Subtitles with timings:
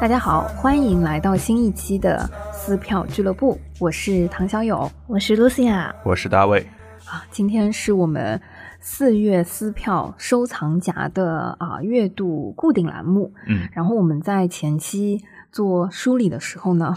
[0.00, 2.28] 大家好，欢迎来到新一期的
[2.70, 6.60] 撕票俱乐部，我是唐小友我是 Lucia，我是大卫，
[7.04, 7.26] 啊。
[7.28, 8.40] 今天是我们
[8.78, 13.32] 四月撕票收藏夹的啊月度固定栏目。
[13.48, 15.20] 嗯，然后我们在前期
[15.50, 16.96] 做梳理的时候呢，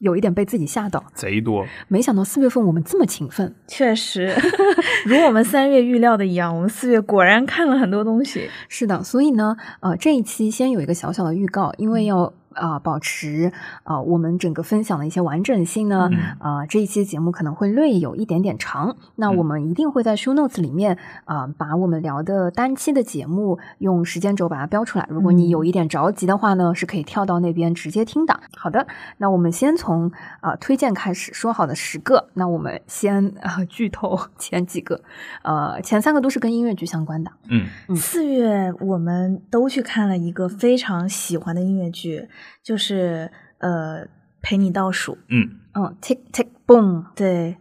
[0.00, 3.54] 有一点被自己吓到，贼多，没想到四月份我们这么勤奋。
[3.68, 4.34] 确实，
[5.06, 8.50] 如我们三月预料的一样，我们四月果然看了很多东西。
[8.68, 12.32] 是的，所以呢，呃，这一期先有一个小小的预告，因为要。
[12.54, 13.52] 啊、保持
[13.84, 25.06] 啊、我们整个分享的一些完整性呢，嗯呃，这一期节目可能会略有一点点长，那我们一定会在 show notes 里面啊、把我们聊的单期的节目用时间轴把它标出来。
[25.10, 28.40] 如果你嗯有一点着急的话呢，是可以跳到那边直接听的。
[28.56, 28.86] 好的，
[29.18, 35.00] 那我们先从啊、推荐开始，说好的十个，那我们先啊、剧透前几个，
[35.42, 37.30] 呃，前三个都是跟音乐剧相关的。
[37.48, 42.28] 嗯嗯四月我们都去看了一个非常喜欢的音乐剧，
[42.62, 44.06] 就是呃
[44.40, 45.18] 陪你倒数。
[45.28, 47.56] 嗯，嗯，tick tick boom，对，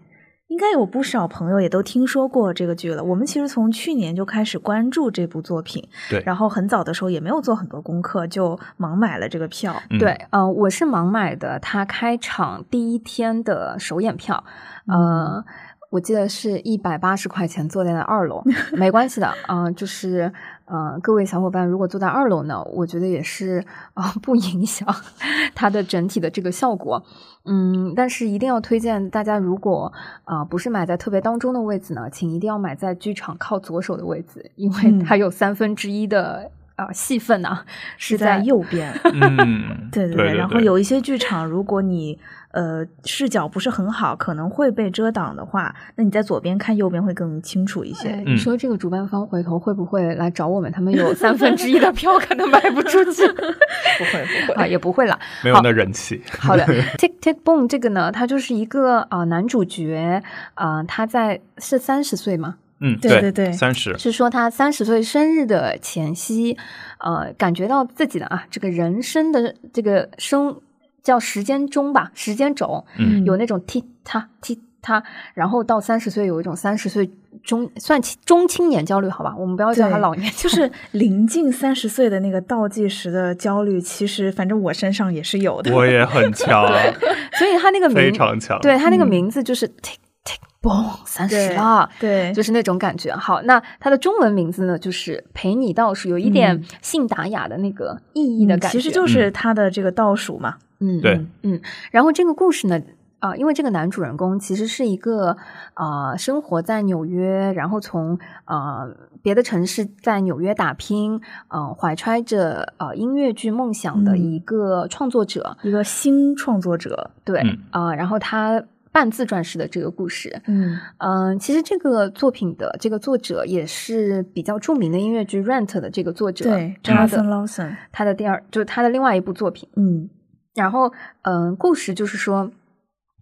[0.47, 3.03] 应该有不少朋友也都听说过这个剧了。
[3.03, 9.81] 我们其实从去年就开始关注这部作品，对，然后很早的时候也没有做很多功课，就盲买了这个票。
[9.89, 14.43] 嗯对，呃，我是盲买的，他开场第一天的首演票，
[14.87, 15.43] 呃，
[15.91, 20.31] 我记得是一百八十块钱，坐在那二楼， 没关系的，嗯、就是
[20.71, 23.61] 呃，各位小伙伴如果坐在二楼呢，我觉得也是
[23.93, 24.87] 啊、不影响
[25.53, 27.03] 它的整体的这个效果，
[27.43, 29.91] 嗯，但是一定要推荐大家，如果
[30.23, 37.65] 啊、不是买在特别当中的位置呢，请一定要买在剧场靠左手的位置，因为嗯它有三分之一的啊、戏份啊
[37.97, 42.17] 是在右边， 嗯，对对对然后有一些剧场，如果你
[42.51, 48.15] 呃视角不是很好，可能会被遮挡的话，那你在左边看右边会更清楚一些。
[48.25, 50.71] 你说这个主办方回头会不会来找我们？
[50.71, 55.19] 他们有三分之一的票可能卖不出去， 不会不会啊，也不会啦。
[55.43, 56.65] 没有那人气，好的，
[56.97, 60.21] Tick Tick Boom 这个呢，它就是一个啊、男主角
[60.53, 62.55] 啊、他在是三十岁吗？
[62.83, 66.57] 嗯，对对对三十，是说他三十岁生日的前夕，
[66.99, 70.59] 呃，感觉到自己的啊这个人生的这个生
[71.03, 73.25] 叫时间钟吧，时间轴，嗯。
[73.25, 75.03] 有那种踢踏踢踏，
[75.33, 77.09] 然后到三十岁有一种三十岁
[77.43, 85.73] 中算青中青年焦虑，好吧，我们不要叫他老年，就是临近三十岁的那个倒计时的焦虑，其实反正我身上也是有的。
[85.75, 86.67] 我也很强，
[87.37, 89.09] 所以他那个名非常强，对他那个嗯。
[89.09, 91.89] 名字就是 tick tick boom 三十对了。
[91.99, 93.13] 对，就是那种感觉。
[93.15, 98.77] 好，那它的中文名字呢，就是陪你倒数，有一点嗯信达雅的那个意义的嗯感觉。
[98.77, 100.57] 其实就是它的这个倒数嘛。
[100.79, 101.61] 嗯，对嗯嗯。
[101.91, 102.81] 然后这个故事呢，
[103.19, 105.37] 啊、因为这个男主人公其实是一个
[105.75, 108.89] 呃生活在纽约，然后从呃
[109.21, 115.55] 别的城市在纽约打拼，呃怀揣着呃音乐剧梦想的嗯一个创作者。
[115.61, 120.77] 一个新创作者，对，嗯啊、然后他半自传式的这个故事，嗯。
[120.97, 129.69] 嗯，其实这个作品的这个作者也是比较著名的音乐剧《Rent》的这个作者，对他，Jonathan 的 Lawson，他的第二就是他的另外一部作品。
[129.75, 130.09] 嗯。
[130.53, 130.91] 然后，
[131.21, 132.51] 嗯，故事就是说，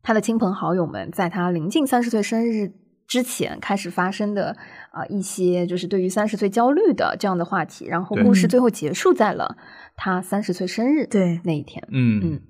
[0.02, 2.72] 他的亲朋好友们在他临近三十岁生日
[3.08, 4.56] 之前开始发生的
[4.90, 9.58] 啊、呃一些就是对于三十岁焦虑的这样的话题，然后故事最后结束在了
[9.96, 11.40] 他三十岁生日对。
[11.44, 11.84] 那一天。
[11.92, 12.42] 嗯嗯，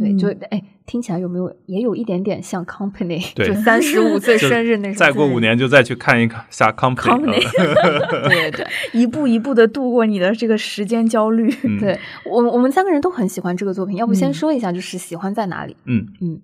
[0.00, 4.94] 对，嗯就哎，听起来有没有也有一点点像 Company，对就三十五岁生日那种。
[4.94, 7.40] 再过五年就再去看一看下 Company，Company
[8.28, 8.66] 对对对。
[8.92, 11.54] 一步一步的度过你的这个时间焦虑。
[11.64, 13.96] 嗯 对我们，我们三个人都很喜欢这个作品。
[13.96, 15.76] 要不先嗯说一下，就是喜欢在哪里？
[15.84, 16.40] 嗯，嗯，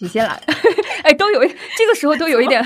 [0.00, 0.40] 你先来。
[1.02, 2.62] 哎，都有一这个时候都有一点，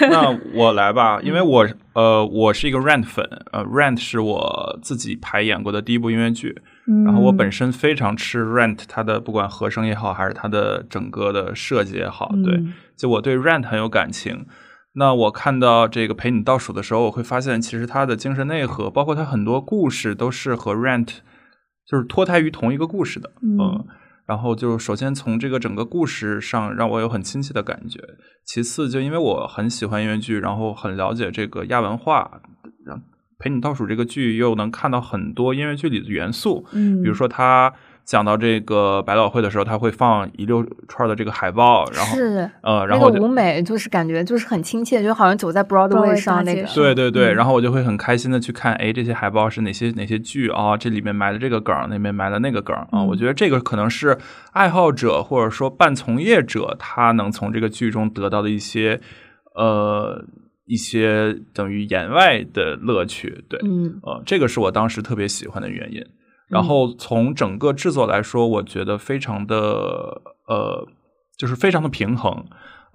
[0.00, 6.60] 那我来吧，因为我呃我是一个 Rent 粉，呃 Rent 是我自己排演过的第一部音乐剧，
[7.04, 12.72] 然后我本身非常吃 Rent 它的不管和声也好，还是它的整个的设计也好，对，嗯。
[12.96, 14.46] 就我对 Rent 很有感情。
[14.92, 21.18] 那我看到这个陪你倒数的时候，我会发现其实它的精神内核，包括它很多故事都是和 Rent
[21.86, 23.58] 就是脱胎于同一个故事的，嗯。
[23.58, 23.86] 呃
[24.26, 28.00] 然后就首先从这个整个故事上让我有很亲切的感觉，
[28.44, 32.28] 其次就因为我很喜欢音乐剧，然后很了解这个亚文化，
[32.84, 33.00] 让
[33.38, 37.72] 陪你倒数这个剧又能看到很多音乐剧里的元素，嗯，比如说他
[38.04, 42.50] 讲到这个百老汇的时候，他会放一溜串的这个海报，然后是。
[42.62, 46.66] 呃，然后舞美就是感觉就是很亲切，就好像走在 Broadway 上那个。
[46.72, 47.34] 对对对，嗯。
[47.34, 53.06] 然后我就会很开心的去看，哎，这些海报是哪些哪些剧啊、这里面埋了这个梗，那边埋了那个梗儿啊、嗯。
[53.08, 54.16] 我觉得这个可能是
[54.52, 59.00] 爱好者或者说半从业者他能从这个剧中得到的一些
[59.56, 60.24] 呃
[60.66, 63.44] 一些等于言外的乐趣。
[63.48, 66.04] 对，嗯呃，这个是我当时特别喜欢的原因。
[66.48, 69.56] 然后从整个制作来说，我觉得非常的
[70.46, 70.86] 呃，
[71.36, 72.44] 就是非常的平衡。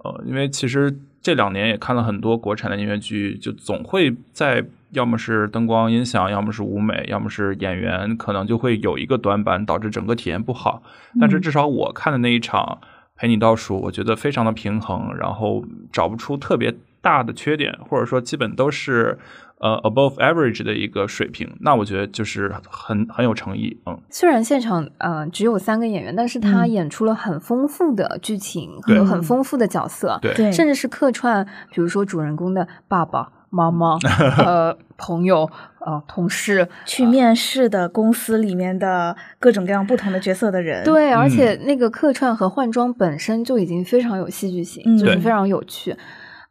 [0.04, 10.82] 呃，因为其实这两年也看了很多国产的音乐剧，就总会在要么是灯光音响，要么是舞美，要么是演员，可能就会有一个短板，导致整个体验不好。
[11.20, 12.80] 但是至少我看的那一场
[13.16, 19.18] 《陪你倒数》，我觉得非常的平衡，然后找不出特别大的缺点，或者说基本都是
[19.58, 21.54] 呃 above average 的一个水平。
[21.60, 26.70] 那我觉得就是很很有诚意，嗯，虽然现场呃只有三个演员，但是他嗯。
[26.70, 28.98] 演出了很丰富的剧情对。
[28.98, 30.32] 和很丰富的角色，对。
[30.34, 33.98] 对，甚至是客串，比如说主人公的爸爸妈妈、
[34.38, 35.50] 呃朋友、
[35.80, 41.30] 呃同事，去面试的公司里面的各种各样不同的角色的人，对，而嗯。
[41.30, 44.96] 且那个客串和换装本身就已经非常有戏剧性，嗯。
[44.96, 45.94] 就是非常有趣。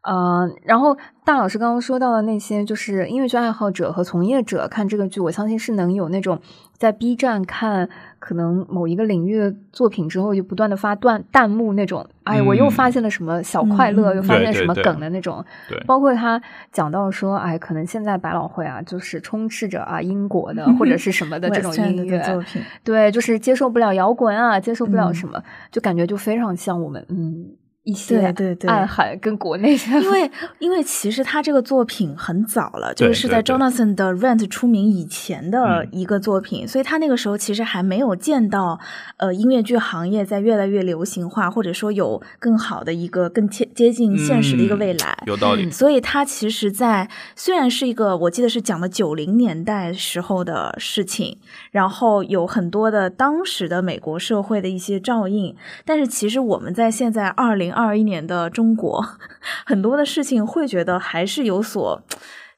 [0.02, 6.40] 呃，然后大老师刚刚说到的那些，就是音乐剧爱好者和从业者看这个剧，我相信是能有那种
[6.76, 7.88] 在 B 站看
[8.18, 12.70] 可能某一个领域的作品之后，就不断的发段弹幕那种，哎，我又嗯。
[12.72, 14.16] 发现了什么小快乐，嗯。
[14.16, 15.44] 又发现什么梗的那种。
[15.68, 15.78] 对。
[15.86, 25.14] 包括他讲到说，哎，可能现在百老汇啊，就是充斥着啊英国的或者是什么的这种 音乐作品，对，就是接受不了摇滚啊，接受不了嗯。
[25.14, 25.40] 什么，
[25.70, 27.46] 就感觉就非常像我们嗯
[27.84, 30.30] 一些对对暗含跟国内的，因为
[30.60, 38.78] 因为其实他这个作品很早了，就是是在对对 Jonathan 的 Rent 出名以前的嗯一个作品，所以他那个时候其实还没有见到
[39.16, 45.18] 呃音乐剧行业在越来越流行化，或者说有更好的一个更接接近现实的一个未来。
[45.26, 45.66] 有道理。
[45.66, 51.38] 嗯所以他其实在，虽然是一个我记得是讲的九零年代时候的事情，
[51.70, 59.04] 然后有很多的当时的美国社会的一些照应，但是其实我们在现在二零二一年的中国，
[59.66, 62.02] 很多的事情会觉得还是有所。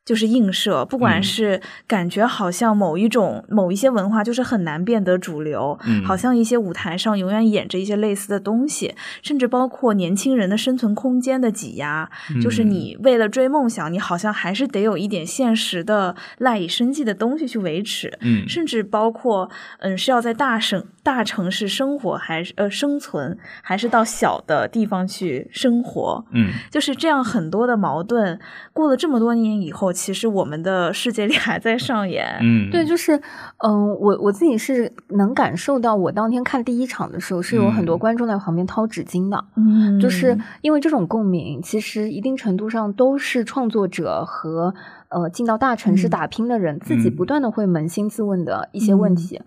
[0.04, 1.22] 就是映射，不管嗯。
[1.22, 12.08] 是感觉好像某一种、某一些文化就是很难变得主流，嗯好像一些舞台上永远演着一些类似的东西，甚至包括年轻人的生存空间的挤压，
[12.42, 18.46] 就是嗯你为了追梦想，你好像还是得有一点现实的赖以生计的东西去维持，嗯。
[18.48, 26.52] 甚至包括嗯是要在大省大城市生活，还是呃生存，还是到小的地方去生活，嗯。
[26.70, 28.38] 就是这样很多的矛盾，
[28.72, 32.36] 过了这么多年以后，其实我们的世界里 还在上演。
[32.42, 33.16] 嗯，对，就是
[33.58, 39.42] 嗯，我我自己是能感受到，我当天看第一场的时候，是有很多嗯观众在旁边掏纸巾的。
[39.56, 44.74] 嗯就是因为这种共鸣，其实一定程度上都是创作者和
[45.08, 49.40] 呃进到大城市嗯打拼的人、自己嗯不断的会扪心自问的一些问嗯题。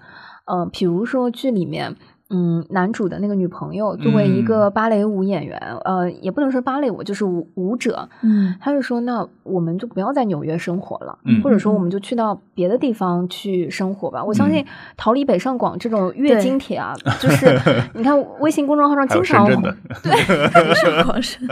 [0.46, 1.96] 呃，比如说剧里面。
[2.30, 14.66] 嗯，男主的那个女朋友作为一嗯个芭蕾舞演员，呃，也不能说芭蕾舞，就是舞舞者，嗯他就说：“那我们就不要在纽约生活了，嗯或者说嗯我们就去到别的地方去生活吧。”我相信
[14.98, 17.58] 逃离北上广这种月经帖啊， 就是
[17.94, 19.64] 你看微信公众号上经常深圳
[20.04, 21.48] 的， 上广深，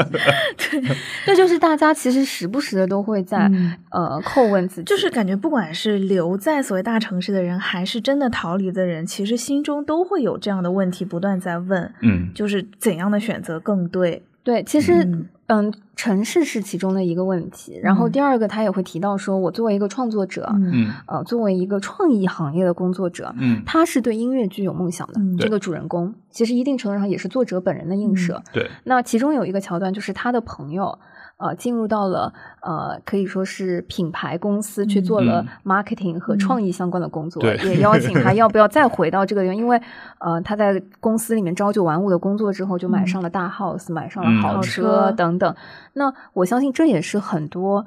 [1.25, 14.24] 这就是大家其实时不时的都会在、嗯呃叩问自己，就是感觉不管是留在所谓大城市的人，还是真的逃离的人，其实心中都会有这样的问题不断在问，嗯就是怎样的选择更对？
[14.43, 17.79] 对，其实嗯嗯城市是其中的一个问题。
[17.81, 25.13] 然后嗯第二个，他也会提到说，我作为一个创作者，嗯嗯呃，作为一个创意行业的工作者，嗯，他是对音乐剧有梦想的。
[25.19, 28.41] 嗯这个主人公其实一定程度上也是作者本人的映射。
[28.51, 30.98] 对，那其中有一个桥段，就是他的朋友。
[31.37, 39.79] 呃，进入到了呃，可以说是品牌公司去做了嗯 marketing 和嗯创意相关的工作，对也邀请他 要不要再回到这个地方，因为
[40.19, 45.55] 呃，他在公司里面朝九晚五的工作之后，就买嗯上了大 house，、买上嗯了豪豪车车等等。
[45.93, 47.85] 那我相信这也是很多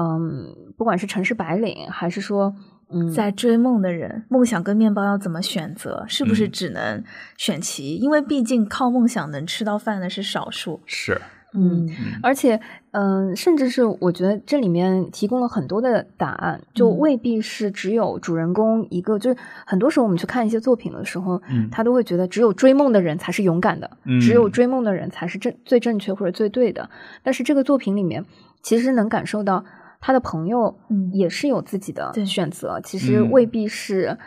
[0.00, 2.52] 嗯，不管是城市白领，还是说
[2.90, 6.04] 嗯，在追梦的人，梦想跟面包要怎么选择？
[6.08, 7.04] 是不是嗯只能
[7.36, 7.96] 选其一？
[7.96, 10.80] 因为毕竟靠梦想能吃到饭的是少数。
[10.86, 11.20] 是，
[11.54, 11.88] 嗯。
[12.22, 12.60] 而且，
[12.92, 19.18] 嗯、甚至是我觉得这里面提供了很多的答案，就嗯未必是只有主人公一个。
[19.18, 19.36] 就是
[19.66, 26.88] 很多时候我们去看一些作品的时候，嗯他都会觉得只有追梦的人才是勇敢的，嗯只有追梦的人才是正最正确或者最对的。
[27.22, 28.24] 但是这个作品里面，
[28.62, 29.64] 其实能感受到
[30.00, 34.18] 他的朋友嗯也是有自己的选择，其实嗯未必是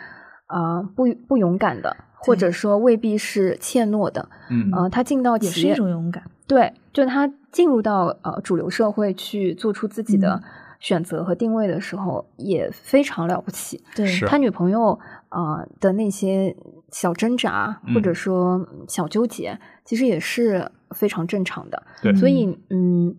[0.46, 1.96] 啊、呃不不勇敢的。
[2.24, 4.28] 或者说未必是怯懦的。
[4.48, 6.22] 嗯呃，他进到也是一，种勇敢。
[6.46, 10.42] 对，就他进入到呃主流社会去做出自己的嗯。
[10.82, 13.80] 选择和定位的时候，也非常了不起。
[13.94, 16.56] 对，他女朋友呃的那些
[16.90, 18.14] 小挣扎或者嗯。
[18.16, 21.80] 说小纠结，其实也是非常正常的。
[22.02, 22.12] 对。
[22.16, 23.14] 所以嗯，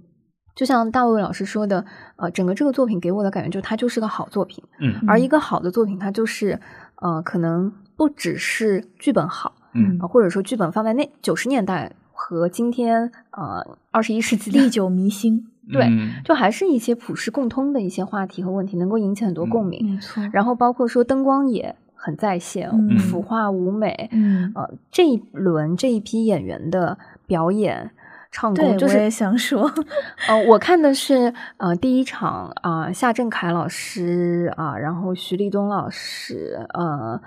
[0.53, 1.85] 就像大卫老师说的，
[2.17, 4.95] 呃，整个这个作品给我的感觉就是它就是个好作品，嗯。
[5.07, 6.59] 而一个好的作品，它就是
[7.01, 9.97] 呃，可能不只是剧本好，嗯。
[10.01, 15.47] 呃或者说剧本放在那九十年代和今天呃二十一世纪历久弥新。
[15.71, 19.93] 对嗯就还是一些普世共通的一些话题和问题，能够引起很多共鸣。
[19.93, 20.21] 没错。
[20.33, 27.91] 然后包括说灯光也很在线，嗯服化舞美，嗯，呃，这一轮这一批演员的表演。
[28.29, 29.71] 唱对，功就是我也想说，
[30.27, 37.21] 呃，我看的是呃第一场啊、夏振凯老师啊、然后徐立东老师，呃，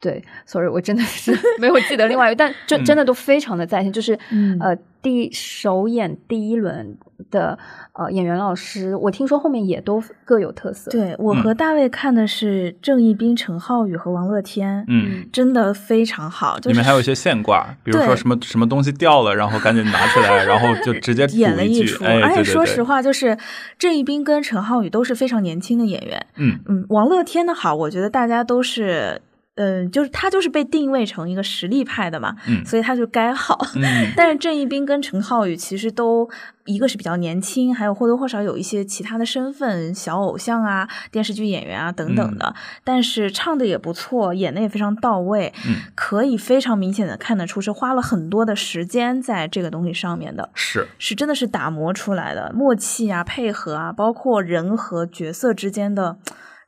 [0.00, 6.94] 对，sorry，我真的是 没有记得另外一个，但真真的都非常的在线，就是、嗯呃第首演第一轮
[7.30, 7.58] 的
[7.94, 16.58] 呃演员老师，我听说后面也都各有特色，对我嗯和大卫看的是郑义斌、陈浩宇和王乐天，嗯，真的非常好。
[16.58, 23.38] 就是里面还有一些现挂，比如说什么什么东西掉了，然后赶紧拿出来，然后就直接 演了一出，哎，而且说实话，就是
[23.78, 26.26] 郑义斌跟陈浩宇都是非常年轻的演员。
[26.36, 29.22] 嗯嗯，王乐天的好，我觉得大家都是，
[29.56, 33.58] 嗯、就是他就是被定位成一个实力派的嘛，嗯所以他就该好。
[33.74, 33.82] 嗯
[34.16, 36.26] 但是郑义斌跟陈浩宇其实都
[36.64, 42.54] 一个是比较年轻，还有或多或少有一些其他的身份，小偶像啊、电视剧演员啊等等的。
[42.84, 50.48] 但是唱的也不错，演的也非常到位，嗯可以非常明显的看得出是花了很多的时间在这个东西上面的。
[50.54, 56.16] 是是真的是打磨出来的默契啊、配合啊，包括人和角色之间的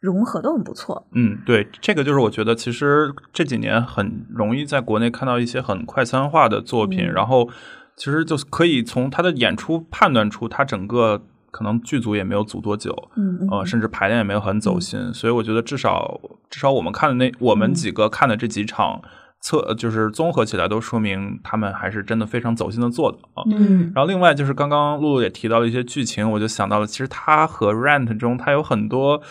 [0.03, 1.07] 融合都很不错。
[1.13, 7.49] 嗯，对，这个就是我觉得其实这几年很容易在国内看到一些很快餐化的作品，嗯然后
[7.97, 19.01] 其实就是可以从他的演出判断出他整个可能剧组也没有组多久，嗯嗯呃，甚至排练也没有很走心，所以我觉得至少至少我们看的那我们几个看的这几场
[19.41, 23.45] 测，呃就是综合起来都说明他们还是真的非常走心的做的啊。
[23.47, 29.23] 嗯然后另外就是刚刚露露也提到了一些剧情，我就想到了，其实他和 Rent 中他有很多。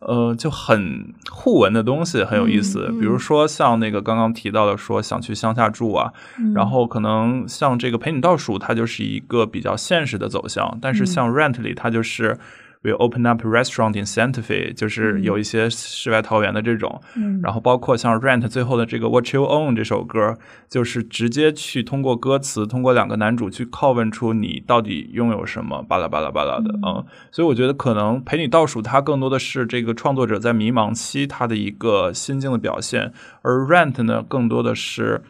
[0.00, 6.52] 呃，就很互文的东西很有意思，嗯嗯比如说像那个刚刚提到的说想去乡下住啊，嗯。
[6.52, 11.06] 然后可能像这个陪你倒数，它就是一个比较现实的走向，但是嗯。
[11.06, 12.38] 像 Rent 里，它就是
[12.86, 17.00] we open up restaurant in Santa Fe，就是有一些世外桃源的这种。
[17.16, 20.38] 嗯然后包括像 Rent 最后的这个 What You Own 这首歌，
[20.68, 33.12] 就是直接去通过歌词，通过两个男主去拷问出你到底拥有什么，巴拉巴拉巴拉的，嗯，所以我觉得可能陪你倒数，它更多的是这个创作者在迷茫期他的一个心境的表现，
[33.42, 35.22] 而 Rent 呢，更多的是。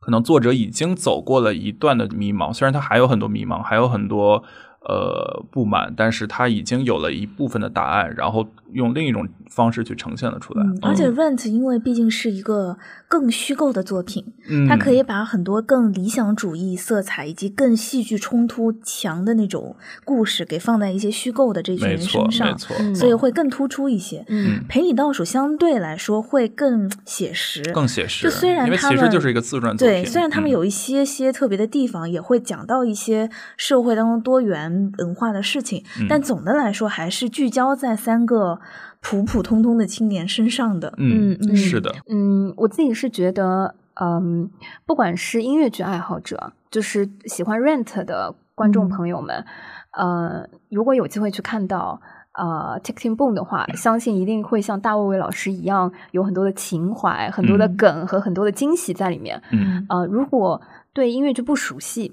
[0.00, 4.44] 可能作者已经走过了一段的迷茫，虽然他还有很多迷茫，还有很多
[4.84, 10.62] 呃不满，但是他已经有了一部分的答案，然后用另一种方式去呈现了出来。
[10.64, 12.76] 嗯，而且 Rent 因为毕竟是一个
[13.08, 24.24] 更虚构的作品，嗯，它可以把很多更理想主义色彩以及更戏剧冲突强的那种故事给放在一些虚构的这群人没错身上，没错，嗯所以会更突出一些。
[24.28, 28.24] 嗯陪你倒数相对来说会更写实，更写实。
[28.24, 38.60] 就虽然其实就是一个自传作品，对，虽然他们嗯有一些些特别的地方，也会讲到一些社会当中多元文化的事情，嗯但总的来说还是聚焦在三个
[39.00, 40.92] 普普通通的青年身上的。
[40.98, 44.50] 嗯嗯嗯是的，嗯，我自己是觉得，嗯，
[44.86, 49.44] 不管是音乐剧爱好者，就是喜欢 Rent 的观众嗯朋友们，
[49.92, 52.00] 呃，如果有机会去看到。
[52.36, 59.40] 呃，Ticking Boom 的话，相信一定会像大卫卫老师一样，有很多的情怀、很多的嗯梗和很多的惊喜在里面。
[59.52, 60.60] 嗯呃，如果
[60.92, 62.12] 对音乐剧不熟悉，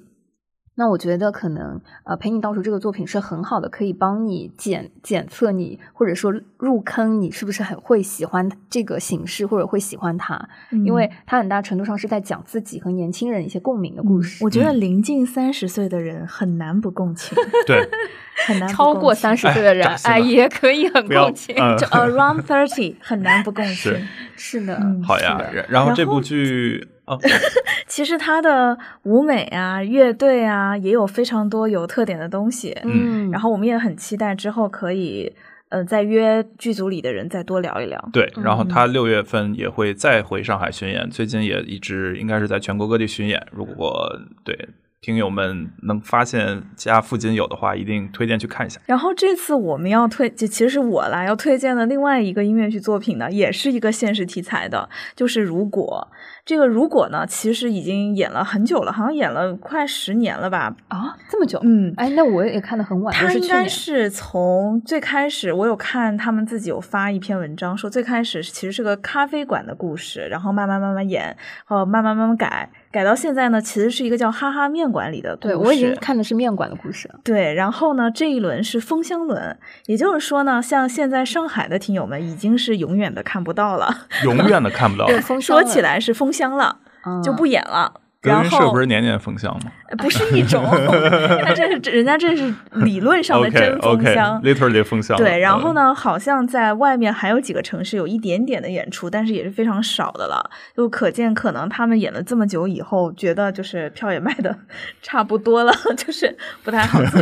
[0.76, 14.44] 那我觉得可能呃，陪你倒数这个作品是很好的，可以帮你检检测你，或者说入坑你是不是很会喜欢这个形式，或者会喜欢它，嗯因为它很大程度上是在讲自己和年轻人一些共鸣的故事。
[14.44, 14.80] 我觉得嗯。
[14.80, 17.38] 临近三十岁的人很难不共情，
[17.68, 17.88] 对，
[18.48, 21.56] 很难超过三十岁的人，哎，也可以很共情。
[21.58, 23.96] 嗯就 around thirty 很难不共情
[24.36, 24.66] 是。
[24.66, 25.40] 的，嗯好呀。
[25.54, 27.18] 然然后这部剧啊，
[27.88, 32.76] 其实他的舞美啊、乐队啊，也有非常多有特点的东西。
[32.84, 35.32] 嗯，然后我们也很期待之后可以，
[35.70, 38.10] 呃，再约剧组里的人再多聊一聊。
[38.12, 43.46] 对，然后嗯他六月份也会再回上海巡演，最近也一直应该是在全国各地巡演。
[43.52, 44.70] 如果对
[45.02, 48.80] 听友们能发现家附近有的话，一定推荐去看一下。
[48.86, 56.08] 然后这次我们要推，就其实我啦，要推荐的另外一个音乐剧作品呢，也是一个现实题材的，就是《如果》。
[56.46, 60.76] 这个《如果》呢，其实已经演了很久了，好像演了快十年了吧？
[60.90, 61.60] 啊，这么久？
[61.64, 75.48] 嗯，哎，那我也看的很晚，我他应该是从最开始，我有看他们自己有发一篇文章，说最开始其实是个咖啡馆的故事，然后慢慢慢慢演，然后慢慢慢慢改，改到现在呢，其实是一个叫哈哈面馆里的故事。
[75.48, 77.10] 对，我已经看的是面馆的故事。
[77.24, 85.08] 对，然后呢，这一轮是封箱轮，也就是说呢，像现在上海的听友们已经是永远的看不到了，永远的看不到。
[85.40, 87.94] 说起来是封箱了，嗯就不演了。
[88.22, 90.64] 德然后云社不是年年封箱吗呃不是一种，
[91.44, 94.42] 那这是人家这是理论上的真封 OK，箱。
[94.44, 95.18] literally 封箱。
[95.18, 95.76] 对，然后嗯？
[95.76, 100.50] 呢，好像在外面还有几个城市有一点点的演出，但是也是非常少的了。
[100.78, 104.56] 就可见，可能他们演了这么久以后，觉得就是票也卖的
[105.02, 107.20] 差不多了， 就是不太好做。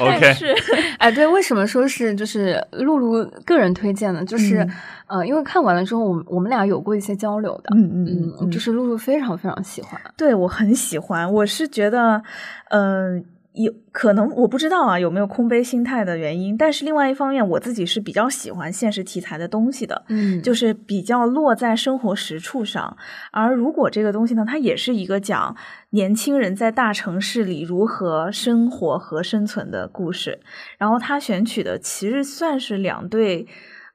[0.00, 0.54] OK 但是，
[0.98, 4.24] 哎，对，为什么说是就是露露个人推荐呢？
[4.24, 4.70] 就是、嗯
[5.12, 10.00] 呃，因为看完了之后，我们我们俩有过一些交流的，嗯嗯嗯，就是露露非常非常喜欢。
[10.16, 12.22] 对我很喜欢，我是觉得，
[12.70, 20.02] 嗯、有可能我不知道啊有没有空杯心态的原因，但是另外一方面，我自己是比较喜欢现实题材的东西的。
[20.08, 22.96] 嗯就是比较落在生活实处上，
[23.32, 25.54] 而如果这个东西呢，它也是一个讲
[25.90, 30.40] 年轻人在大城市里如何生活和生存的故事。
[30.78, 33.46] 然后他选取的其实算是两对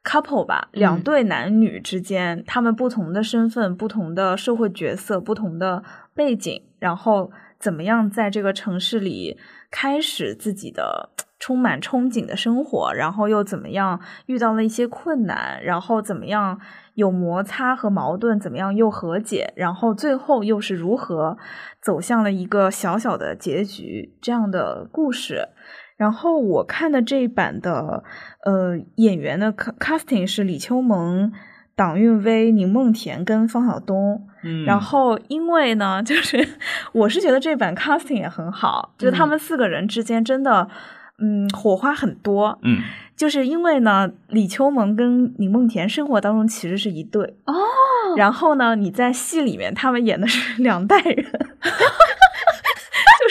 [0.08, 5.84] couple 吧，两嗯对男女之间，他们不同的身份、不同的社会角色、不同的
[6.16, 9.38] 背景，然后怎么样在这个城市里
[9.70, 16.58] 开始自己的充满憧憬的生活，然后又怎么样遇到了一些困难，然后怎么样
[16.94, 21.38] 有摩擦和矛盾，怎么样又和解，然后最后又是如何
[21.82, 25.50] 走向了一个小小的结局这样的故事。
[25.98, 28.04] 然后我看的这一版的
[28.46, 31.34] 呃演员的 ca- casting 是李秋萌、
[31.76, 34.26] 党韵薇、宁梦田跟方晓东。
[34.44, 36.48] 嗯然后因为呢，就是
[36.94, 40.70] 我是觉得这版 casting 也很好，就是他们四个人之间真的。
[41.20, 42.80] 嗯，火花很多，嗯，
[43.16, 47.56] 就是因为呢，李秋萌跟宁梦田生活当中其实是一对哦，
[48.16, 51.26] 然后呢，你在戏里面他们演的是两代人，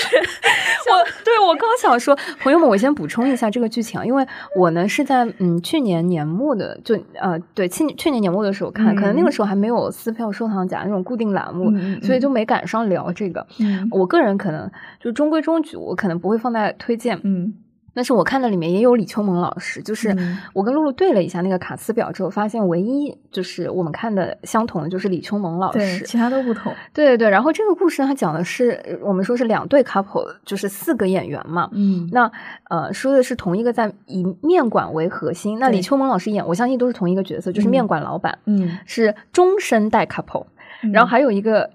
[0.87, 13.47] 我对我刚想说，朋友们，我先补充一下这个剧情啊，因为我呢是在嗯去年年末的，就呃对去去年年末的时候看，可能那个时候还没有撕票收藏夹那种固定栏目，所以就没赶上聊这个。
[13.59, 13.89] 嗯。
[13.91, 17.55] 我个人可能就中规中矩，我可能不会放在推荐，嗯
[17.97, 20.37] 但是我看的里面也有李秋萌老师，就是嗯。
[20.53, 31.71] 我跟露露对了一下那个卡斯表之后，发现唯一就是我们看的相同的就是李秋萌老，师，其他都不同，对对对，然后这个故事呢，它讲的是呃我们说是两对 couple，就是四个演员嘛。
[31.73, 32.07] 嗯。
[32.13, 32.31] 那
[32.69, 37.71] 呃，说的是同一个在以面馆为核心，那李秋萌老师演，我相信都是同一个角色，就是嗯。
[37.71, 40.45] 面馆老板，嗯，是终身带 couple，、
[40.93, 41.71] 然后还有一个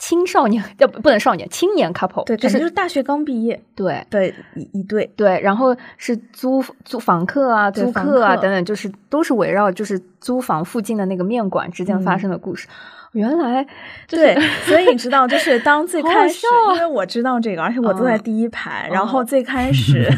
[0.00, 3.62] 青少年，要 不不能少年，青年 couple，对，就是就是大学刚毕业。
[3.76, 4.04] 对。
[4.10, 12.18] 对一一对，对，然后是租租房客啊、租客客啊等等，就是都是围绕就是租房附近的那个面馆之间发嗯。
[12.18, 12.66] 生的故事。
[13.12, 13.66] 原来
[14.06, 20.08] 就是对，所以你知道，就是当最 开始因为我知道这个，而且我坐在嗯第一排，然哦后最开始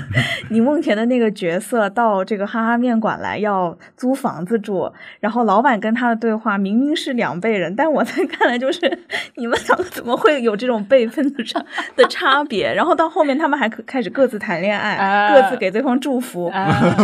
[0.50, 8.80] 宁梦田的那个角色到这个哈哈面馆来要租房子住，然后老板跟他的对话明明是两辈人，但我在看来就是
[9.36, 11.64] 你们两个怎么会有这种辈分的差
[11.96, 12.72] 的差别？
[12.74, 16.94] 然后到后面他们还可开始各自谈恋爱，啊各自给对方祝福，啊，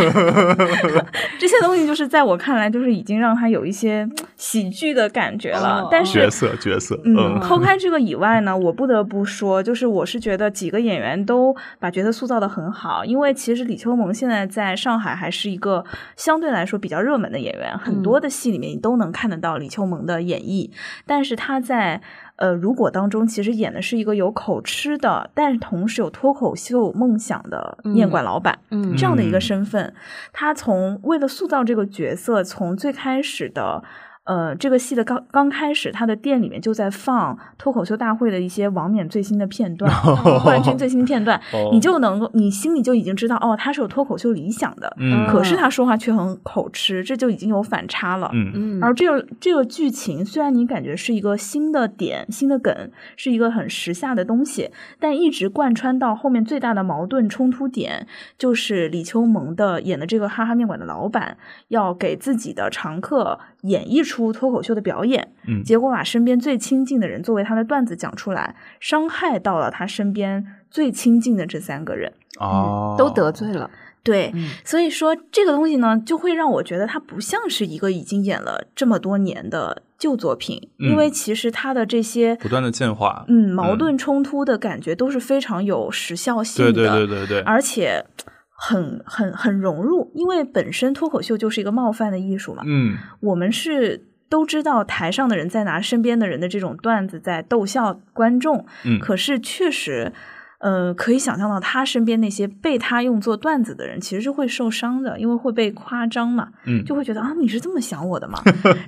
[1.39, 15.83] 这些东西就是在我看来就是已经让他有一些喜剧的感觉了，哦但是角色角色，嗯，嗯，抛开这个以外呢，我不得不说，就是我是觉得几个演员都把角色塑造的很好，因为其实李秋萌现在在上海还是一个
[16.15, 20.69] 相对来说比较热门的演员，很多的戏里面你都能看得到李秋萌的演绎，
[21.05, 22.01] 但是她在。
[22.39, 29.93] 呃，如果当中其实演的是一个有口吃的，但是同时有脱口秀梦想的面馆老板，嗯这样的一个嗯身份，
[30.31, 33.83] 他从为了塑造这个角色，从最开始的。
[34.29, 39.91] 呃，这个戏的刚刚开始，他的店里面就在放脱口秀大会的一些王冕最新的片段，
[40.45, 48.29] 冠军最新片段，哦你就能够，你心里就已经知道，哦，他是有脱口秀理想的，嗯可是他说话却很口吃，这就已经有反差了。
[48.31, 58.05] 嗯嗯，而这个这个剧情虽然你感觉是一个新的点、新的梗，是一个很时下的东西，但一直贯穿到后面最大的矛盾冲突点，
[58.37, 61.37] 就是李秋萌的演的这个哈哈面馆的老板
[61.69, 72.11] 要给自己的常客演绎出出脱口秀的表演，嗯结果把身边最亲近的人作为他的段子讲出来，伤害到了他身边最亲近的这三个人。
[72.39, 73.69] 哦，都得罪了。
[74.01, 83.25] 对，嗯所以说这个东西呢，就会让我觉得它不像是一个已经演了这么多年的旧作品，嗯因为其实它的这些不断的进化。
[83.27, 88.05] 嗯矛盾冲突的感觉都是非常有时效性的，对对对对对，而且
[88.51, 94.05] 很很很融入，因为本身脱口秀就是一个冒犯的艺术嘛，嗯我们是。
[94.29, 100.13] 都知道台上的人在拿身边的人的这种段子在逗笑观众，嗯，可是确实，
[100.59, 108.41] 呃，可以想象到他身边那些被他用作段子的人，其实是会受伤的，因为会被夸张嘛，嗯就会觉得啊，你是这么想我的嘛？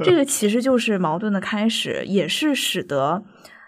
[0.04, 3.24] 这个其实就是矛盾的开始，也是使得。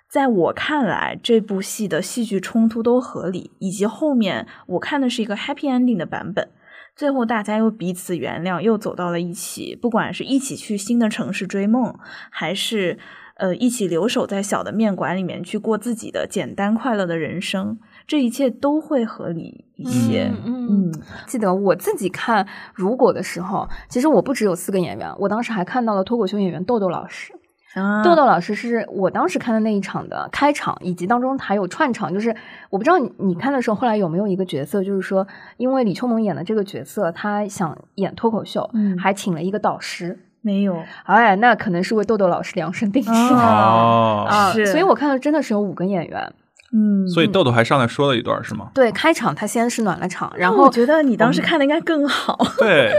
[0.10, 6.50] 在我看来，这部戏的戏剧冲突都合理，以及后面我看的是一个 happy ending 的版本，
[6.96, 11.96] 最后大家又彼此原谅，又走到了一起，不管是一起去新的城市追梦，
[12.30, 13.00] 还是
[13.36, 20.32] 呃一起留守在小的面馆里面去过自己的简单快乐的人生，这一切都会合理一些。
[20.46, 27.34] 嗯嗯记得我自己看《如果》的时候，其实我不只有四个演员，我当时还看到了脱口秀演员豆豆老师。
[27.74, 32.14] 啊，豆豆老师是我当时看的那一场的开场，以及当中还有串场。
[32.14, 32.36] 就是
[32.70, 40.20] 我不知道你你看的时候，后来有没有一个角色，就是说，因为李秋萌演的这个角色，他想演脱口秀，嗯还请了一个导师。
[40.42, 44.52] 没有哎，那可能是为豆豆老师量身定制的、哦啊。
[44.52, 46.34] 是所以我看到真的是有五个演员。
[46.76, 48.72] 嗯，所以豆豆还上来说了一段是吗？
[48.74, 52.36] 对，开场他先是暖了场，然后我觉得你当时看的应该更好。
[52.58, 52.92] 对，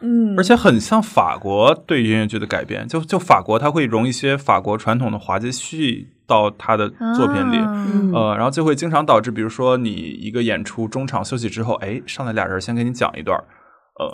[0.00, 7.58] 嗯，而且很像法国对音乐剧的改编，就就法国它会融一些法国传统的滑稽戏到他的作品里。
[7.58, 13.38] 啊嗯呃，然后就会经常导致，比如说你一个演出中场休息之后，哎，上来俩人先给你讲一段，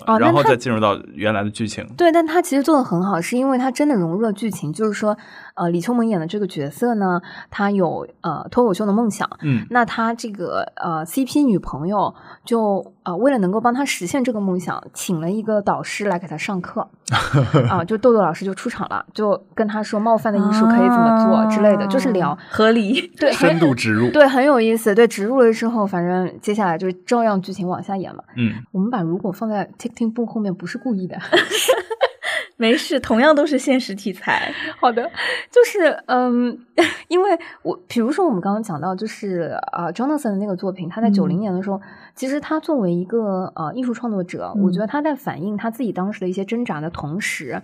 [0.06, 1.86] 呃，然后再进入到原来的剧情。
[1.96, 4.72] 对，但他其实做的很好，是因为他真的融入了剧情。
[4.72, 5.16] 就是说，
[5.56, 12.14] 呃，李秋萌演的这个角色呢，他有呃脱口秀的梦想，嗯那他这个呃 CP 女朋友
[12.44, 16.86] 就呃为了能够帮他实现这个梦想，请了一个导师来给他上课
[17.70, 23.10] 啊、就豆豆老师就出场了，就跟他说冒犯的艺术可以怎么做之类的，就是聊啊合理。
[23.18, 24.10] 对 深度植入。
[24.10, 24.94] 对很有意思。
[24.94, 28.22] 对植入了之后，反正接下来就照样剧情往下演嘛。
[28.36, 31.16] 嗯，我们把如果放在 TikTok 部后面，不是故意的。
[32.56, 34.52] 没事，同样都是现实题材。
[34.80, 35.02] 好的，
[35.50, 36.58] 就是嗯，
[37.08, 41.80] 因为我比如说我们刚刚讲到，就是啊、j o n a t h a n 的那个作品，他在九零嗯年的时候，
[42.14, 47.62] 其实他作为一个呃艺术创作者，我觉得嗯他在反映他自己当时的一些挣扎的同时，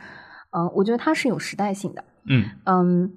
[0.51, 3.13] 嗯、我觉得他是有时代性的，嗯嗯。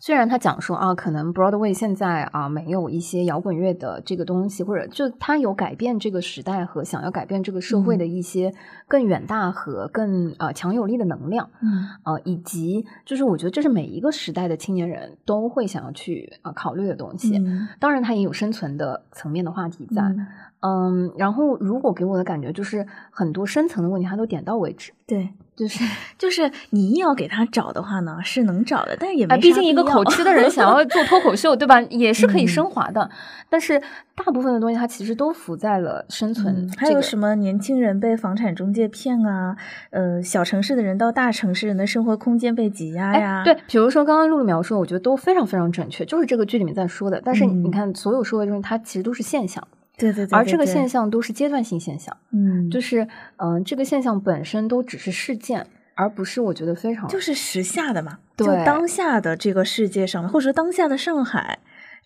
[0.00, 8.54] 虽然他讲说啊，可能 Broadway 现在啊没有一些摇滚乐的这个东西，或者就他有改变这个时代和想要改变这个社会的嗯一些
[8.86, 17.36] 更远大和更呃强有力的能量，嗯呃，以及就是我觉得这是每一个时代的青年人都会想要去呃考虑的东西。
[17.38, 20.02] 嗯当然，他也有生存的层面的话题在。
[20.02, 20.26] 嗯
[20.60, 24.92] 嗯然后如果给我的感觉就是很多深层的问题，他都点到为止。
[25.06, 25.82] 对，就是，
[26.16, 31.80] 就是你硬要给他找的话呢，是能找的，但是也啊，没啥毕竟一个口吃的人 想要做脱口秀，对吧？
[31.90, 33.10] 也是可以嗯升华的。
[33.50, 33.80] 但是
[34.14, 39.56] 大部分的东西，它其实都浮在了生存、嗯，这个还有什么年轻人被房产中介骗啊？
[39.90, 43.40] 呃，小城市的人到大城市人的生活空间被挤压呀？
[43.40, 47.20] 哎，对，比如说刚刚露露描述，我觉得都非常非常准确，就是这个剧里面在说的。
[47.24, 49.66] 但是你嗯看，所有说的东西，它其实都是现象，
[49.98, 53.02] 对对对，而这个现，象都是阶段性现象，嗯，就是
[53.36, 61.58] 嗯、呃这个现象本身都只是事件，而不是我觉得非常就是时下的嘛，就当下的这个世界上，或者说当下的上海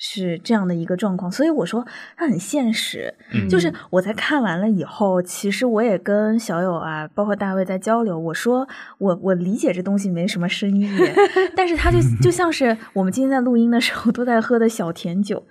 [0.04, 1.86] 是这样的一个状况，所以我说
[2.16, 3.14] 它很现实。
[3.32, 8.66] 嗯就是我在看完了以后，其实我也跟小友啊，包括大卫在交流，我说
[8.98, 10.90] 我我理解这东西没什么深意，
[11.54, 15.46] 但是它就就像是我们今天在录音的时候都在喝的小甜酒，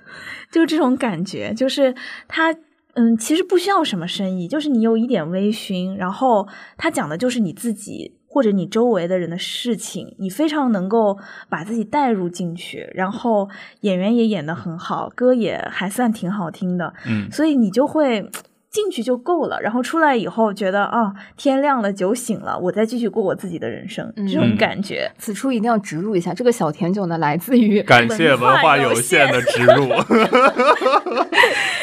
[0.51, 1.95] 就是这种感觉，就是
[2.27, 2.53] 它。
[2.95, 11.17] 嗯，其实不需要什么深意，就是你有一点微醺，然后他讲的就是你自己或者你周围的人的事情，你非常能够
[11.49, 13.49] 把自己带入进去，然后
[13.81, 18.31] 演员也演得很好，歌也还算挺好听的，嗯所以你就会
[18.69, 25.11] 进去就够了，然后出来以后觉得啊，天亮了，酒醒了，我再继续过我自己的人生，这种嗯感觉。
[25.17, 29.89] 此处一定要植入一下，这个小甜酒呢，来自于感谢文化有限的植入。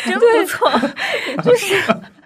[0.06, 0.70] 真不错，
[1.44, 1.74] 就是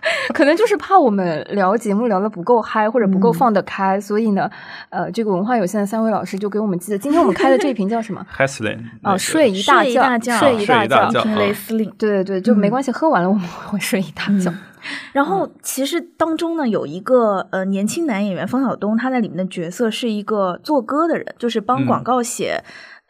[0.34, 4.50] 可能就是怕我们聊节目聊得不够嗨，或者不够嗯放得开，所以呢，
[4.90, 8.24] 呃，这个文化有限的三位老师就给我们记得，今天我们开的这一瓶叫什么？
[8.36, 11.88] Heslin 哦，睡一大睡一大觉睡一大觉听雷司令。
[11.96, 14.52] 对对对，就没嗯关系，喝完了我们会睡一大觉。
[15.12, 22.60] 然后其实当中呢有一个呃年轻男演员方晓东，他在里面的角色是一个做歌的人，就是帮嗯广告写。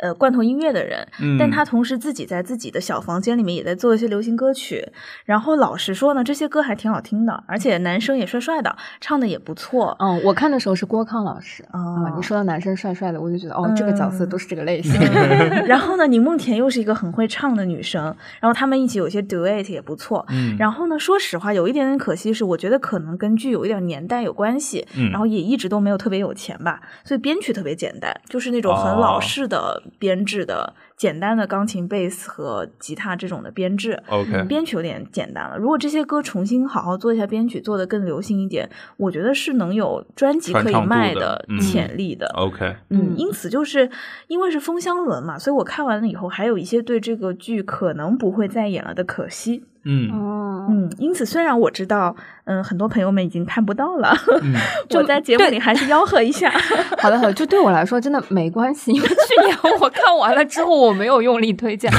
[0.03, 4.85] 呃，罐头音乐的人，嗯但他同时自己在自己的小房间里面也在做一些流行歌曲。
[5.25, 9.97] 然后老实说呢，这些歌还挺好听的，而且男生也帅帅的，唱的也不错。
[10.01, 15.01] 嗯，我看的时候是郭康老师哦啊、你说到男生帅帅的，我就觉得哦，这个角色都是这个类 型。
[15.01, 18.05] 嗯 然后呢，宁梦田又是一个很会唱的女生，
[18.41, 20.27] 然后他们一起有些 duet 也不错。
[20.31, 34.03] 嗯然后呢，说实话，有一点点可惜是，我觉得可能跟剧有一点年代有关系，嗯然后也一直都没有特别有钱吧，所以编曲特别简单，就是那种很哦老式的编制的、简单的钢琴、贝斯和吉他这种的编制。
[34.09, 35.57] OK 编曲有点简单了。
[35.57, 42.27] 如果这些歌重新好好做一下编曲，做的更流行一点，我觉得是能有专辑可以卖的嗯潜力的。
[42.35, 43.91] OK，嗯嗯，因此就是
[44.29, 49.65] 因为是风箱轮嘛，所以我看完了以后，还有一些对这个剧可能不会再演了的可惜。
[49.85, 50.11] 嗯。
[50.11, 52.15] 哦，嗯，因此虽然我知道，
[52.45, 54.55] 嗯，很多朋友们已经看不到了，嗯。
[54.95, 56.51] 我在节目里还是吆喝一下。
[57.01, 59.15] 好的好的，就对我来说真的没关系，因为去
[59.47, 61.91] 年我看完了之后，我没有用力推荐，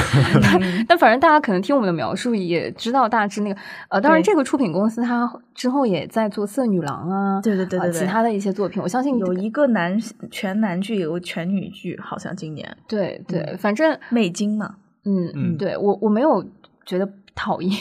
[0.42, 9.98] 但但反正大家可能听我们的描述也知道大致那个呃，当然这个出品公司它之后也在做《色女郎》啊，对对对对对呃其他的一些作品，我相信有一个男
[10.30, 12.76] 全男剧，有个全女剧，好像今年。
[12.88, 14.76] 对对，反正美金嘛。
[15.04, 15.56] 嗯嗯。
[15.58, 16.44] 对我我没有
[16.86, 17.72] 觉得讨厌，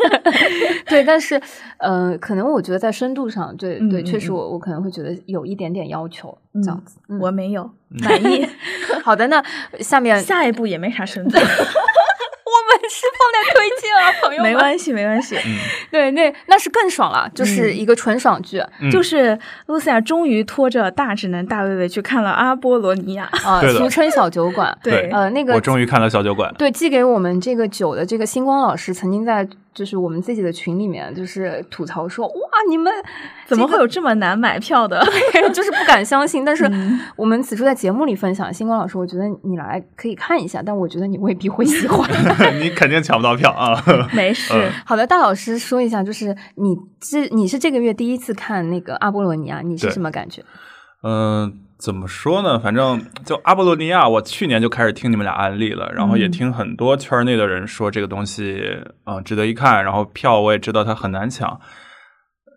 [0.86, 1.40] 对，但是
[1.78, 6.98] 呃，可能我觉得在深度上，对对，确实嗯我我可能会觉得有一点点要求这样子。
[7.08, 8.46] 嗯我没有满意
[9.04, 9.42] 好的，那
[9.80, 11.38] 下面下一步也没啥深度，
[12.88, 14.52] 是 放在推荐啊，朋友们。
[14.52, 15.36] 没关系，没关系。
[15.90, 23.28] 对，那那是更爽了，就是一个纯爽剧就是露西亚终于拖着大直男大卫卫去看了《阿波罗尼亚》。
[23.48, 24.76] 啊俗称小酒馆。
[24.82, 26.52] 对呃，那个我终于看了小酒馆。
[26.58, 32.34] 对寄给我们这个酒的这个星光老师，曾经在就是我们自己的群里面就是吐槽说，哇，
[32.68, 32.92] 你们
[33.46, 35.04] 怎么会有这么难买票的？
[35.52, 36.44] 就是不敢相信。
[36.44, 42.08] 但是嗯我们此处在节目里分享，星光老师，我觉得你来可以看一下，但我觉得你未必会喜欢。
[42.62, 43.74] 你肯定抢不到票啊！
[44.14, 50.42] 没事，嗯好的，大老师说一下，就是你这你是这个月第一次看那个阿波罗尼亚，你是什么感觉？
[51.02, 51.52] 嗯、
[51.84, 52.58] 怎么说呢？
[52.58, 58.58] 反正就阿波罗尼亚，我去年就开始听你们俩安利了，然后也嗯听很多圈内的人说这个东西
[59.04, 61.60] 嗯、呃值得一看，然后票我也知道它很难抢，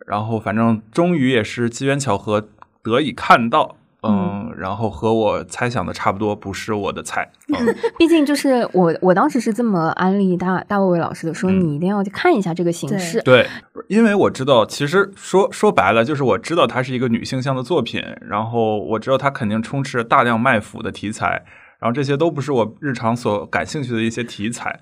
[0.06, 2.48] 然后反正终于也是机缘巧合
[2.82, 3.76] 得以看到。
[4.02, 7.28] 嗯，然后和我猜想的差不多，不是我的菜。
[7.58, 13.20] 嗯， 毕竟就是我，我当时是这么安利大大卫卫老师的，说嗯你一定要去看一下这个形式。
[13.22, 13.46] 对，
[13.88, 21.42] 因为我知道，其实说说白了，就是我知道它是一个女性向的作品，然后我知道它肯定充斥着大量卖腐的题材，
[21.80, 24.78] 然后这些都不是我日常所感兴趣的一些题材。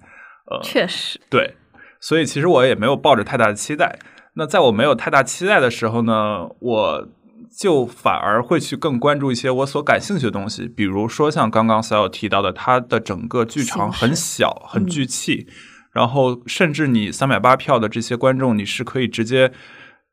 [0.50, 1.56] 呃，确实，对，
[2.00, 3.98] 所以其实我也没有抱着太大的期待。
[4.34, 7.08] 那在我没有太大期待的时候呢，我
[7.56, 15.46] 就反而会去更关注一些我所感兴趣的东西，比如说像刚刚小友提到的，它的整个剧场很小，很聚气，
[15.92, 19.50] 然后甚至你三百八票的这些观众，你是可以直接，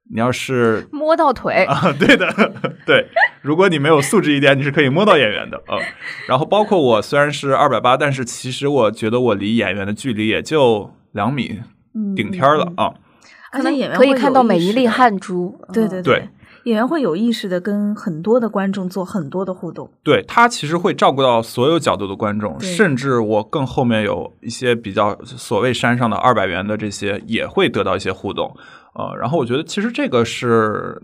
[0.10, 2.32] 你要是摸到腿，啊，对的，
[2.88, 3.10] 对。
[3.42, 5.76] 如果你没有素质一点，你是可以摸到演员的啊、
[6.30, 11.60] 然后包括我虽然是二百八，但是其实我觉得我离演员的距离也就两米
[11.94, 12.94] 嗯顶天儿了啊。
[13.52, 15.60] 可能演员可以会看到每一粒汗珠。
[15.68, 16.30] 嗯对对对，
[16.63, 19.89] 演员会有意识的跟很多的观众做很多的互动。
[20.04, 28.56] 对他其实会照顾到所有角度的观众，甚至我更后面有一些比较所谓山上的二百元的这些也会得到一些互动，
[28.95, 31.02] 呃，然后我觉得其实这个是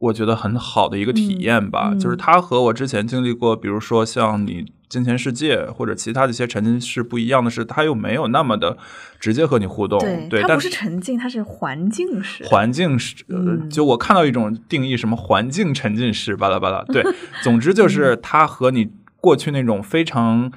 [0.00, 8.76] 我觉得很好的一个体验吧，嗯嗯就是它和我之前经历过，比如说像你金钱世界或者其他的一些沉浸式不一样的是，它又没有那么的
[9.18, 12.44] 直接和你互动，对，但它不是沉浸，它是环境式。
[12.44, 16.84] 环境是，呃嗯就我看到一种定义，什么环境沉浸式，巴拉巴拉。
[16.84, 17.02] 对，
[17.42, 20.52] 总之就是它和你过去那种非常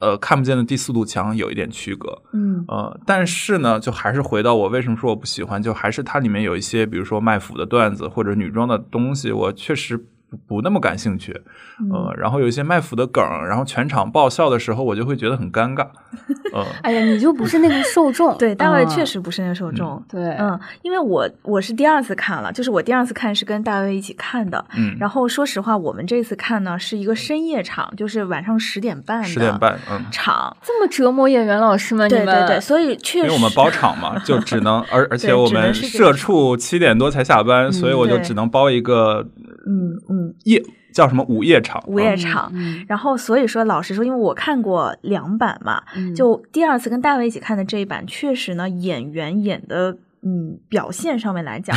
[0.00, 2.22] 呃看不见的第四堵墙有一点区隔。
[2.32, 10.06] 嗯呃，但是呢，就还是回到我为什么说我不喜欢，就还是它里面有一些，比如说卖腐的段子或者女装的东西，我确实
[10.46, 11.32] 不那么感兴趣，
[11.80, 15.86] 嗯呃，然后有一些卖腐的梗，然后全场爆笑的时候，我就会觉得很尴尬，
[16.52, 18.36] 呃，哎呀，你就不是那个受众。
[18.38, 20.02] 对，大卫嗯确实不是那个受众。
[20.08, 24.64] 对，嗯，因为我我是第二次看了，就是我第二次看是跟大卫一起看的。
[24.76, 30.56] 嗯，然后说实话，我们这次看呢是一个深夜场，就是晚上十点半十点半，嗯，场。
[30.62, 39.26] 这么折磨演员老师们，对对对，所以确实，因为我们包场嘛，就只能， 而而且我们社畜七点多才下班，所以我就只能包一个
[39.66, 42.52] 嗯嗯夜叫什么午夜场，午夜嗯场。
[42.54, 49.96] 嗯然后所以说，老实说，因为我看过两版嘛，嗯就第二次跟大卫一起看的这一版，确实呢，演员演的。
[50.24, 51.76] 嗯，表现上面来讲，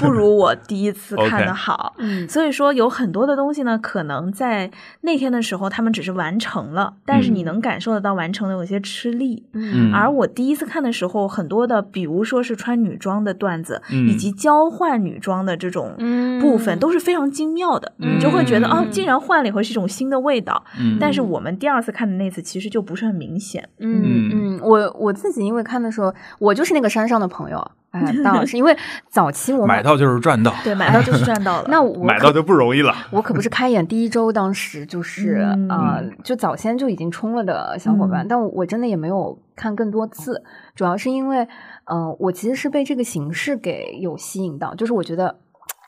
[0.00, 1.94] 不如我第一次看的 好。
[1.98, 9.44] 嗯所以说有很多的东西呢，可能在那天的时候他们只是完成了，但是你能感受得到完成的有些吃力。
[9.52, 17.92] 嗯而我第一次看的时候，很多的，比如说是穿女装的段子，嗯以及交换女装的这种嗯部分，都是非常精妙的。
[17.98, 20.62] 嗯你就会觉得，嗯哦，竟然换了以后是一种新的味道。
[20.78, 23.68] 嗯但是我们第二次看的那次，其实就不是很明显。
[23.78, 27.70] 嗯嗯嗯，我我自己因为看的时候，我就是那个山上的朋友，
[28.06, 28.76] 哎，大老师，因为
[29.08, 31.64] 早期我买到就是赚到，对，买到就是赚到了。
[31.70, 32.94] 那我买到就不容易了。
[33.10, 40.42] 我可不是开演第一周，当时就是嗯啊、就早先就已经冲了的小伙伴，嗯但我我真的也没有看更多次，
[40.74, 41.46] 主要是因为，
[41.84, 45.38] 呃，我其实是被这个形式给有吸引到，就是我觉得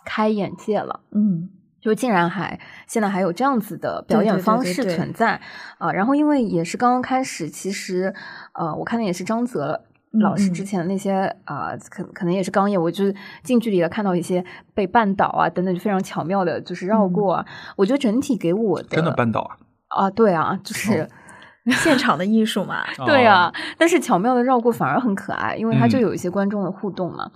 [0.05, 1.01] 开眼界了。
[1.13, 5.41] 嗯就竟然还现在还有这样子的表演方式存在
[5.79, 8.15] 啊、然后因为也是刚刚开始，其实
[8.53, 9.90] 呃，我看的也是张泽嗯
[10.21, 11.13] 老师嗯之前的那些
[11.45, 14.45] 啊、可可能也是刚演，我就是近距离的看到一些
[14.75, 17.47] 被绊倒啊等等，就非常巧妙的，就是绕嗯过啊。
[17.77, 20.07] 我觉得整体给我的真的绊倒啊！
[20.07, 21.09] 啊，对啊，就是、
[21.83, 27.31] 现场的艺术嘛， 对啊哦，但是巧妙的绕过反而很可爱，因为它就嗯有一些观众的互动嘛。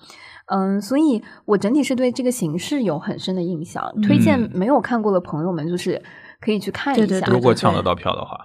[0.46, 6.02] 嗯，所以我整体是对这个形式有很深的印象，推荐嗯没有看过的朋友们就是
[6.40, 7.06] 可以去看一下。
[7.06, 8.36] 对对对如果抢得到票的话，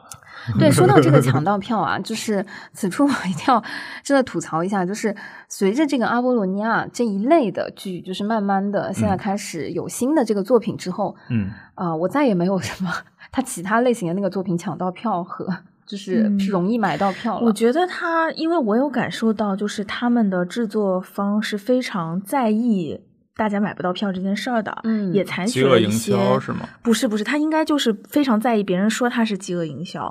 [0.58, 3.64] 对，说到这个抢到票啊，就是此处我一定要
[4.04, 5.16] 真的吐槽一下，就是
[5.48, 9.18] 随着这个阿波罗尼亚这一类的剧，就是慢慢的现在嗯。
[9.18, 12.92] 开始有新的这个作品之后，嗯，啊、我再也没有什么
[13.32, 15.48] 他其他类型的那个作品抢到票和
[15.86, 16.38] 就是嗯。
[16.48, 17.46] 容易买到票了。
[17.46, 23.02] 我觉得他，因为我有感受到，就是他们的制作方是非常在意
[23.40, 26.68] 大家买不到票这件事儿的，嗯也采饥饿营取了一些销是吗？
[26.84, 30.04] 不是不是，他应该就是非常在意别人说他是饥饿营销，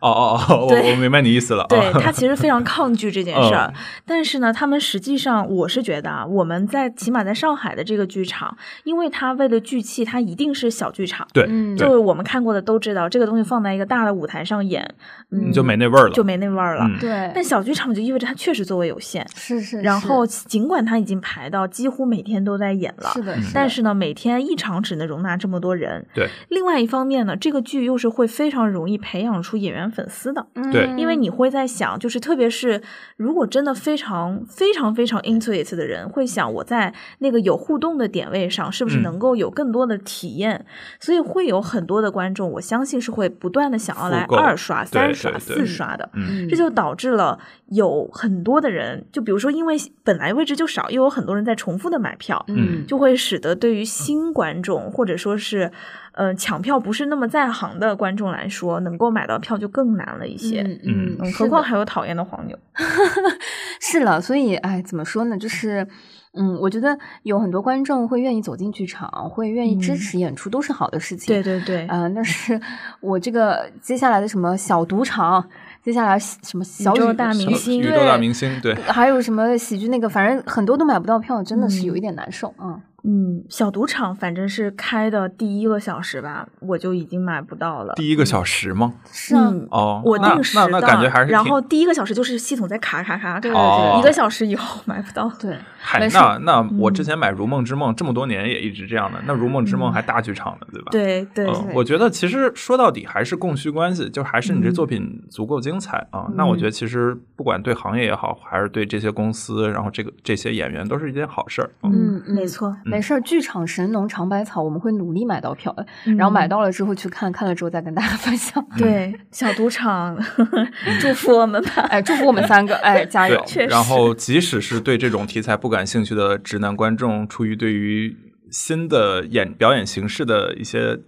[0.00, 1.64] 哦哦哦， 我我明白你意思了。
[1.68, 3.72] 对啊他其实非常 抗拒这件事儿。
[3.72, 11.26] 嗯但是呢，他们实际上我是觉得啊，我们在起码在上海的这个剧场，因为他为了聚气，他一定是小剧场。
[11.32, 14.82] 对，嗯就是我们看过的都知道，这个东西放在一个大的舞台上演，
[15.30, 16.12] 嗯，你就没那味儿了。
[16.12, 16.84] 就没那味儿了。
[16.84, 23.42] 嗯对，但小剧场就意味着它确实座位有限，是是，然后尽管他已经排到几乎每天都在演了，是的，嗯。
[23.42, 23.52] 是的。
[23.54, 26.06] 但是呢，每天一场只能容纳这么多人。
[26.14, 30.86] 对，另外一方面呢，这个剧又是会非常容易培养出演员粉丝的，对。
[30.86, 32.80] 嗯因为你会在想，就是特别是
[33.16, 39.02] 如果真的非常非常非常 into it 的人，会想我在那个有互动的点位上，是不是嗯。
[39.02, 40.64] 能够有更多的体验？
[41.00, 46.08] 所以会有很多的观众，我相信是会不断的想要来二刷、三刷、四刷的。
[46.14, 46.48] 嗯。
[46.48, 55.70] 这就导致了有很多的人，就比如说，因为本来位置就少，又有很多人在重复的买票，嗯就会使得对于新观众或者说是，
[56.12, 60.62] 呃，抢票不是那么在行的观众来说，能够买到票就更难了一些。
[60.84, 62.58] 嗯何况还有讨厌的黄牛。
[63.80, 65.36] 是了，所以哎，怎么说呢？
[65.36, 65.86] 就是，
[66.34, 71.34] 嗯，我觉得有很多观众会愿意走进剧场，会愿意支嗯持演出，都是好的事情。
[71.34, 72.58] 对对对，呃，但是
[73.00, 75.44] 我这个接下来的什么小赌场，
[75.82, 82.54] 接下来什么小宇宙大明星宇宙大明星，对，还有什么喜剧那个，反正很多都买不到票，真的是有嗯一点难受。
[82.60, 87.94] 嗯，嗯，小赌场反正是开的第一个小时吧，我就已经买不到了。
[87.94, 88.94] 第一个小时吗？
[89.10, 89.34] 是
[89.70, 95.28] 哦，我那定时那那的感觉还是然后第一个小时就是系统在卡卡卡卡，对哦一个小时以后买不到。
[95.40, 100.90] 对，嗨那那我嗯之前买《如梦之梦》这么多年也一直这样的，那《如梦之梦》还大剧场呢，对吧？。
[100.92, 106.30] 对对嗯，我觉得其实说到底还是供需关系，就还是你这嗯作品足够精彩啊。
[106.36, 111.70] 那我觉得其实不管对行业也好，还是对这些公司，然后这个这些演员，都是一件好事儿。
[111.82, 112.76] 嗯嗯嗯没错。
[112.92, 118.64] 没事儿，剧场神农尝百草，我们会努力买到票的，嗯然后买到了之后去看，看了之后再跟大家分享。
[118.76, 120.16] 对 小赌场，
[121.00, 121.82] 祝福我们吧。
[121.88, 123.42] 哎，祝福我们三个，哎，加油！
[123.68, 128.14] 然后即使是对这种题材不感兴趣的直男观众，出于对于
[128.50, 130.98] 新的演表演形式的一些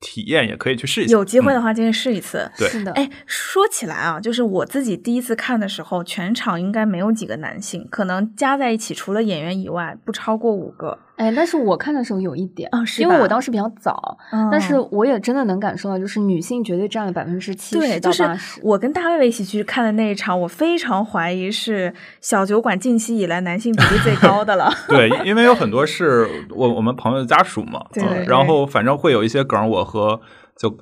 [0.00, 1.12] 体验，也可以去试一下。
[1.12, 2.50] 有机会嗯的话，建议试一次。
[2.58, 10.98] 对是的，哎，说起来啊，就是我自己第一次看的时候，全场应该没有几个男性，可能加在一起除了演员以外，不超过五个。
[11.16, 14.18] 哎，但是我看的时候有一点，哦是因为我当时比较早，
[14.50, 18.60] 但是嗯我也真的能感受到，就是女性绝对占了百分之七对，十到就是八十。
[18.64, 24.70] 我跟大卫卫一起去看的那一场，我非常怀疑是小酒馆近期以来男性比例最高的了。
[24.88, 30.20] 对，因为有很多是我我们朋友的家属嘛，嗯对对然后反正会有一些梗，我和
[30.58, 30.76] 就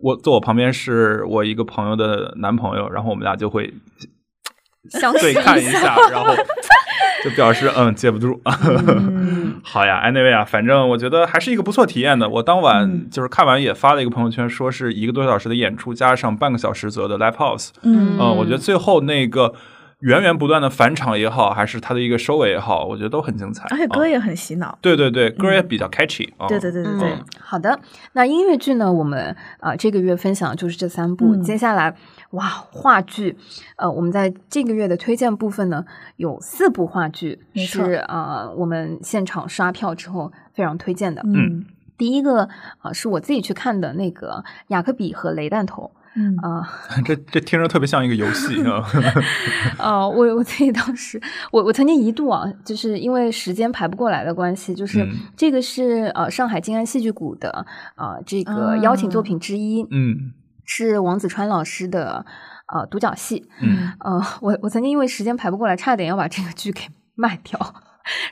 [0.00, 4.08] 我坐我旁边是我一个朋友的男朋友，然后我们俩就会相
[5.20, 6.34] 对看一下， 然后
[7.24, 8.40] 就表示嗯接不住。
[8.44, 12.28] 嗯 好呀，anyway 啊，反正我觉得还是一个不错体验的。
[12.28, 17.70] 我当晚嗯就是看完也发了一个朋友圈，说是一个多小时的演出加上半个小时左右的 live house。
[17.82, 19.54] 嗯嗯，我觉得最后那个
[20.00, 23.64] 源源不断的返场也好，还是它的一个收尾也好，我觉得都很精彩。
[23.64, 24.76] 啊而且歌也很洗脑。
[24.82, 26.46] 对对对，歌也比较 catchy 啊。
[26.46, 27.78] 对对对对对嗯，，好的。
[28.12, 28.92] 那音乐剧呢？
[28.92, 31.34] 我们啊、这个月分享的就是这三部。
[31.34, 31.94] 嗯接下来，
[32.34, 33.36] 哇，话剧，
[33.76, 35.84] 呃，我们在这个月的推荐部分呢，
[36.16, 41.22] 有四部话剧是啊、我们现场刷票之后非常推荐的。
[41.24, 41.64] 嗯
[41.96, 46.68] 第一个啊、是我自己去看的那个《雅克比和雷弹头》嗯啊、
[47.04, 48.84] 这这听着特别像一个游戏啊。
[49.78, 51.20] 呃，我我自己当时，
[51.52, 57.64] 我我曾经一度啊，就是因为时间排不过来的关系，就是、嗯这个是呃上海静安戏剧谷的
[57.96, 60.32] 呃这个啊邀请作品之一，嗯
[60.64, 62.24] 是王子川老师的
[62.72, 63.48] 呃独角戏。
[63.60, 66.82] 嗯呃，我我曾经因为时间排不过来，差点要把这个剧给
[67.14, 67.74] 卖掉。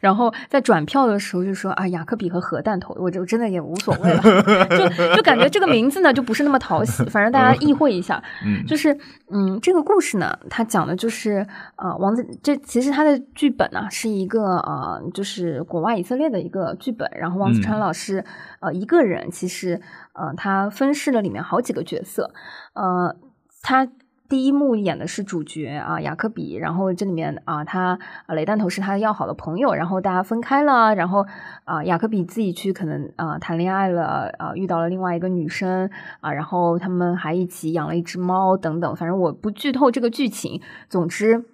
[0.01, 4.23] 然后在转票的时候就说啊，雅克比和核弹头，我就真的也无所谓了，
[4.71, 8.23] 就就感觉这个名字呢就不是那么讨喜，反正大家意会一下。
[8.45, 8.97] 嗯就是
[9.31, 11.47] 嗯，这个故事呢，它讲的就是
[11.77, 18.25] 呃，王子这其实它的剧本呢、是一个呃，就是国外以色列的一个剧本，然后王子川嗯老师、
[18.61, 19.81] 呃一个人其实
[20.13, 22.31] 呃他分饰了里面好几个角色，
[22.75, 23.17] 呃，
[23.63, 23.89] 他。
[24.33, 31.27] 第一幕演的是主角啊，雅克比，然后这里面啊，他啊雷弹头是他的要好的朋友，然后大家分开了，然后
[31.65, 35.91] 啊，雅克比自己去可能啊谈恋爱了，啊遇到了另外一个女生
[36.23, 40.63] 啊，然后他们还一起养了一只猫等等，反正我不剧透这个剧情。
[40.89, 41.45] 总之，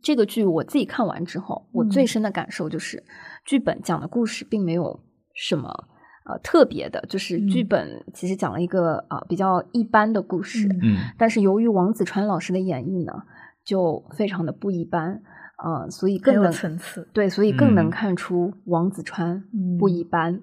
[0.00, 3.02] 这个剧我自己看完之后，我最嗯深的感受就是，
[3.44, 5.00] 剧本讲的故事并没有
[5.34, 5.88] 什么
[6.28, 10.78] 呃特别的，就是剧嗯本其实讲了一个呃比较一般的故事，嗯。
[10.82, 10.96] 嗯。
[11.16, 13.22] 但是由于王子川老师的演绎呢，
[13.64, 15.20] 就非常的不一般，
[15.64, 17.08] 呃，所以更能层次。
[17.12, 17.90] 对，所以更能嗯。
[17.90, 19.42] 看出王子川
[19.78, 19.92] 不嗯。
[19.92, 20.40] 一般。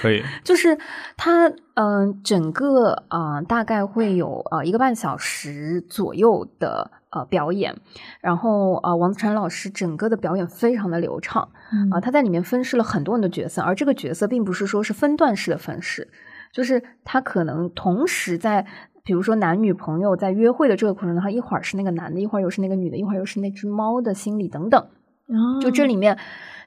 [0.00, 0.22] 可以。
[0.44, 0.78] 就是
[1.16, 7.76] 他，嗯、整个啊、呃大概会有呃一个半小时左右的呃表演，
[8.20, 16.08] 然后呃王子川老师整个的表演非常的流畅啊、嗯他在里面分饰了很多人的角色，而这个角色并不是说是分段式的分饰，
[16.52, 18.66] 就是他可能同时在。
[19.08, 24.82] 比如说男女朋友在约会的这个过程中，他一会儿是那个男的，一会儿又是那个女的，一会儿又是那只猫的心理等等，
[25.28, 26.18] 哦就这里面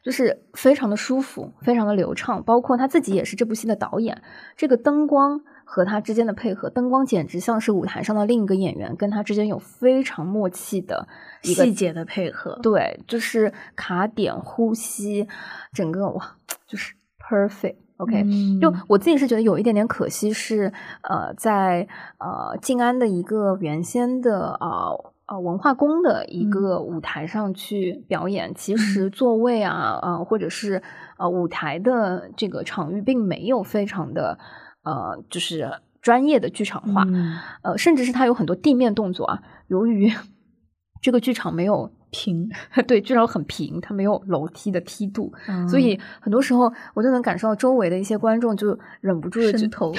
[0.03, 4.21] 就是非常的舒服，非常的流畅，包括他自己也是这部戏的导演，
[4.55, 11.07] 这个灯光和他之间的配合，灯光简直像是舞台上的另一个演员，跟他之间有非常默契的
[11.43, 12.57] 一个细节的配合。
[12.61, 15.27] 对，就是卡点、呼吸，
[15.73, 16.35] 整个哇，
[16.65, 17.75] 就是 perfect。
[17.97, 20.71] OK，、嗯就我自己是觉得有一点点可惜是，
[21.01, 21.85] 呃，在
[22.17, 26.49] 呃静安的一个原先的呃呃文化宫的一嗯。
[26.49, 30.81] 个舞台上去表演，其实座位啊呃或者是
[31.17, 34.39] 呃舞台的这个场域并没有非常的
[34.83, 35.71] 呃就是
[36.01, 37.37] 专业的剧场化，嗯。
[37.61, 40.11] 呃甚至是它有很多地面动作啊，由于
[41.01, 42.49] 这个剧场没有平，
[42.87, 49.93] 对，居然很平，它没有楼梯的梯度，嗯所以很多时候我就能感受到周围的一些观众就忍不住的就渗透。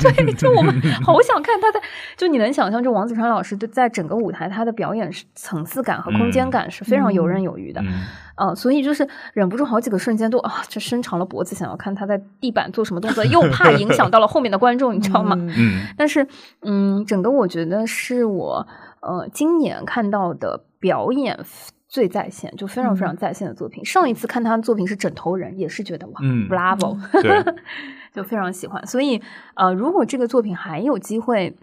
[0.00, 0.74] 对，就我们
[1.04, 1.80] 好想看他在，
[2.16, 8.02] 就你能想象，就王子川老师对在整个舞台他的表演是层次感和空间嗯感是非常游刃有余的，嗯
[8.36, 15.36] 呃，所以就是忍不住好几个瞬间都啊，就伸长了脖子想要看他在地板做什么动作，又怕影响到了后面的观众，你知道吗？
[15.38, 16.26] 嗯嗯但是，
[16.62, 18.66] 嗯，整个我觉得是我
[19.00, 21.38] 呃今年看到的表演
[21.86, 23.84] 最在线，就非常非常在线的作品。
[23.84, 27.54] 上一次看他的作品是《枕头人》，也是觉得哇、嗯 b r a v o 对，
[28.12, 28.84] 就非常喜欢。
[28.86, 29.20] 所以，
[29.54, 31.56] 呃，如果这个作品还有机会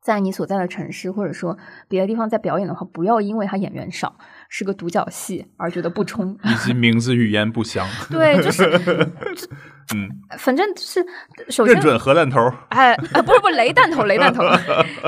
[0.00, 4.16] 在你所在的城市或者说别的地方在表演的话，不要因为他演员少，
[4.48, 6.36] 是个独角戏而觉得不冲。
[6.44, 7.86] 以及名字语言不详。
[8.10, 8.64] 对，就是，
[9.94, 11.04] 嗯，反正是
[11.48, 12.40] 首先认准核弹头。
[12.70, 14.42] 哎，啊不是不是雷弹头，雷弹头，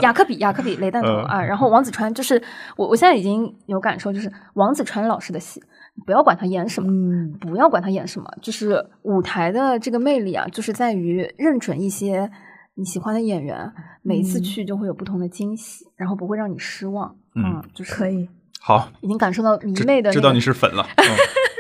[0.03, 1.43] 雅克比，雅克比，雷弹头嗯啊。
[1.43, 2.41] 然后王子川就是
[2.77, 5.61] 我，我现在已经有感受，就是王子川老师的戏，
[6.07, 12.31] 不要管他演什么，嗯不要管他演什么，就是舞台的这个魅力啊，就是在于认准一些
[12.75, 13.73] 你喜欢的演员，
[14.03, 17.17] 每一次嗯去就会有不同的惊喜，然后不会让你失望。
[17.35, 18.29] 嗯就是可以
[18.61, 20.87] 好，已经感受到迷妹的、那个，知道你是粉了。
[20.97, 21.05] 嗯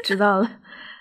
[0.05, 0.51] 知道了。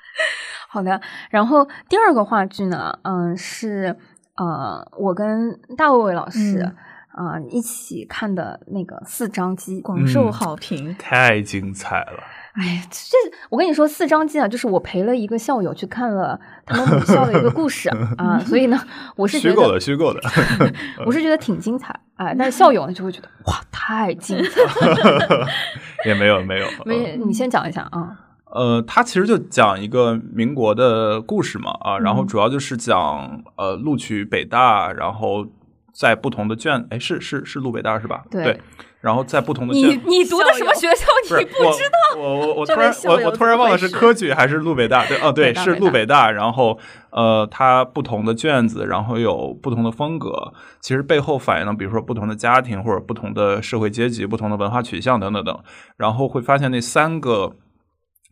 [0.70, 3.96] 好的，然后第二个话剧呢，嗯，是
[4.36, 6.74] 呃，我跟大卫老师
[7.18, 9.80] 嗯一起看的那个四张机。
[9.82, 10.96] 广受嗯好评。
[10.98, 12.24] 太精彩了。
[12.60, 13.16] 哎，这
[13.50, 17.88] 我跟你说，四张机啊，就是我陪了一个校友去看了他们母校的一个故事
[18.18, 18.80] 啊，所以呢，
[19.16, 20.20] 我是虚构的，虚构的。
[21.06, 25.48] 我是觉得挺精彩，哎，但是校友呢就会觉得哇，太精彩了。
[26.06, 26.66] 也没有没有。
[26.84, 28.18] 没，你先讲一下啊。
[28.50, 35.46] 呃，它其实就讲一个民国的故事嘛，啊，然后嗯主要就是讲呃录取北大，然后
[35.94, 38.24] 在不同的卷，哎，是是是录北大是吧？
[38.32, 38.60] 对
[39.02, 39.84] 然后在不同的你。
[40.06, 41.06] 你读的什么学校？
[41.40, 42.20] 你不知道？
[42.20, 45.06] 我我我我突然我我突然忘了是科举还是路北大？
[45.06, 46.32] 对，哦对，是路北大。
[46.32, 46.78] 然后
[47.12, 55.60] 呃，它不同的卷子，然后有不同的风格，其实背后反映了比如说不同的家庭或者不同的社会阶级、不同的文化取向等等等。
[55.96, 57.56] 然后会发现那三个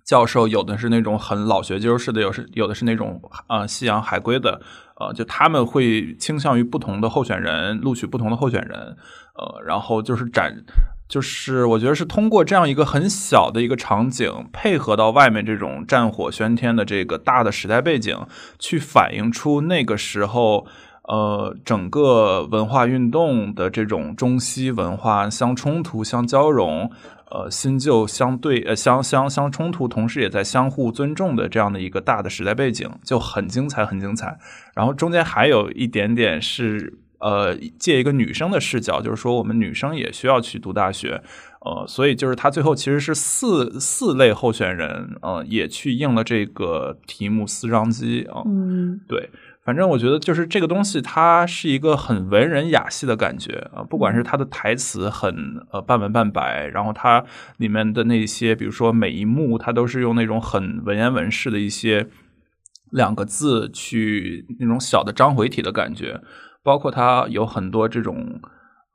[0.06, 4.62] 教授有的是那种很老学究式的，有是有的是那种呃西洋海归的，
[5.00, 8.96] 呃，就他们会倾向于不同的候选人，录取不同的候选人，
[9.38, 10.64] 呃，然后就是展。
[11.08, 18.18] 就是我觉得是通过这样一个很小的一个场景，配合到外面这种战火喧天的这个大的时代背景，
[18.58, 20.66] 去反映出那个时候
[21.04, 26.90] 呃整个文化运动的这种中西文化相冲突、相交融，
[27.30, 34.40] 呃新旧相对呃相相相冲突，同时也在相互尊重的这样的一个大的时代背景，就很精彩，很精彩。
[34.74, 36.98] 然后中间还有一点点是。
[37.26, 41.24] 呃，借一个女生的视角，就是说我们女生也需要去读大学，
[41.62, 49.02] 呃，所以就是他最后其实是四四类候选人，呃，也去应了这个题目四张机啊，嗯。
[49.08, 49.32] 对，
[49.64, 55.36] 反正我觉得就是这个东西，它是一个很文人雅戏的感觉啊、不管是它的台词很
[55.72, 57.26] 呃半文半白，然后它
[57.58, 62.08] 里面的那些，比如说每一幕，它都是用那种很文言文式的一些
[62.92, 66.22] 两个字去那种小的章回体的感觉，
[66.66, 68.42] 包括它有很多这种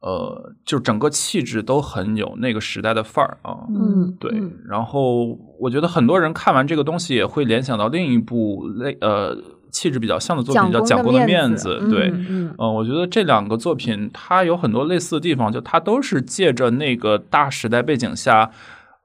[0.03, 3.69] 呃，就整个气质都很有那个时代的范儿啊。
[3.69, 9.37] 嗯，对嗯，然后我觉得很多人看完这个东西也会联想到另一部类呃
[9.71, 11.79] 气质比较像的作品，叫《蒋公的面子》。
[11.91, 18.51] 对，嗯嗯嗯，我觉得这两个作品它有很多类似的地方，就它都是借着那个大时代背景下，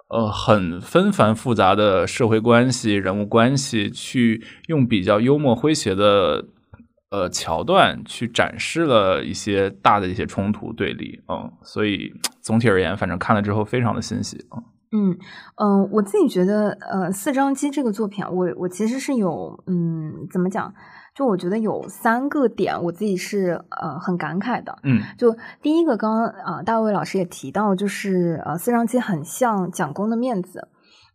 [0.08, 6.46] 呃，很纷繁复杂的社会关系、人物关系，去用比较幽默诙谐的
[7.10, 11.22] 呃桥段去展示了一些大的一些冲突对立。
[11.28, 14.38] 嗯，所以总体而言，反正看了之后非常的欣喜。
[14.52, 15.18] 嗯嗯
[15.58, 20.74] 嗯，我自己觉得，呃，四张机这个作品啊，我我其实是有，嗯，怎么讲？
[21.14, 24.78] 就我觉得有三个点，我自己是呃很感慨的。
[24.84, 30.70] 嗯就第一个，刚刚啊、呃大卫老师也提到，就是呃四张机很像蒋公的面子。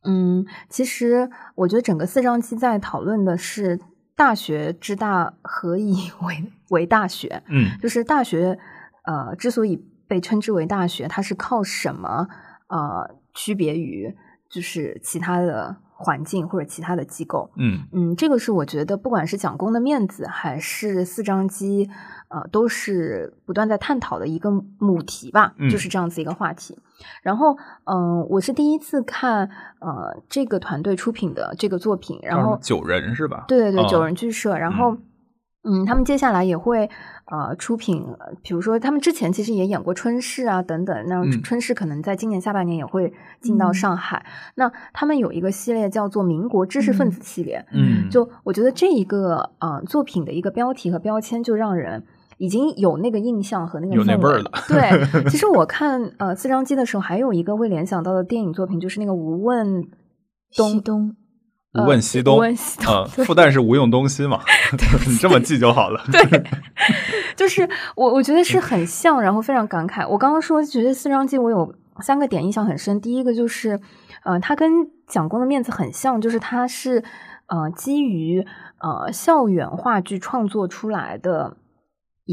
[0.05, 3.79] 嗯，其实我觉得整个四张机在讨论的是
[4.21, 7.43] 大学之大，何以 为为大学？
[7.49, 8.59] 嗯就是大学，
[9.07, 12.29] 呃，之所以被称之为大学，它是靠什么
[12.69, 14.15] 呃区别于
[14.51, 17.51] 就是其他的环境或者其他的机构？
[17.57, 21.89] 嗯嗯，这个是我觉得不管是蒋公的面子还是四张机，
[22.31, 26.79] 呃，都是不断在探讨的一个母题吧，嗯就是这样子一个话题。
[27.23, 29.49] 然后，嗯、我是第一次看
[29.81, 33.45] 呃这个团队出品的这个作品，然后九人是吧？
[33.47, 34.97] 对对对，嗯九人剧社，然后。
[35.63, 36.89] 嗯，他们接下来也会
[37.27, 43.13] 呃出品，呃比如说他们之前其实也演过春逝啊等等，那嗯春逝可能在今年下半年也会
[43.43, 44.25] 进到嗯上海。
[44.55, 52.07] 那他们有一个系列叫做“民国知识分子系列”，嗯，就我觉得这一个呃作品的一个标题和标签，就让人
[52.41, 59.83] 已经有那个印象和那个有那氛围味儿了对， 其实我看呃四张机的时候，还有一个会联想到的电影作品，就是那个无问
[60.57, 61.15] 东西东，
[61.75, 64.41] 无问西东，呃无问西东呃，复旦是无用东西嘛
[65.07, 66.03] 你这么记就好了。
[66.11, 66.43] 对，
[67.37, 70.09] 就是我我觉得是很像，然后非常感慨。
[70.09, 73.79] 我刚刚说觉得四张机我有三个点印象很深，第一个就是，
[74.25, 74.73] 呃，它跟
[75.07, 77.05] 蒋公的面子很像，就是它是
[77.49, 78.47] 呃基于
[78.81, 81.59] 呃校园话剧创作出来的。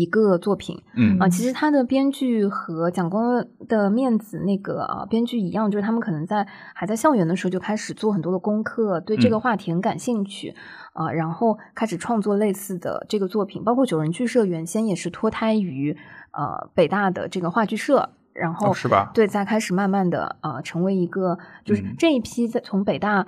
[0.01, 0.81] 一个作品。
[0.95, 1.17] 嗯。
[1.19, 9.39] 啊、其实他的编剧和蒋光的面子那个啊、编剧一样，就是他们可能在还在校园的时候就开始做很多的功课，对这个嗯。
[9.39, 10.53] 话题很感兴趣，
[10.93, 15.97] 啊，然后开始创作类似的这个作品，包括九人剧社原先也是脱胎于
[16.31, 19.11] 呃北大的这个话剧社，然后、哦是吧？
[19.13, 21.95] 对，再开始慢慢的呃成为一个，就是嗯。
[21.97, 23.25] 这一批在从北大。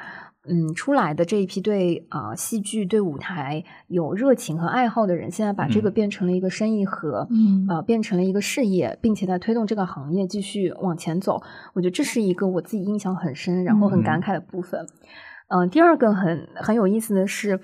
[0.50, 11.39] 嗯，出来的这一批对啊、呃戏剧、对舞台有热情和爱好的人，现在把这个嗯变成了一个生意和、嗯呃变成了一个事业，并且在推动这个行业继续往前走。
[11.74, 14.86] 我觉得这是一个我自己印象很深，然后很感嗯慨的部分。
[15.50, 17.60] 嗯、第二个很很有意思的是，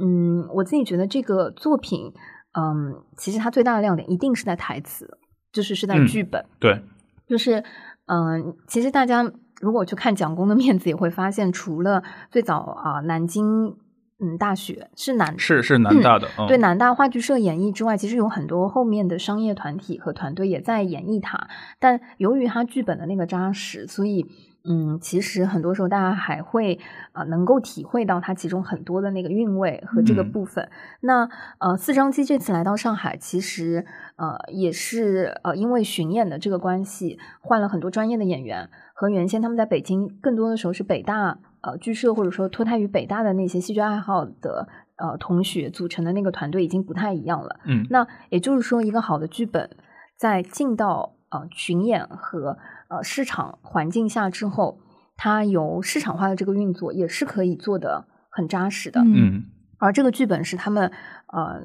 [0.00, 2.12] 嗯，我自己觉得这个作品，
[2.52, 5.18] 嗯，其实它最大的亮点一定是在台词，
[5.52, 6.44] 就是是在嗯剧本。
[6.58, 6.82] 对，
[7.26, 7.64] 就是，
[8.06, 9.30] 嗯、其实大家
[9.60, 13.76] 如果去看蒋公的面子，也会发现，除了最早啊、南京
[14.18, 21.48] 嗯大学是南是是南大的，嗯，对南大话剧社演绎之外，其实有很多后面的商业团体和团队也在演绎它。
[21.78, 24.26] 但由于它剧本的那个扎实，所以
[24.64, 26.78] 嗯，其实很多时候大家还会
[27.12, 30.68] 啊、呃能够体会到它其中很多的那个韵味和这个嗯部分。
[31.00, 33.86] 那呃，四张机这次来到上海，其实
[34.16, 47.60] 呃也是呃因为巡演的这个关系，换了很多专业的演员，和原先他们在北京更多的时候是北大呃剧社或者说脱胎于北大的那些戏剧爱好的呃同学组成的那个团队已经不太一样了。
[47.64, 49.70] 嗯那也就是说，一个好的剧本
[50.18, 52.58] 在进到呃巡演和
[52.90, 54.78] 呃市场环境下之后，
[55.16, 59.00] 它由市场化的这个运作也是可以做的很扎实的。
[59.00, 59.44] 嗯嗯
[59.78, 60.92] 而这个剧本是他们
[61.32, 61.62] 呃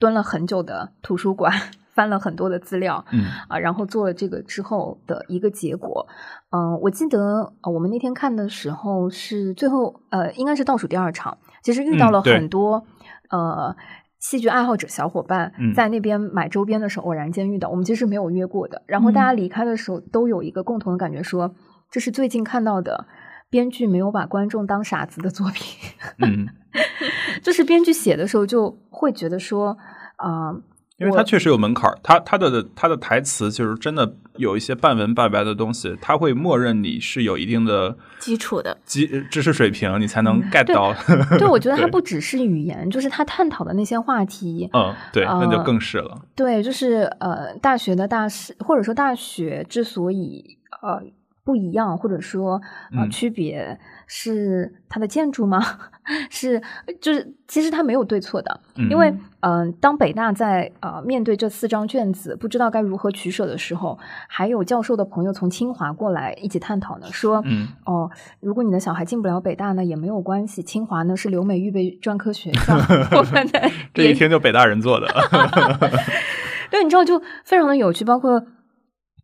[0.00, 1.52] 蹲了很久的图书馆，
[1.94, 6.08] 翻了很多的资料，嗯啊，然后做了这个之后的一个结果。
[6.50, 12.84] 嗯、我记得、呃、我们那天看的时候是最后呃，应该是倒数第二场，其实遇到了很多、
[13.30, 13.76] 呃。
[14.22, 18.80] 戏剧爱好者小伙伴嗯在那边买周边的时候偶然间遇到，我们其实没有约过的。
[18.86, 21.54] 然后大家离开的时候都有一个共同的感觉说，
[21.90, 23.06] 这是最近看到的
[23.50, 25.76] 编剧没有把观众当傻子的作品。
[26.18, 26.48] 嗯，
[27.42, 29.76] 就是编剧写的时候就会觉得说，
[30.16, 30.62] 啊、我
[30.98, 40.94] 因为他确实有门槛儿，它它的他的台词就是真的有一些半文半白的东西，他会默认你是有一定的基础的，基知识水平，你才能 get 对到。
[41.38, 46.20] 对，我觉得 他不只是语言，就是他探讨的那些话题，嗯，对，那就呃更是了。
[46.34, 51.02] 对，就是呃，大学的大师，或者说大学之所以呃
[51.44, 52.60] 不一样，或者说
[52.96, 55.60] 呃嗯区别，是它的建筑吗？
[56.30, 56.60] 是
[57.00, 59.08] 就是其实它没有对错的，因为
[59.40, 63.96] 嗯、呃当北大在呃面对这四张卷子不知道该如何取舍的时候，
[64.28, 72.74] 还有教授的朋友从清华过来一起探讨呢，说嗯哦，如果你的小孩进不了北大呢，也没有关系，清华呢是留美预备专科学校，
[73.16, 75.06] 我们的这一听就北大人做的。
[76.70, 78.42] 对，你知道就非常的有趣，包括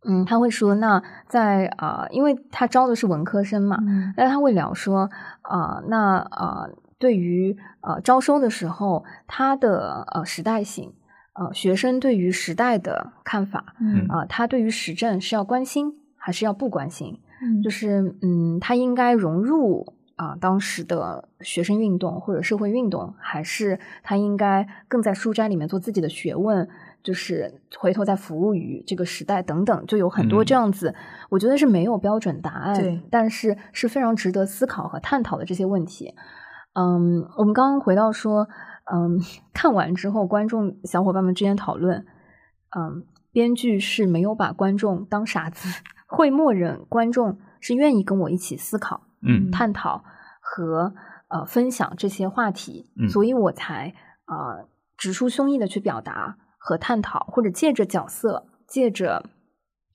[0.05, 4.13] 嗯，他会说，那在啊、呃因为他招的是文科生嘛，嗯。
[4.15, 5.09] 那他会聊说
[5.41, 10.93] 啊、那啊、对于呃招收的时候，他的呃时代性，
[11.33, 14.05] 呃学生对于时代的看法嗯。
[14.07, 17.19] 啊、他对于时政是要关心还是要不关心？
[17.41, 17.61] 嗯。
[17.61, 26.67] 就是嗯，他应该融入啊、当时的学生运动或者社会运动，还是他应该更在书斋里面做自己的学问，
[27.03, 30.45] 就是回头再服务于这个时代等等，就有很多嗯。
[30.45, 30.93] 这样子，
[31.29, 36.13] 我觉得是没有标准答案，对但是是非常值得思考和探讨的这些问题。
[36.73, 38.47] 嗯，我们刚刚回到说，
[38.91, 39.19] 嗯，
[39.53, 42.05] 看完之后，观众小伙伴们之间讨论，
[42.77, 45.67] 嗯，编剧是没有把观众当傻子，
[46.07, 49.49] 会默认观众是愿意跟我一起思考、嗯。
[49.51, 50.03] 探讨
[50.41, 50.93] 和
[51.29, 53.09] 呃分享这些话题，嗯。
[53.09, 53.93] 所以我才
[54.27, 59.23] 呃直抒胸臆的去表达和探讨，或者借着角色，借着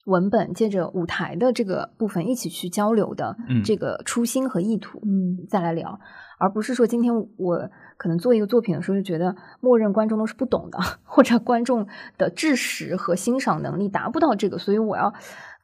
[0.06, 5.98] 文本，借着舞台的这个部分一起去交流的嗯这个初心和意图，嗯再来聊，
[6.38, 11.86] 而不是说今天我可能做一个作品的时候就觉得默认观众都是不懂的， 或者观众
[12.18, 15.14] 的知识和欣赏能力达不到这个，所以我要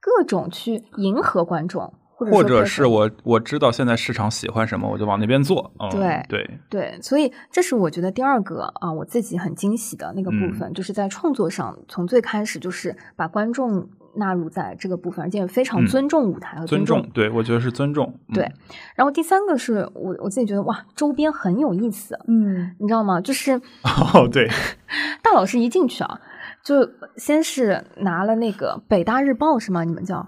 [0.01, 1.93] 各种去迎合观众，
[2.27, 5.73] 或者是我我知道现在市场喜欢什么，我就往那边做。
[5.79, 18.13] 嗯、对对，对，所以这是我觉得第二个啊，我自己很惊喜的那个部嗯分，就是在创作上，从最开始就是把观众纳入在这个部分，而且非常嗯尊重舞台和尊重重，对我觉得是尊重。
[18.29, 18.53] 嗯对，
[18.95, 23.21] 然后第三个是我我自己觉得哇，周边很有意思，嗯你知道吗？
[23.21, 23.53] 就是
[24.15, 24.49] 哦，对，
[25.23, 26.21] 大老师一进去啊，
[26.63, 29.85] 就先是拿了那个北大日报是吗？
[29.85, 30.27] 你们叫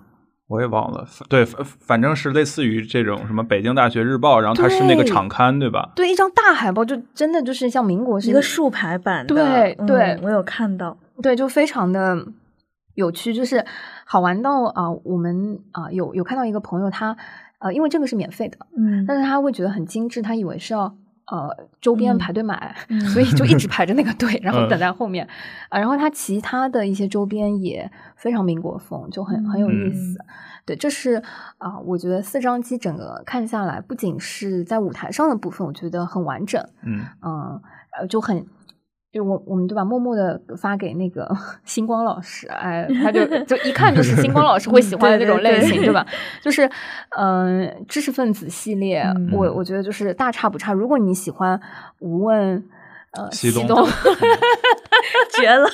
[0.53, 5.91] 我也忘了，对，反反正是类似于这种什么北京大学日报，然后它是那个对场刊，对吧？
[5.97, 12.27] 对一张大海报，就真的就是像民国是一个竖排版对对我有看到，对，就非常的
[12.95, 13.65] 有趣，就是
[14.05, 17.17] 好玩到啊、我们啊、有有看到一个朋友他，
[17.59, 20.95] 呃，因为这个是免费的，嗯但是他会觉得很精致，他以为是要
[21.27, 21.49] 呃
[21.81, 25.27] 周边嗯排队买，嗯 所以就一直 排着那个队，然后嗯等在后面。
[25.69, 30.19] 啊，然后它其他的一些周边也非常民国风，就很很有意嗯思。
[30.65, 31.23] 对，这是
[31.59, 37.61] 啊、我觉得四张机整个看下来，不仅是在舞台上的部分，我觉得很完整，嗯嗯，
[38.01, 38.47] 呃，就很。
[39.13, 41.29] 就我我们就把，默默的发给那个
[41.67, 46.07] 星光老师，哎，他就就一看就是 星光老师会喜欢的那种类型，对对对对吧？
[46.41, 46.65] 就是
[47.19, 50.73] 嗯、呃知识分子系列，嗯我我觉得就是大差不差。
[50.73, 51.61] 如果你喜欢
[51.99, 52.65] 无问
[53.13, 53.87] 呃西东东，
[55.39, 55.69] 绝了。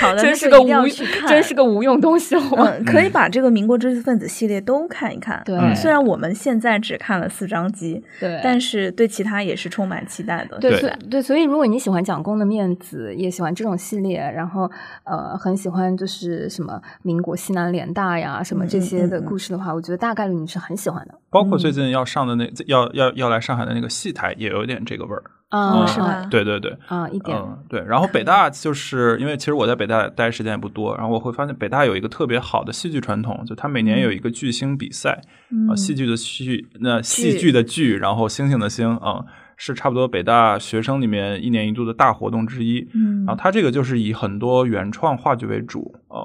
[0.00, 2.56] 好的，真是个那一定要无去看，真是个无用东西我。
[2.56, 5.42] 嗯， 可以把这个民国知识分子系列都看一看。
[5.44, 10.58] 对嗯虽然我们现在只看了四张机，对，但是对其他也是充满期待的。
[10.58, 14.70] 对，对所以对，所以如果你喜欢蒋公的面子，也喜欢这种系列，然后
[15.04, 25.22] 呃，很喜欢就是什么民国西南联大呀，什么这些的故事的话，我觉得大概率你是很喜欢的包括最近要上的那要要要来上海的那个戏台，也有点这个味儿。
[25.48, 27.80] 啊，嗯是吧对对对，啊，一点，嗯，对。
[27.84, 35.20] 然后北大就是因为其实我在北大待时间也不多，然后我会发现北大有一个特别好的戏剧传统，就它每年有一个巨星比赛，
[35.50, 39.24] 嗯啊，戏剧的戏，那戏剧的剧，然后星星的星，啊、
[39.56, 42.88] 是差不多北大学生里面一年一度的大活动之一。
[42.92, 46.18] 嗯然后它这个就是以很多原创话剧为主，呃，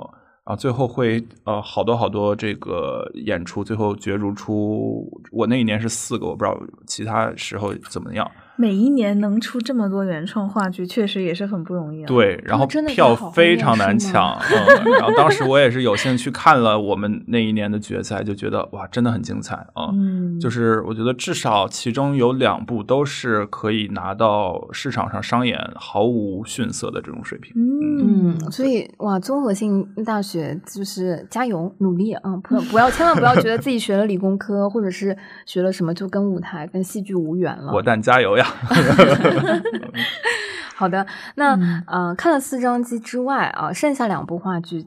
[0.45, 8.29] 然后最后会呃好多好多这个演出，最后角逐出我那一年是四个，我不知道其他时候怎么样。
[8.61, 19.89] 每一年能出这么多原创话剧，确实也是很不容易啊。，对，然后票非常难抢，嗯，然后当时我也是有幸去看了我们那一年的决赛，就觉得哇，真的很精彩啊。
[19.93, 27.53] 嗯，就是我觉得至少其中有两部都是可以拿到市场上商演毫无逊色的这种水平。
[27.55, 32.35] 嗯嗯，所以哇，综合性大学就是加油努力啊！
[32.43, 37.71] 不要不要，千万不要觉得自己学了理工科或者是学了什么就跟舞台跟戏剧无缘了。
[37.73, 38.45] 我蛋加油呀！
[40.75, 44.85] 好的，那、嗯呃，看了四张机之外啊，剩下两部话剧，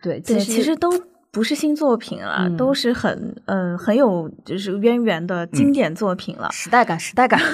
[0.00, 0.88] 对，其，实其实都
[1.32, 6.48] 不是新作品了，嗯都是很嗯、很有就是渊源的经典作品了。
[6.52, 7.40] 时代感，时代感。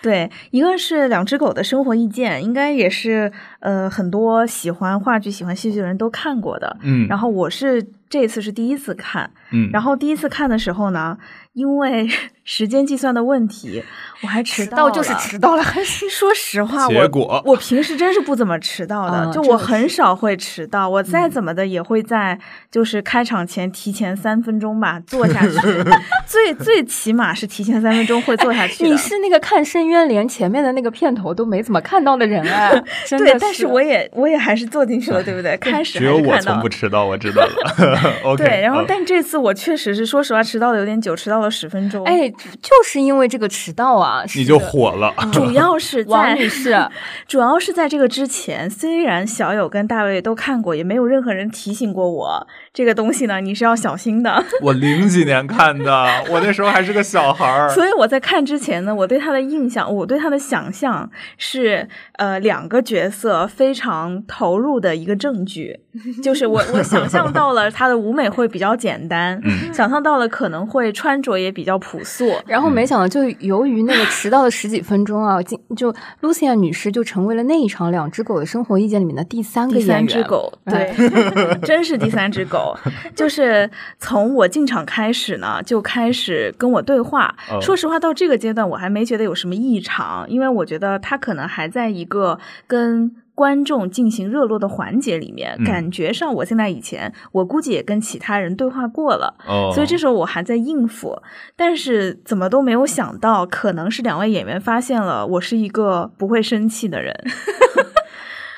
[0.00, 3.30] 对，一个是两只狗的生活意见，应该也是
[3.60, 6.76] 呃很多喜欢话剧、喜欢戏剧的人都看过的。
[6.82, 11.16] 嗯，然后我是这次是第一次看，嗯，然后第一次看的时候呢，
[11.54, 12.06] 因为
[12.46, 13.82] 时间计算的问题，
[14.22, 14.76] 我还迟到了。
[14.76, 22.38] 到就是迟到了，还是 说实话，我结果我平时真是不怎么迟到的，啊就我很少会迟到，我再嗯怎么的也会在
[22.70, 25.58] 就是开场前提前三分钟吧坐下去，
[26.28, 28.90] 最最起码是提前三分钟会坐下去的。
[28.90, 32.70] 你是那个看《深渊》连前面的那个片头都没怎么看到的人哎，
[33.06, 35.56] 真的对，但是我也我也还是坐进去了，对不对？
[35.56, 38.00] 开始只有我还是看到从不迟到，我知道了。
[38.24, 42.28] OK，对，然后嗯但这次我确实是说实话迟到的有点久，迟到了十分钟。，哎，
[42.60, 45.14] 就是因为这个迟到啊，你就火了。
[45.32, 46.76] 主要是在王女士，
[47.28, 54.44] 主要是在这个之前，虽然小友跟大卫都看过，也没有任何人提醒过我这个东西呢，你是要小心的。
[54.60, 57.68] 我零几年看的，我那时候还是个小孩儿。
[57.68, 61.08] 所以我在看之前呢，我对他的印象，我对他的想象
[61.38, 65.78] 是，呃，两个角色非常投入的一个证据，
[66.20, 80.08] 就是我我想象到了他的舞美会比较简单，嗯想象到了可能会穿着也比较朴素，然后没想到，就由于那个迟到的十几分钟啊，进就 Lucia 女士就成为了那一场《两只狗的生活意见》里面的第三个第三演员。
[80.08, 82.63] 只狗，哎对， 真是第三只狗。
[83.16, 87.34] 就是从我进场开始呢，就开始跟我对话。
[87.50, 93.16] 哦说实话，到这个阶段我还没觉得有什么异常，因为我觉得他可能还在一个跟。
[93.36, 101.20] 观众进行热络的环节里面，嗯感觉上我现在以前，我估计也跟其他人对话过了，哦，所以这时候我还在应付，
[101.56, 107.12] 但是怎么都没有想到，可能是两位演员发现了我是一个不会生气的人。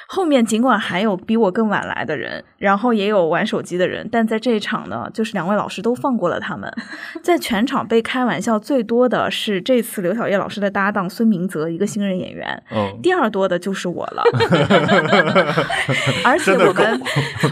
[0.08, 6.72] 后面尽管还有比我更晚来的人，然后也有玩手机的人，但在这一场呢，就是两位老师都放过了他们。
[7.22, 12.62] 在全场被开玩笑最多的是这次刘晓烨老师的搭档孙明泽，一个新人演员。
[12.70, 14.22] 嗯，第二多的就是我了，
[16.24, 17.02] 而且我们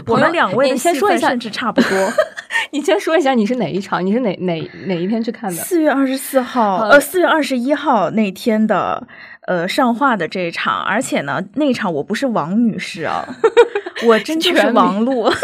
[0.07, 1.89] 我们两位你先说一下甚至差不多。
[2.71, 4.05] 你先说一下你是哪一场？
[4.05, 5.57] 你是哪哪哪一天去看的？
[5.61, 9.05] 四月二十四号，呃，四月二十一号那天的，
[9.47, 13.25] 呃上画的这一场，而且呢，那一场我不是王女士啊，
[14.07, 15.31] 我真就是王璐。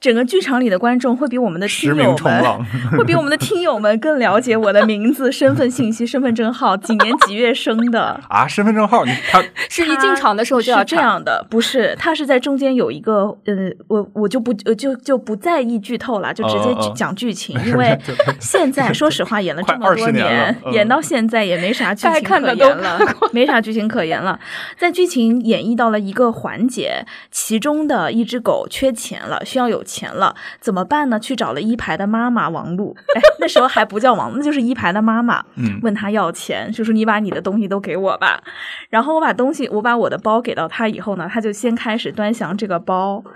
[0.00, 2.64] 整个剧场里的观众会比我们的听友们
[2.98, 8.20] 会比我们的听友们更了解我的名字、 身份信息、身份证号、几年几月生的。
[8.28, 17.96] 啊，身份证号，你他是一进场的时候就要这样的，不是，他是在中间有一个，呃，我我就不呃就就不在意剧透了，就直接讲剧情，因为
[18.40, 22.98] 现在说实话演了这么多快20年嗯演到现在也没啥剧情可看的都言了，
[23.34, 24.38] 没啥剧情可言了。
[24.78, 31.18] 在剧情演绎到了一个环节，其中的一只狗缺钱了，需要有钱了，怎么办呢？
[31.18, 38.42] 去找了一排的妈妈王璐，哎，那时候还不叫王，那就是一排的妈妈，嗯问他要钱，就说你把你的东西都给我吧。
[38.90, 43.18] 然后我把东西，我把我的包给到他以后呢，他就先开始端详这个包，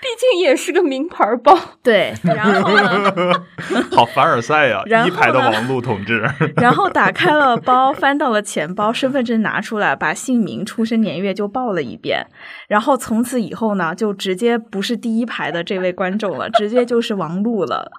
[0.00, 1.56] 毕竟也是个名牌包。
[1.82, 3.44] 对，然后呢，
[3.92, 12.26] 好凡尔赛呀、然后一排的王璐同志，然后打开了包，翻到了钱包，身份证拿出来，把姓名、出生年月就报了一遍。
[12.68, 17.90] 然后从此以后呢，就直接不是第一排的这位观众了，直接就是王璐了。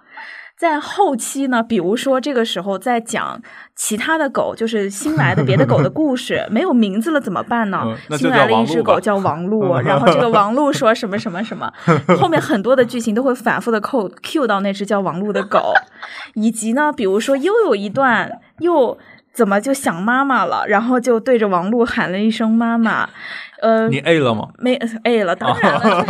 [0.58, 3.40] 在后期呢，比如说这个时候在讲
[3.76, 7.84] 其他的狗，就是新来的别的狗的故事，没有名字了怎么办呢？
[8.10, 11.72] 嗯新来了一只狗叫王璐，然后这个王璐说什么什么什么，
[12.20, 15.74] 后面很多的剧情都会反复的扣 Q 到那只叫王璐的狗，
[16.34, 18.98] 以及呢，比如说又有一段又
[19.38, 23.08] 怎么就想妈妈了，然后就对着王璐喊了一声妈妈，
[23.62, 24.48] 呃，你 A 了吗？
[24.58, 24.74] 没
[25.04, 26.04] A 了，当然了，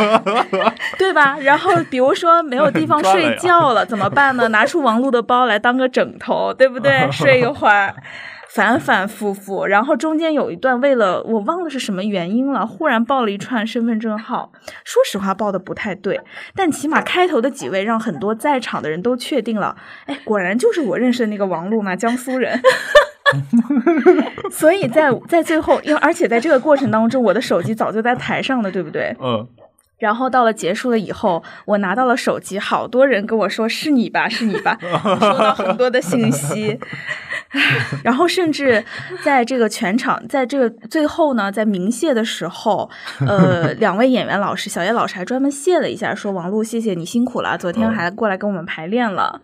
[0.97, 1.37] 对吧？
[1.41, 4.47] 然后比如说没有地方睡觉了， 怎么办呢？
[4.47, 7.11] 拿出王璐的包来当个枕头，对不对？
[7.11, 7.93] 睡一会儿。
[8.49, 14.51] 反反复复，然后中间有一段为了我忘了是什么原因了，忽然报了一串身份证号，
[14.83, 16.19] 说实话报的不太对，
[16.55, 19.75] 但起码开头的几位让很多在场的人都确定了，
[20.07, 22.59] 哎，果然就是我认识的那个王璐嘛，江苏人。
[24.51, 29.15] 所以在在最后，因为而且在这个过程当中，我的手机早就在台上了，对不对？
[29.21, 29.47] 嗯，
[29.99, 36.79] 然后到了结束了以后，我拿到了手机，好多人跟我说是你吧，是你吧， 我收到很多的信息。
[38.03, 38.83] 然后甚至
[39.23, 42.89] 在这个全场，在这个最后呢，在鸣谢的时候，
[43.25, 49.41] 呃，两位演员老师，小叶老师还专门谢了一下，说王璐，谢谢你辛苦了，昨天还过来跟我们排练了。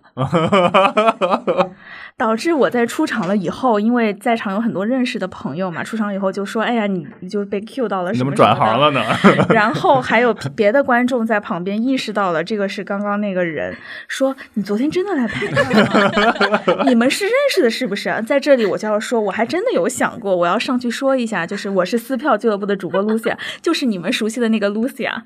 [2.16, 9.02] 导致我在出场了以后，因为在场有很多认识的朋友嘛，出场以后就说：“哎呀，你你就是被 Q 到了什么什么转行了呢？
[9.50, 13.76] 然后还有别的观众在旁边意识到了这个是刚刚那个人，
[14.08, 16.84] 说你昨天真的来排练了吗？
[16.86, 18.24] 你们是认识的，是不是？
[18.28, 25.24] 在这里我就要说，我还真的有想过，我要上去说一下，就是我是撕票俱乐部的主播 Lucia，就是你们熟悉的那个 Lucia。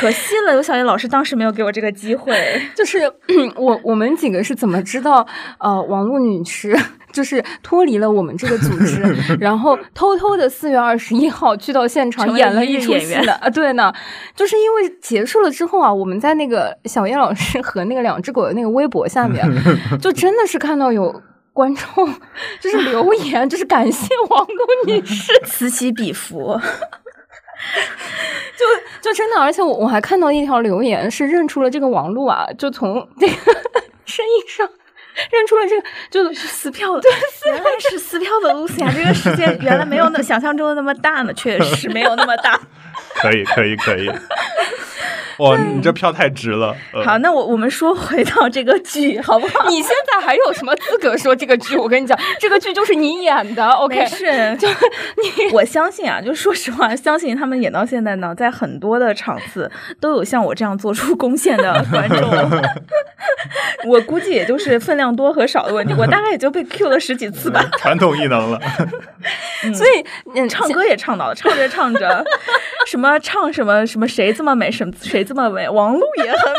[0.00, 2.34] 可惜了，有小叶老师当时没有给我这个机会。
[2.74, 3.00] 就是
[3.56, 5.26] 我我们几个是怎么知道
[5.58, 6.76] 呃王璐女士
[7.12, 9.00] 就是脱离了我们这个组织，
[9.40, 13.48] 然后偷偷的四月二十一号去到现场演了一出演员戏的啊？
[13.48, 13.92] 对呢，
[14.34, 19.44] 就是因为结束了之后啊，我们在那个小叶老师和那个两只狗的那个微博下面，
[20.02, 21.22] 就真的是看到有。
[21.56, 22.06] 观众
[22.60, 26.54] 就是留言，就是感谢王璐女士，此起彼伏，
[28.56, 28.64] 就
[29.00, 33.32] 就真的，而且我我还看到一条留言是认出了这个王璐啊，就从这个
[34.04, 34.68] 声音上
[35.30, 37.10] 认出了这个，就撕票的，对，
[37.52, 42.60] 原来是撕票的 Lucia，这个世界原来没有那想象中的那么大呢，确实没有那么大。
[43.16, 44.10] 可以，可以，可以。
[45.44, 46.74] 哇，你这票太值了。
[46.92, 49.68] 呃好，那我我们说回到这个剧，好不好？
[49.68, 51.76] 你现在还有什么资格说这个剧？
[51.76, 53.98] 我跟你讲，这个剧就是你演的， OK？
[53.98, 54.24] 没事，
[54.58, 59.70] 就你，我相信啊，就说实话，相信他们演到现在呢，在很多的场次
[60.00, 62.30] 都有像我这样做出贡献的观众。
[63.86, 67.64] 我估计也就是分量多和少的问题，我大概也就被 Q 了十几次吧。
[67.78, 68.60] 传统异能了。
[69.74, 72.24] 所以嗯，唱歌也唱到了，唱着唱着，
[72.86, 76.52] 什么唱什么什么谁这么美，什么谁这么美，王璐也很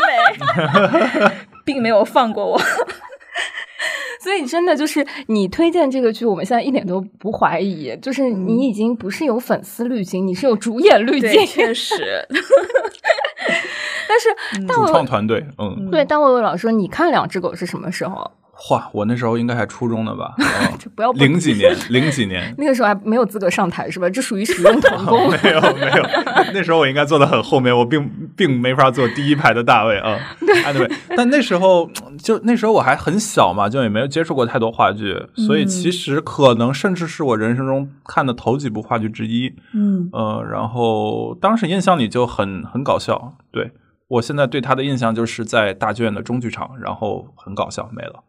[1.20, 1.30] 美，
[1.64, 2.60] 并没有放过我。
[4.20, 11.46] 所以真的就是你推荐这个剧，我们现在一点都不怀疑，就是你已经不是有粉丝滤镜，你是有主演滤，镜。
[11.46, 12.26] 确实，
[14.08, 14.28] 但是
[14.66, 18.30] 大主伟创团队，嗯，对大伟伟老师说，你看两只狗是什么时候？
[18.70, 20.34] 哇，我那时候应该还初中呢吧？
[20.38, 22.52] 嗯 不要零几年，零几年。
[22.58, 24.10] 那个时候还没有资格上台是吧？
[24.10, 25.30] 这属于使用童工。
[25.42, 26.02] 没有没有，
[26.52, 30.18] 那时候我应该坐的很后面，我并并没法坐第一排的大位啊。
[30.66, 31.88] anyway，但那时候
[32.18, 35.14] 就那时候我还很小嘛，就也没有接触过太多话剧，
[35.46, 39.54] 所以其实可能甚至是我人生中看的头几部话剧之一。
[39.72, 43.34] 嗯呃，然后当时印象里就很很搞笑。
[43.52, 43.70] 对
[44.08, 48.24] 我现在对他的印象就是在大剧院的中剧场，然后很搞笑，没了。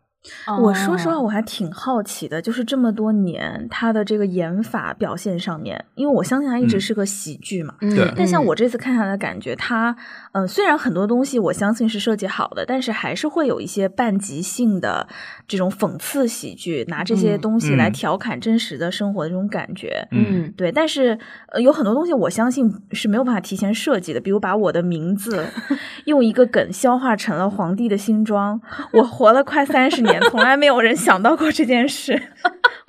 [0.61, 1.21] 我说实话，哦。
[1.21, 6.81] 我还挺好奇的，就是这么多年他的这个演法表现上面，因为我相信他一直嗯。
[6.81, 7.75] 是个喜剧嘛。
[7.81, 8.13] 嗯对。
[8.15, 8.45] 但像嗯。
[8.45, 9.95] 我这次看下来的感觉，他
[10.31, 15.07] 呃虽然很多东西我相信是设计好的，但是还是会有一些半即兴的
[15.49, 20.07] 这种讽刺喜剧，拿这些嗯东西来嗯调侃真实的生活的这种感觉。
[20.11, 25.45] 嗯对，但是呃，有很多东西我相信是没有办法提前设计的，比如把我的名字
[26.05, 28.61] 用一个梗消化成了皇帝的新装。
[28.93, 32.21] 我活了快三十年，从来没有人想到过这件事。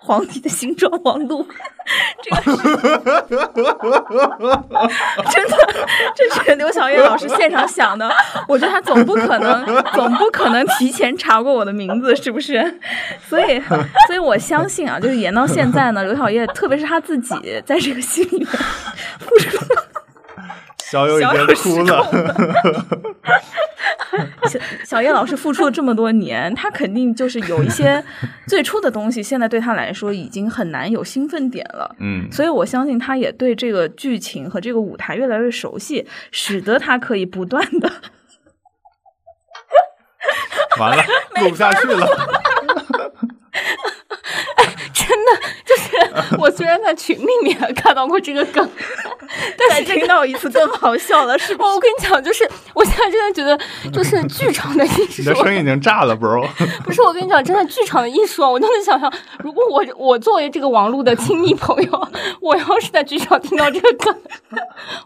[0.02, 1.46] 皇帝的新装王璐，
[2.22, 2.56] 这个是
[5.30, 5.56] 真的，
[6.14, 8.10] 这是刘晓叶老师现场想的。
[8.48, 12.80] 我觉得他总不可能，总不可能提前查过我的名字，是不是？
[13.28, 13.60] 所以，
[14.06, 18.46] 所以我相信啊，就是演到现在呢，刘晓叶，特别是他自己在这个戏里面
[19.20, 19.79] 付出了
[20.90, 22.04] 小友已经小友哭了。
[24.48, 28.02] 小小叶老师付出了这么多年，他肯定就是有一些
[28.48, 31.94] 最初的东西，现在对他来说已经很难有兴奋点了。
[32.00, 37.88] 嗯，所以我相信他也对这个剧情和这个舞台越来越熟悉，使得他可以不断的
[40.78, 41.04] 完了，
[41.40, 42.04] 录不下去了。
[45.10, 48.70] 真的就是我虽然在群里面看到过这个梗，
[49.58, 51.68] 但是听到一次更好笑了，是不是？
[51.68, 53.58] 我跟你讲，就是我现在真的觉得，
[53.90, 56.46] 就是剧场的艺术你的，声音已经炸了，bro。
[56.84, 62.08] 不是我跟你讲，真的剧场的艺术啊，我都能想象，如果我我作为这个王璐的亲密朋友，
[62.40, 64.14] 我要是在剧场听到这个梗，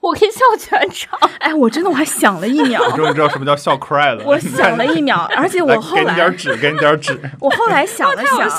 [0.03, 1.19] 我可以笑全场。
[1.39, 4.23] 哎，我真的我还想了一秒，我终于知道什么叫笑 cry 了。
[4.25, 7.19] 我想了一秒，而且我后来给你点来纸，给你点纸。
[7.41, 8.51] 我后来想了想，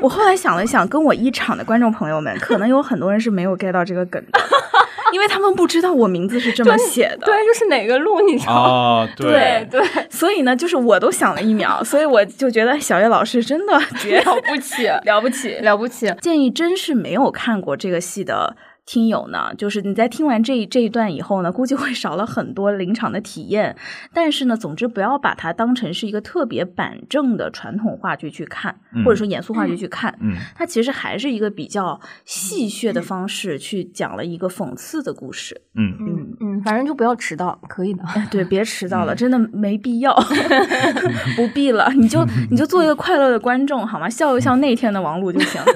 [0.00, 4.40] 我后来想了想，跟我一场的观众朋友们，可能有很多人是没有 get 到这个梗的，
[5.12, 7.26] 因为他们不知道我名字是这么写的。
[7.26, 15.56] 对，就是哪个路，你知道对对，所以呢，就是我都想了一秒，所以我就觉得小叶老师真的绝了不起，了不起。
[15.60, 16.12] 了不起。
[16.20, 18.56] 建议真是没有看过这个戏的
[18.88, 23.76] 听友呢，就是你在听完这这一段以后呢，估计会少了很多临场的体验。
[24.14, 30.18] 但是呢，总之不要把它当成是一个特别板正的传统话剧去看，嗯或者说严肃话剧去看。
[30.22, 35.60] 嗯它其实还是一个比较戏谑的方式去讲了一个讽刺的故事。
[35.74, 38.02] 嗯，嗯嗯，反正就不要迟到，可以的。
[38.04, 40.14] 哎，对，别迟到了，真的没必要，
[41.36, 44.08] 不必了，你就你就做一个快乐的观众好吗？
[44.08, 45.60] 笑一笑那天的王璐就行。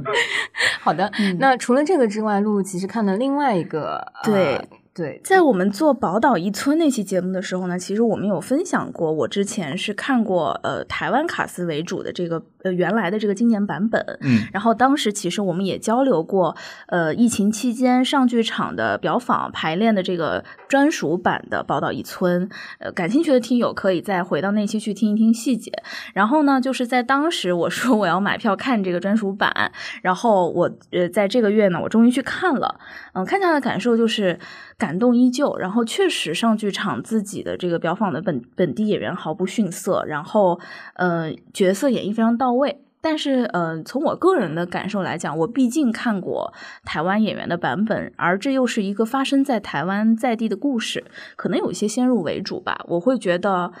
[0.82, 4.60] 好的，那除了这个之外，露露其实看了另外一个，对
[4.92, 16.56] 对，在我们做宝岛一村那期节目的时候呢，其实我们有分享过，我之前是看过呃台湾卡斯为主的这个呃原来的这个经典版本，嗯然后当时其实我们也交流过，
[16.88, 22.48] 呃疫情期间上剧场的表坊排练的这个专属版的宝岛一村，
[22.80, 25.70] 呃感兴趣的听友可以再回到那期去听一听细节。
[26.14, 29.70] 然后呢，就是在当时我说我要买票看这个专属版，
[30.02, 32.80] 然后我呃在这个月呢，我终于去看了，
[33.12, 34.38] 嗯、看下来的感受就是
[34.80, 35.56] 感动依旧。
[35.58, 40.58] 然后确实上剧场自己的这个表访的本本地演员毫不逊色，然后
[40.94, 42.80] 呃角色演绎非常到位。
[43.02, 46.52] 但是，呃，从我个人的感受来讲，我毕竟看过
[46.84, 51.04] 台湾演员的版本，而这又是一个发生在台湾在地的故事，
[51.34, 52.84] 可能有一些先入为主吧。
[52.88, 53.72] 我会觉得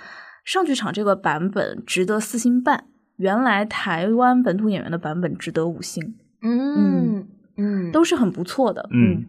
[0.42, 2.84] 上剧场这个版本值得四星半，
[3.16, 7.28] 原来台湾本土演员的版本值得五星，嗯
[7.58, 8.88] 嗯，都是很不错的。
[8.90, 9.26] 嗯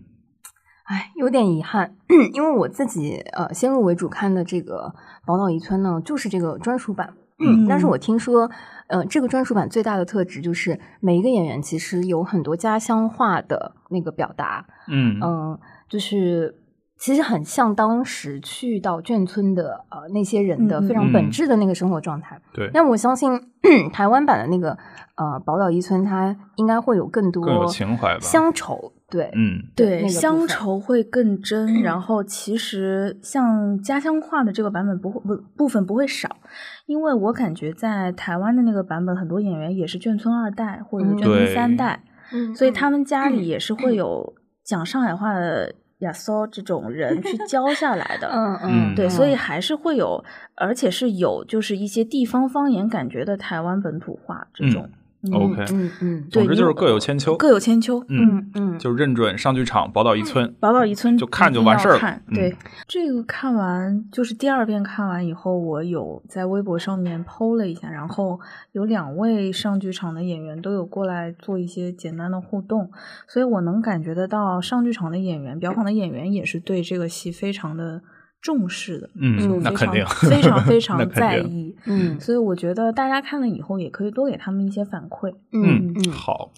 [0.92, 1.96] 哎，有点遗憾，
[2.34, 4.94] 因为我自己呃先入为主看的这个
[5.26, 7.14] 《宝岛遗村》呢，就是这个专属版。
[7.40, 8.52] 嗯 但是我听说，
[8.88, 16.54] 呃，这个专属版最大的特质就是每一个演员其实有很多家乡话的那个表达，嗯嗯、就是
[17.00, 22.40] 其实很像当时去到眷村的呃那些人的非常本质的那个生活状态。
[22.54, 23.32] 对，那我相信
[23.94, 24.78] 台湾版的那个
[25.16, 28.20] 呃宝岛一村，它应该会有更多更有情怀吧。
[28.20, 36.38] 乡愁，对，嗯对，那个乡愁会更真，然 后其实像家乡话的这个版本不会不部分不会少，
[36.86, 42.02] 因为我感觉在台湾的那个版本，很多演员也是眷村二代或者眷村三代，
[42.32, 44.34] 嗯所以他们家里也是会有
[44.64, 48.30] 讲上海话的亚骚这种人去 教下来的。
[48.30, 50.24] 嗯嗯对，所以还是会有，
[50.56, 54.84] 而且是有就是一些地方方言感觉的台湾本土化这种。
[54.84, 54.92] 嗯
[55.32, 57.38] OK 嗯嗯，总之就是各有千秋。
[57.38, 58.04] 各有千秋。
[58.08, 60.52] 嗯，嗯就认准上剧场宝岛一村。
[60.60, 62.56] 宝岛一村就看就完事儿了对，
[62.88, 68.40] 这个看完就是第二遍看完以后，我有在微博上面剖了一下，然后
[68.72, 72.90] 有两位上剧场的演员都有过来做一些简单的互动，
[73.28, 78.02] 所以我能感觉得到上剧场的演员、表坊的演员也是对这个戏非常的
[78.42, 81.76] 重视的，嗯就非常那肯定非常 非常在意。
[81.86, 85.34] 嗯所以我觉得大家看了以后，也可以多给他们一些反馈。
[85.52, 86.52] 嗯嗯，好，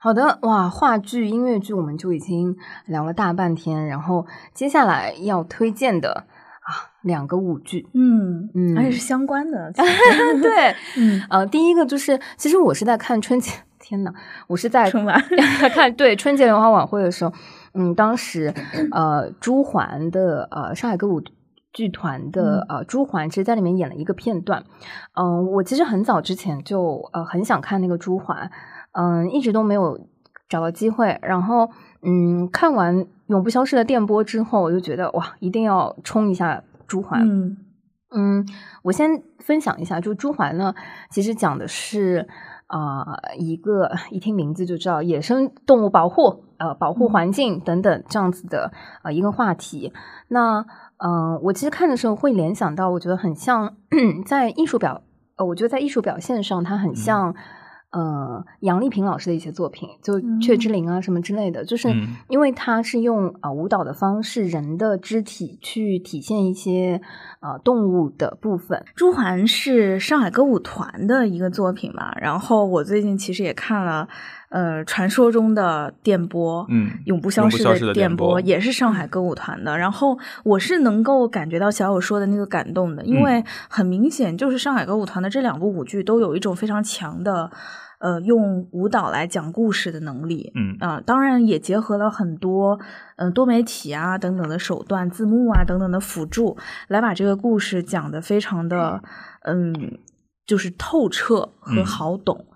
[0.00, 6.24] 好的，哇，话剧、音乐剧我们就已经聊了大半天，然后接下来要推荐的
[6.62, 9.72] 啊两个舞剧，嗯嗯而且是相关的。
[10.42, 14.12] 对，嗯，呃，第一个就是，其实我是在看春节，天呐，
[14.46, 15.18] 我是在春晚
[15.74, 17.32] 看对春节联欢晚会的时候，
[17.72, 18.52] 嗯，当时
[18.92, 21.22] 呃朱桓的呃上海歌舞
[21.72, 24.64] 剧团的呃朱桓，其实在里面演了一个片段，
[25.14, 28.50] 嗯、我其实很早之前就呃很想看那个朱桓，
[28.92, 30.00] 嗯、一直都没有
[30.48, 31.70] 找到机会，然后
[32.02, 32.96] 嗯看完
[33.26, 37.56] 《永不消逝的电波》之后，我就觉得哇，一定要冲一下朱桓，嗯。
[38.12, 38.44] 嗯，
[38.82, 40.74] 我先分享一下，就朱桓呢，
[41.12, 42.26] 其实讲的是
[42.70, 49.92] 啊、呃一个一听名字就知道野生动物保护，呃，保护环境等等这样子的呃一个话题。
[50.28, 50.64] 那
[50.98, 53.74] 嗯、呃我其实看的时候会联想到，我觉得很像
[54.24, 55.02] 在艺术表，
[55.36, 57.34] 呃，我觉得在艺术表现上，它很像。
[57.90, 62.16] 呃，杨丽萍老师的一些作品，就《雀之灵》啊什么之类的，就是嗯。
[62.28, 67.00] 因为它是用呃舞蹈的方式，人的肢体去体现一些
[67.40, 68.84] 呃动物的部分。
[68.94, 74.08] 朱环是上海歌舞团的一个作品嘛，然后我最近其实也看了，
[74.50, 79.78] 呃，传说中的电波，嗯永不消逝永不消逝的电电波也是上海歌舞团的。
[79.78, 87.50] 然后我是能够感觉到小友说的那个感动的，因嗯为很明显就是上海歌舞团的这两部舞剧都有一种非常强的。
[88.00, 92.80] 呃，用舞蹈来讲故事的能力，嗯啊、当然也结合了很多，
[93.16, 96.56] 嗯、多媒体啊等等的手段，字幕啊等等的辅助，
[96.88, 99.02] 来把这个故事讲得非常的，
[99.42, 99.98] 嗯，
[100.46, 102.46] 就是透彻和嗯好懂。
[102.48, 102.49] 嗯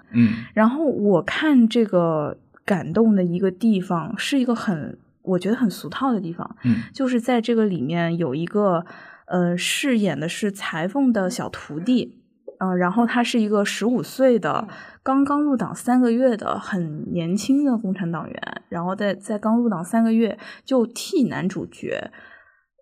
[0.54, 6.82] 然后我看这个感动的一个地方，是一个很我觉得很俗套的地方，嗯。
[6.92, 8.84] 就是在这个里面有一个
[9.26, 12.20] 呃饰演的是裁缝的小徒弟，
[12.58, 14.68] 呃，然后他是一个十五岁的
[15.02, 22.10] 刚刚入党三个月的很年轻的共产党员，然后在在刚入党三个月就替男主角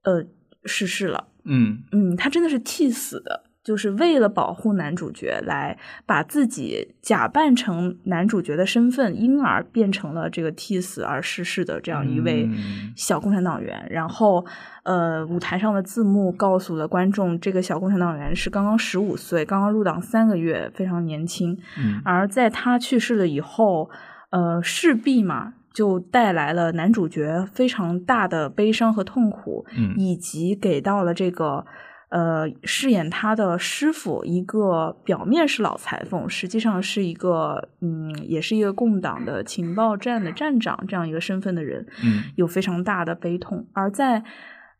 [0.05, 0.25] 呃
[0.65, 1.29] 逝世了。
[1.45, 1.83] 嗯。
[1.93, 13.87] 嗯，他真的是替死的，就是为了保护男主角，来把自己假扮成男主角的身份，因而变成了这个替死而逝世的这样一位嗯小共产党员。
[13.89, 14.45] 然后，
[14.83, 21.57] 呃，舞台上的字幕告诉了观众，这个小共产党员是刚刚十五岁，刚刚入党三个月，非常年轻。
[21.79, 23.89] 嗯而在他去世了以后，
[24.31, 31.65] 呃，势必嘛，就带来了男主角非常大的悲伤和痛苦，嗯以及给到了这个
[32.13, 44.23] 呃饰演他的师傅一个表面是老裁缝，实际上是一个嗯，也是一个共党的情报站的站长这样一个身份的人，嗯有非常大的悲痛，而在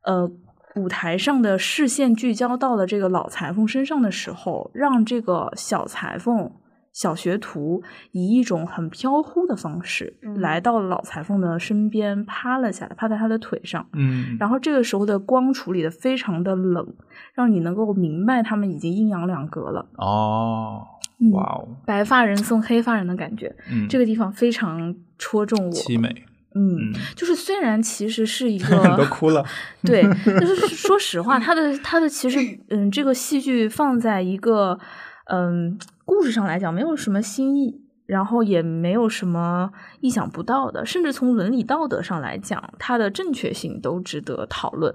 [0.05, 0.31] 呃。
[0.75, 6.51] 舞台上的视线聚焦到了这个老裁缝身上的时候，让这个小裁缝、
[6.93, 7.83] 小学徒
[8.13, 13.87] 以一种很飘忽的方式、嗯来到了老裁缝的身边，趴了下来，趴在他的腿上。
[13.95, 16.87] 嗯然后这个时候的光处理的非常的冷，
[17.35, 19.87] 让你能够明白他们已经阴阳两隔了。
[19.97, 20.83] 哦
[21.21, 25.73] 嗯哇哦白发人送黑发人的感觉，嗯这个地方非常戳中我。
[25.73, 26.09] 凄美
[26.55, 29.43] 嗯，嗯就是虽然其实是一 都个哭了
[29.85, 30.03] 对，
[30.41, 32.39] 就是说实话，他的他的其实
[32.71, 34.79] 嗯，这个戏剧放在一个
[35.27, 44.95] 嗯故事上来讲，没有什么新意，然后也没有什么意想不到的，甚至从伦理道德上来讲，它的正确性都值得讨论。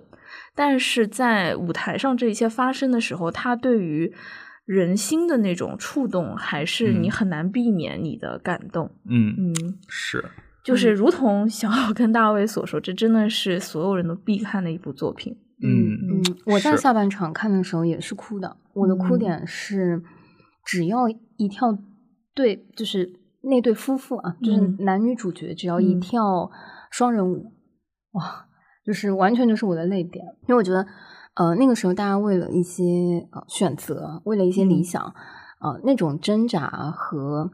[0.53, 4.14] 但是在舞台上这一切发生的时候，它对于
[4.66, 8.91] 人心的那种触动，还是你嗯很难避免你的感动。
[9.10, 9.53] 嗯嗯，
[9.88, 10.26] 是
[10.64, 15.38] 就是如同小奥跟大卫所说，这真的是所有人都必看的一部作品。
[15.64, 18.58] 嗯嗯，我在下半场看的时候也是哭的。
[18.74, 20.03] 我的哭嗯点是，
[20.68, 21.07] 只要
[21.38, 21.78] 一跳
[22.36, 24.76] 对，就是那对夫妇啊，就是嗯。
[24.80, 25.99] 男女主角，只要一嗯。
[26.01, 26.51] 跳
[26.91, 27.53] 双人舞，
[28.11, 28.47] 哇，
[28.86, 30.26] 就是完全就是我的泪点。
[30.41, 30.86] 因为我觉得，
[31.36, 32.84] 呃，那个时候大家为了一些
[33.32, 34.84] 呃选择，为了一些理嗯。
[34.84, 35.15] 想，
[35.61, 37.49] 呃，那种挣扎和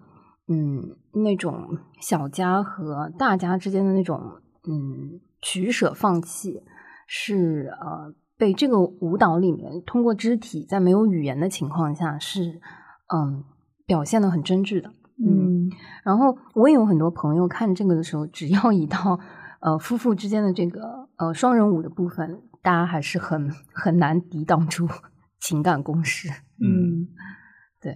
[0.48, 6.64] 嗯那种小家和大家之间的那种嗯取舍放弃，
[7.06, 12.60] 是呃被这个舞蹈里面通过肢体在没有语言的情况下是
[13.08, 13.44] 嗯
[13.86, 14.92] 表现的很真挚的。
[15.18, 15.70] 嗯，
[16.04, 19.20] 然后我也有很多朋友看这个的时候，只要一到
[19.62, 24.88] 呃夫妇之间的这个呃双人舞的部分，大家还是很很难抵挡住
[25.40, 26.30] 情感攻势。
[26.60, 27.08] 嗯嗯
[27.80, 27.92] 对，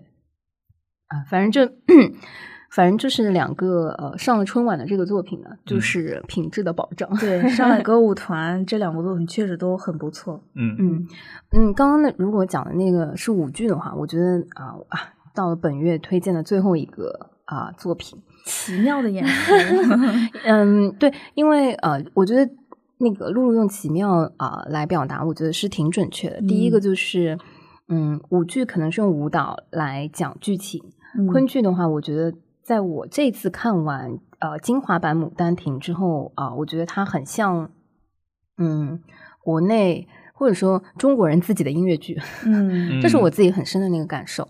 [1.08, 1.74] 啊，反正这
[2.70, 7.09] 反正就是两个呃上了春晚的这个作品呢，就是品质的保障。
[7.18, 10.41] 对， 上海歌舞团这两个作品确实都很不错。
[10.55, 11.07] 嗯嗯
[11.51, 14.99] 嗯，刚刚那如果讲的那个是舞剧的话，我觉得啊啊，
[15.34, 19.53] 到了本月推荐的最后一个啊作品，奇妙的演出，
[20.45, 22.51] 嗯，对，因为呃，我觉得
[22.97, 26.41] 那个露露用奇妙啊、来表达，我觉得是挺准确的。
[26.41, 27.38] 第一个就是，
[27.88, 30.84] 嗯，舞剧可能是用舞蹈来讲剧情，
[31.18, 32.34] 嗯昆剧的话，我觉得
[32.68, 37.70] 在我这次看完呃精华版《牡丹亭》之后啊、我觉得它很像，
[38.58, 39.00] 嗯，
[39.41, 42.21] 国内或者说中国人自己的音乐剧。
[42.43, 44.50] 嗯这是我自己很深的那个感受。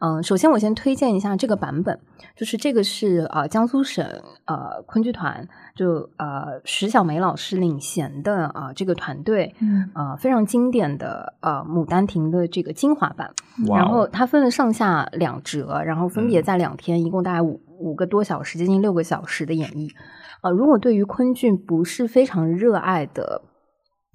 [0.00, 1.98] 嗯，首先我先推荐一下这个版本，
[2.36, 4.04] 就是这个是呃江苏省
[4.44, 13.30] 呃昆剧团就呃石小梅老师领衔的啊、呃、这个团队，嗯呃非常经典的呃《牡丹亭》的这个精华版，
[13.66, 19.90] 然后它分了上下两折，然后分别嗯在两天，一共大概五五个多小时，接近六个小时的演绎。
[20.42, 23.42] 呃，如果对于昆剧不是非常热爱的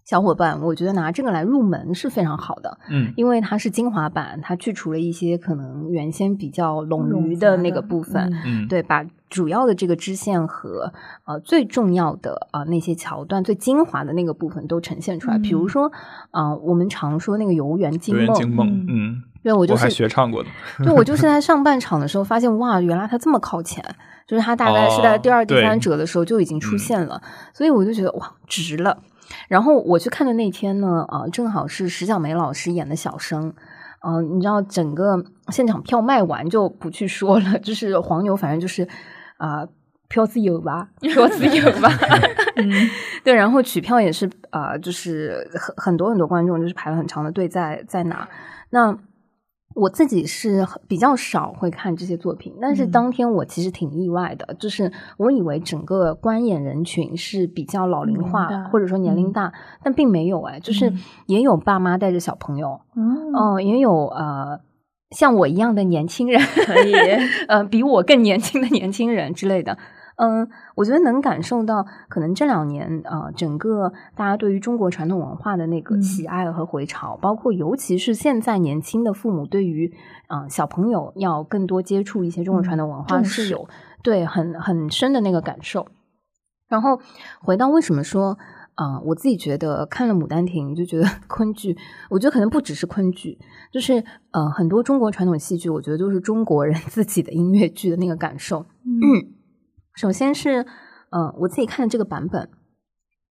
[0.06, 2.78] 小伙伴，我觉得拿这个来入门是非常好的。
[2.90, 10.92] 嗯因为它是精华版，它去除了一些可能原先比较冗余的那个部分，嗯嗯，对，把主要的这个支线和
[11.26, 15.38] 呃最重要的呃那些桥段、最精华的那个部分都呈现出来。
[15.38, 15.92] 比如嗯说，
[16.32, 20.50] 呃，我们常说那个游园惊梦，游园惊梦，嗯嗯，对我就还是学唱过的，
[20.84, 23.84] 对我就是在上半场的时候发现，哇，原来他这么靠前，
[24.28, 27.22] 就是他大概是在哦第二、第三折的时候就已经出嗯现了，
[27.54, 28.98] 所以我就觉得哇，值了。
[29.48, 33.54] 然后我去看的那天呢，呃，正好是石小梅老师演的小生，
[34.02, 38.88] 呃，你知道整个现场票卖完就不去说了，就是黄牛，反正就是
[39.38, 39.68] 啊。
[40.12, 41.88] 票自由吧，票自由吧。
[43.24, 48.28] 对，然后取票也是啊、呃就是很很多很多观众就是排了很长的队在在拿。
[48.72, 48.92] 那
[49.76, 52.92] 我自己是比较少会看这些作品，但是嗯。
[52.92, 59.34] 当天我其实挺意外的，就是我以为整个观演人群是比较老龄化或者说年龄嗯。
[59.34, 61.00] 大，但并没有哎，就是嗯。
[61.28, 64.60] 也有爸妈带着小朋友，哦，哦、也有呃
[65.12, 66.94] 像我一样的年轻人，可以，
[67.48, 69.78] 呃，比我更年轻的年轻人之类的。
[70.22, 79.94] 嗯，我觉得能感受到，可能这两年呃，整个大家对于中国传统文化的那个嗯喜爱和回潮，包括尤其是现在年轻的父母对于
[80.28, 83.70] 啊、呃小朋友要更多接触一些中国传统文化是有、
[84.04, 85.88] 对很很深的那个感受。
[86.68, 87.00] 然后
[87.42, 88.38] 回到为什么说
[88.76, 91.78] 啊、呃我自己觉得看了《牡丹亭》就觉得 昆剧，
[92.10, 93.40] 我觉得可能不只是昆剧，
[93.72, 98.66] 就是呃很多中国传统戏剧，我觉得都是中国人自己的音乐剧的那个感受。
[98.84, 99.39] 嗯
[100.00, 100.66] 首先是
[101.10, 102.48] 呃我自己看的这个版本，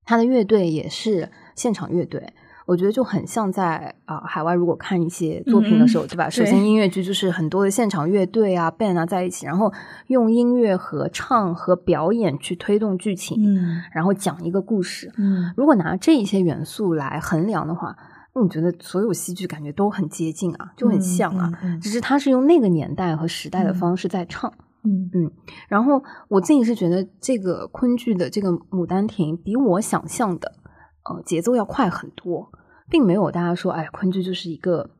[0.04, 2.34] 它的乐队也是现场乐队。
[2.66, 6.28] 我觉得就很像在啊、海外如果看一些作品的时候，对吧？
[6.28, 9.72] 首先音乐剧就是很多的现场乐队啊、band 啊在一起，然后
[10.08, 15.10] 用音乐合唱和表演去推动剧情，嗯然后讲一个故事。
[15.16, 17.96] 嗯如果拿这一些元素来衡量的话，
[18.34, 21.50] 那我觉得所有戏剧感觉都很接近啊，就很像啊。
[21.62, 24.52] 嗯嗯只是它是用那个年代和时代的嗯方式在唱。
[24.84, 25.10] 嗯。
[25.14, 25.30] 嗯
[25.68, 30.52] 然后我自己是觉得这个昆剧的这个《牡丹亭》比我想象的
[31.05, 32.50] 呃节奏要快很多，
[32.90, 34.90] 并没有大家说哎昆剧就是一个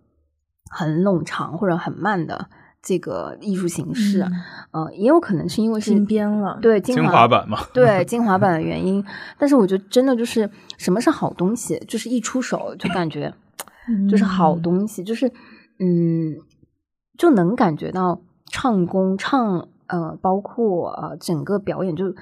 [0.71, 2.49] 很冗长或者很慢的
[2.83, 4.23] 这个艺术形式。
[4.23, 4.33] 嗯。
[4.71, 9.03] 呃，也有可能是因为是金边了对精华华版嘛，对 精华版的原因，
[9.39, 13.33] 但是我觉得真的就是什么是好东西，就是一出手就感觉
[14.11, 15.27] 就是好嗯东西，就是
[15.81, 16.37] 嗯，
[17.17, 22.15] 就能感觉到唱功唱呃，包括呃整个表演就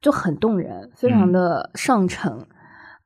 [0.00, 1.32] 就很动人，非常嗯。
[1.32, 2.46] 的上乘。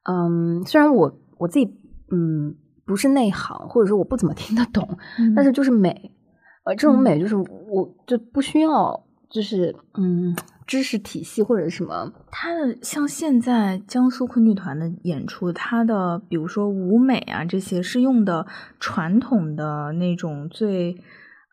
[0.04, 1.64] 嗯，虽然我我自己
[2.10, 2.54] 嗯
[2.84, 6.12] 不是内行，或者说我不怎么听得懂，嗯但是就是美，
[6.64, 7.02] 呃，这种嗯。
[7.02, 10.36] 美就是我就不需要就是嗯
[10.66, 18.46] 知识体系或者什么，他的像现在江苏昆剧团的演出，他的比如说舞美啊这些是用的
[18.80, 20.96] 传统的那种最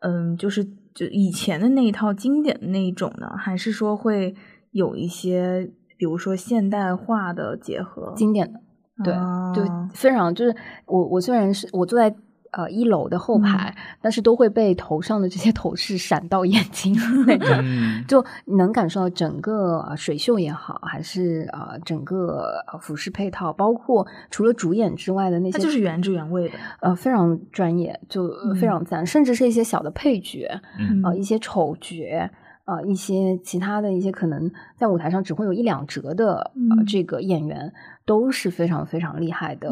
[0.01, 4.35] 嗯，就是就以前的那一套经典的那一种呢，还是说会
[4.71, 8.13] 有一些比如说现代化的结合？
[8.15, 8.59] 经典的，
[9.03, 10.55] 对，就啊非常就是
[10.85, 12.15] 我我虽然是我坐在
[12.51, 16.95] 呃一楼的后排，但是都会被头上的这些头饰闪到眼睛
[17.25, 17.49] 那种。
[17.61, 26.55] 嗯，就能感受到整个呃水袖也好，还是呃整个呃服饰配套，包括除了主演之外的那些，它就是原汁原味的。
[26.81, 32.29] 呃非常专业，就呃非嗯常赞，甚至是一些小的配角，嗯呃一些丑角。
[32.65, 37.73] 呃，一些其他的一些可能在舞台上只会有一两折的、呃嗯这个演员，
[38.09, 39.69] 都是非常非常厉害的、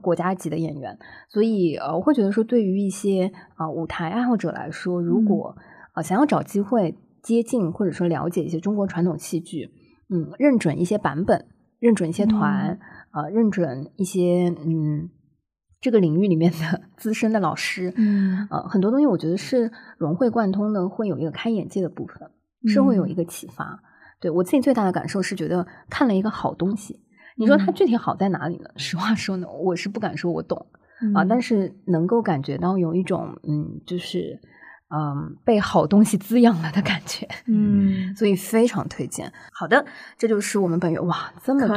[0.00, 0.96] 国家级的演员，
[1.28, 5.24] 所以呃我会觉得说，对于一些啊、呃舞台爱好者来说，如嗯。
[5.24, 5.56] 果
[5.94, 9.72] 呃想要找机会接近或者说了解一些中国传统戏剧，
[10.10, 11.46] 嗯，认准一些版本，
[11.80, 12.78] 认准一些团，
[13.10, 15.10] 呃，认准一些嗯
[15.80, 18.46] 这个领域里面的 资深的老师，嗯。
[18.48, 22.30] 呃，很多东西我觉得是融会贯通的，会有一个开眼界的部分，
[22.68, 23.82] 是会有一个启发。
[24.20, 27.00] 对我自己最大的感受是觉得看了一个好东西。
[27.36, 28.68] 你说它嗯具体好在哪里呢？
[28.76, 30.66] 实话说呢，我是不敢说我懂
[31.14, 34.38] 啊，但是是能够感觉到有一种嗯，就是
[34.94, 39.32] 嗯被好东西滋养了的感觉，嗯所以非常推荐。
[39.52, 39.84] 好的，
[40.16, 41.74] 这就是我们本月哇这么多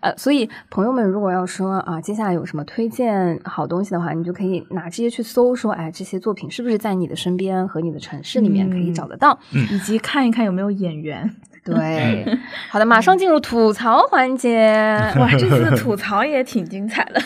[0.00, 9.38] 呃，所以朋友们如果要说啊，接下来有什么推荐好东西的话，你就可以拿这些去搜，说哎，这些作品是不是在你的身边和你的城市里面可以嗯找得到？
[9.52, 11.36] 以及看一看有没有演员。
[11.64, 12.38] 对，
[12.70, 14.96] 好的，马上进入吐槽环节。
[15.20, 17.20] 哇，这次的 吐槽也挺精彩的。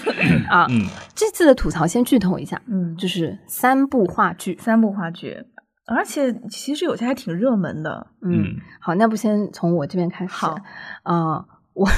[0.49, 0.85] 啊，嗯，
[1.15, 4.59] 这次的吐槽先剧透一下，嗯，就是三部话剧。
[4.61, 5.45] 三部话剧，
[5.87, 8.09] 而且其实有些还挺热门的。
[8.23, 10.33] 嗯嗯，好，那不先从我这边开始。
[10.33, 10.57] 好，
[11.05, 11.45] 啊、
[11.75, 11.89] 我，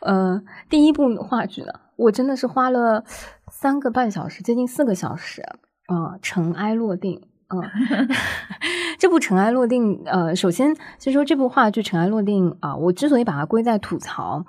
[0.00, 3.02] 呃，第一部话剧呢，我真的是花了
[3.50, 5.42] 三个半小时，接近四个小时，
[5.86, 7.22] 啊，尘埃落定。
[7.48, 7.62] 嗯，
[8.98, 14.44] 这部《尘埃落定》呃，首先先说这部话剧《尘埃落定》啊、我之所以把它归在吐槽，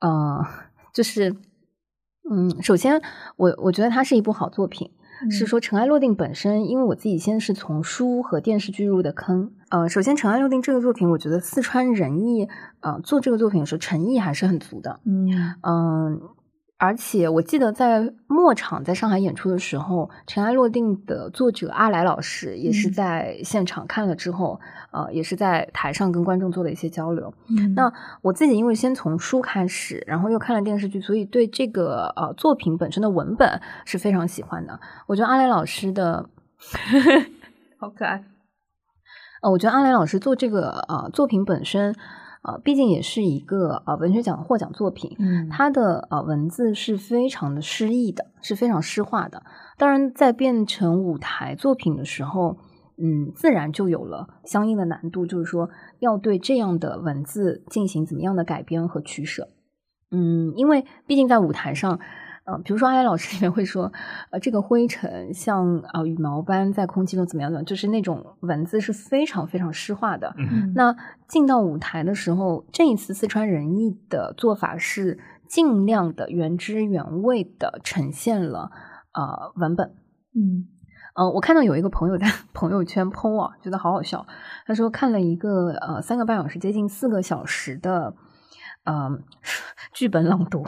[0.00, 0.44] 呃，
[0.92, 1.36] 就是，
[2.28, 3.00] 嗯，首先
[3.36, 4.90] 我我觉得它是一部好作品，
[5.30, 9.52] 是嗯说《尘埃落定》本身，因为我自己先是从书和电视剧入的坑。
[9.70, 12.48] 呃，首先《尘埃落定》这个作品，我觉得四川人艺
[12.80, 14.98] 呃做这个作品的时候诚意还是很足的。
[15.04, 15.28] 嗯
[15.62, 16.20] 嗯，
[16.82, 24.58] 而且我记得在末场在上海演出的时候，《尘埃落定》的作者阿来老师也是嗯在现场看了之后，
[24.90, 27.32] 呃，也是在台上跟观众做了一些交流。
[27.48, 34.80] 嗯那我自己因为先从书开始，然后又看了电视剧，所以对这个呃作品本身的文本是非常喜欢的。
[35.06, 36.28] 我觉得阿来老师的
[37.78, 38.24] 好可爱，
[39.42, 41.94] 呃，我觉得阿来老师做这个呃作品本身，
[42.42, 49.44] 呃，毕竟也是一个呃文学奖的获奖作品，嗯它的呃文字是非常的诗意的，是非常诗化的。
[49.78, 52.58] 当然，在变成舞台作品的时候，
[52.98, 55.70] 嗯，自然就有了相应的难度，就是说
[56.00, 59.48] 要对这样的文字进行怎么样的改编和取舍。
[60.10, 61.98] 嗯，因为毕竟在舞台上，
[62.44, 63.92] 呃，比如说阿来老师里面会说，
[64.30, 70.34] 呃，这个灰尘像啊、呃羽毛般在空气中怎么样的，就是那种文字是非常非常诗化的。
[70.36, 70.96] 嗯那
[71.28, 78.70] 进到舞台的时候，这一次四川人艺的做法是尽量的原汁原味的呈现了
[79.12, 79.94] 呃文本。
[80.34, 80.66] 嗯
[81.14, 84.26] 呃，我看到有一个朋友在 朋友圈 PO 啊，觉得好好笑。
[84.66, 88.14] 他说看了一个呃三个半小时，接近四个小时的
[88.84, 89.10] 呃
[89.92, 90.64] 剧本朗读，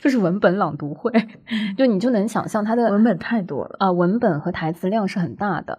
[0.00, 1.12] 就是文本朗读会，
[1.76, 3.76] 就你就能想象它的文本太多了。
[3.78, 5.78] 啊、文本和台词量是很大的。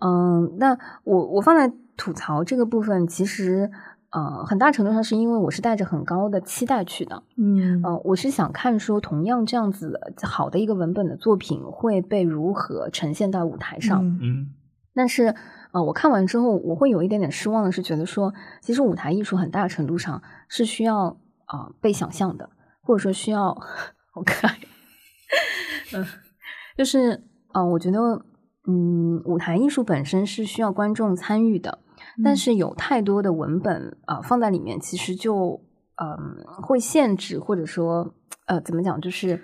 [0.00, 3.70] 嗯，那我我放在吐槽这个部分，其实
[4.10, 7.22] 呃很大程度上是因为我是带着很高的期待去的。
[7.36, 14.04] 嗯呃，我是想看说同样这样子好的一个文本的作品会被如何呈现到舞台上。
[14.06, 14.46] 嗯嗯
[14.94, 15.34] 但是
[15.70, 22.50] 呃，我看完之后，我会有一点点失望的是，觉得说其实舞台艺术很大程度上是需要啊、呃被想象的，
[22.88, 23.54] 或者说需要
[24.14, 24.58] 好可爱，
[25.92, 26.06] 嗯，
[26.74, 27.98] 就是呃，我觉得
[28.66, 31.80] 嗯，舞台艺术本身是需要观众参与的，
[32.24, 32.36] 但嗯。
[32.36, 35.60] 是有太多的文本啊、呃放在里面，其实就
[35.96, 38.14] 嗯、会限制或者说
[38.46, 39.38] 呃怎么讲，就是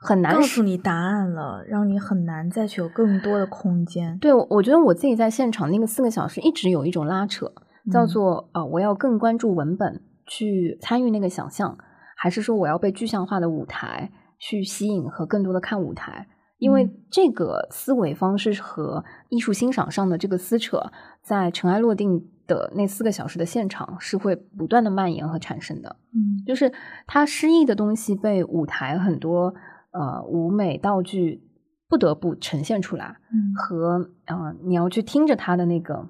[0.00, 4.16] 很难告诉你答案了，让你很难再去有更多的空间。
[4.20, 7.52] 对，我我觉得我自己在现场那个四个小时一直有一种拉扯，
[7.90, 8.06] 叫嗯。
[8.06, 11.76] 做呃，我要更关注文本，去参与那个想象，
[12.20, 16.26] 还是说我要被具象化的舞台去吸引和更多的看舞台？
[16.58, 20.90] 因为嗯这个思维方式和艺术欣赏上的这个撕扯，
[21.22, 25.96] 在尘埃落定的那四个小时的现场是会不断的蔓延和产生的。
[26.12, 26.72] 嗯就是
[27.06, 29.54] 他诗意的东西被舞台很多
[29.92, 31.40] 呃舞美道具
[31.88, 36.08] 不得不呈现出来，嗯和呃你要去听着他的那个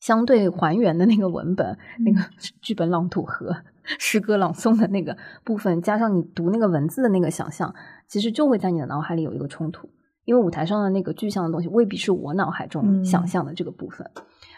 [0.00, 2.20] 相对还原的那个文本、那个
[2.60, 3.54] 剧本朗读和
[3.98, 7.74] 诗歌朗诵的那个部分，加上你读那个文字的那个想象，
[8.08, 9.88] 其实就会在你的脑海里有一个冲突，
[10.24, 14.10] 因为舞台上的那个具象的东西未必是我脑海中嗯想象的这个部分。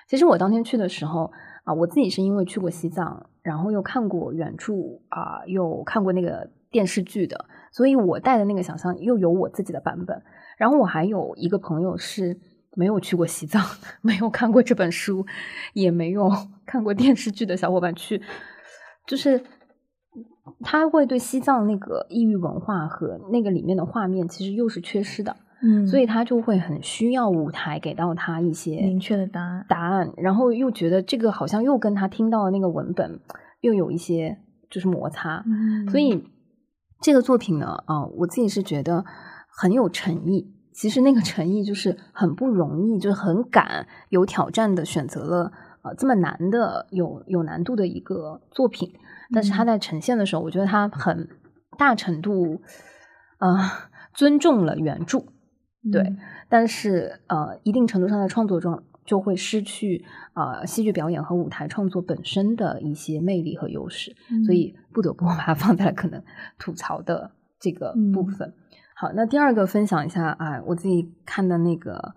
[0.08, 1.32] 其实我当天去的时候
[1.64, 4.74] 啊、我自己是因为去过西藏，然后又看过原著
[5.08, 10.22] 啊、又看过那个电视剧的，所以我带的那个想象又有我自己的版本。
[10.58, 12.36] 然后我还有一个朋友是
[12.74, 13.62] 没有去过西藏，
[14.02, 15.26] 没有看过这本书，
[15.74, 16.30] 也没有
[16.66, 18.20] 看过电视剧的小伙伴去，
[19.06, 19.42] 就是
[20.60, 25.36] 他会对西藏那个异域文化和那个里面的画面其实又是缺失的。
[25.64, 29.64] 嗯，所以他就会很需要舞台给到他一些明确的答案。
[29.68, 33.20] 答案，然后又觉得这个好像又跟他听到的那个文本
[33.60, 34.38] 又有一些
[34.68, 36.24] 就是摩擦，嗯所以
[37.00, 39.04] 这个作品呢，啊、我自己是觉得
[39.56, 40.52] 很有诚意。
[40.72, 48.92] 其实那个诚意就是很不容易，就是很敢、有挑战的选择了呃这么难的、有有难度的一个作品。
[49.34, 51.28] 但是他在呈现的时候，我觉得他很
[51.78, 52.60] 大程度
[53.38, 53.58] 呃
[54.12, 55.20] 尊重了原著，
[55.90, 56.18] 对，嗯
[56.48, 60.04] 但是呃，一定程度上在创作中就会失去
[60.34, 66.22] 呃戏剧表演和舞台创作本身的一些魅力和优势，嗯所以不得不 把它放在了可能
[66.58, 68.54] 吐槽的这个部嗯分。
[68.94, 72.14] 好，那第二个分享一下啊、我自己看的那个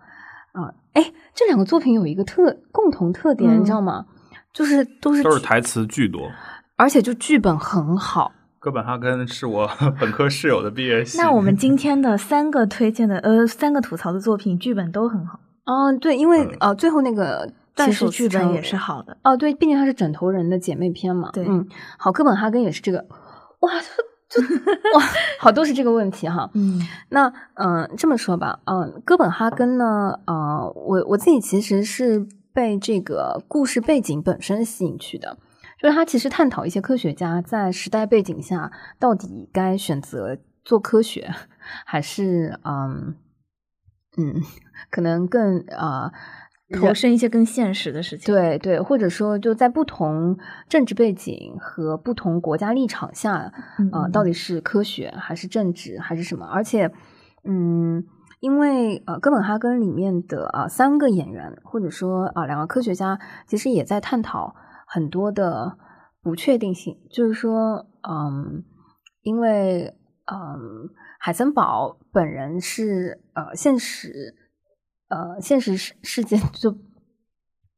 [0.52, 4.06] 啊，哎、这两个作品有一个特共同特点，嗯你知道吗？
[4.52, 6.30] 就是都是都是台词巨多。
[6.76, 8.32] 而且就剧本很好。
[8.58, 9.70] 哥本哈根是我
[10.00, 11.18] 本科室友的毕业戏。
[11.18, 19.16] 那我们今天的 三个推荐的呃三个吐槽的作品，剧本都很好，哦，对，因为嗯呃，最后那个但是剧本也是好的。
[19.22, 21.30] 哦，对，毕竟它是枕头人的姐妹篇嘛。
[21.32, 21.66] 对嗯，
[21.98, 23.06] 好，哥本哈根也是这个，
[23.60, 23.70] 哇，
[24.94, 25.02] 哇，
[25.38, 26.50] 好都是这个问题哈。
[26.54, 26.80] 嗯
[27.10, 35.38] 那嗯、呃这么说吧，嗯、哥本哈根呢，呃，我我自己其实是被这个故事背景本身吸引去的，
[35.80, 41.30] 就是他其实探讨一些科学家在时代背景下到底该选择做科学，
[41.84, 43.14] 还是嗯
[44.18, 44.42] 嗯，
[44.90, 46.10] 可能更呃
[46.72, 48.34] 投身一些更现实的事情。
[48.34, 50.36] 对对，或者说就在不同
[50.68, 53.52] 政治背景和不同国家立场下，
[53.92, 56.44] 呃，到底是科学还是政治还是什么？
[56.46, 56.90] 而且，
[57.44, 58.04] 嗯，
[58.40, 64.56] 因为呃，哥本哈根里面的啊、呃三个演员或者说啊、两个科学家，其实也在探讨
[64.88, 65.78] 很多的
[66.22, 68.64] 不确定性，就是说，嗯，
[69.22, 69.94] 因为
[70.26, 70.90] 嗯，
[71.20, 74.34] 海森堡本人是呃现实
[75.08, 76.76] 呃现实世世界 就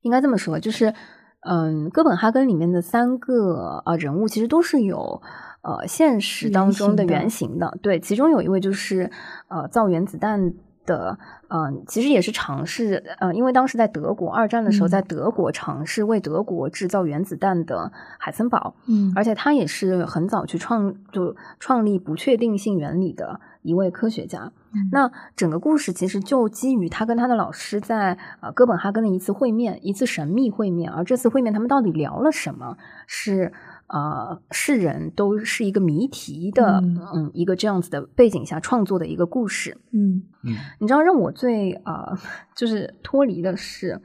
[0.02, 0.94] 应该这么说，就是
[1.40, 5.22] 嗯，哥本哈根里面的三个呃人物其实都是有
[5.62, 9.10] 呃现实当中的原原型的，对，其中有一位就是
[9.48, 10.54] 呃造原子弹
[10.86, 11.18] 的，
[11.48, 24.52] 嗯、其实也是尝试，呃，因为当时在德国二战的时候，嗯在德国尝试为德国制造原子弹的海森堡，嗯而且他也是很早去创就创立不确定性原理的一位科学家。
[24.72, 32.76] 嗯那整个故事其实就基于他跟他的老师在呃哥本哈根的一次会面，一次神秘会面，而这次会面他们到底聊了什么，
[33.06, 33.52] 是
[33.86, 39.78] 呃世人都是一个谜题的，嗯嗯一个这样子的背景下创作的一个故事。
[39.92, 40.22] 嗯。
[40.44, 40.54] 嗯。
[40.80, 42.16] 你知道让我最呃
[42.54, 44.00] 就是脱离的是，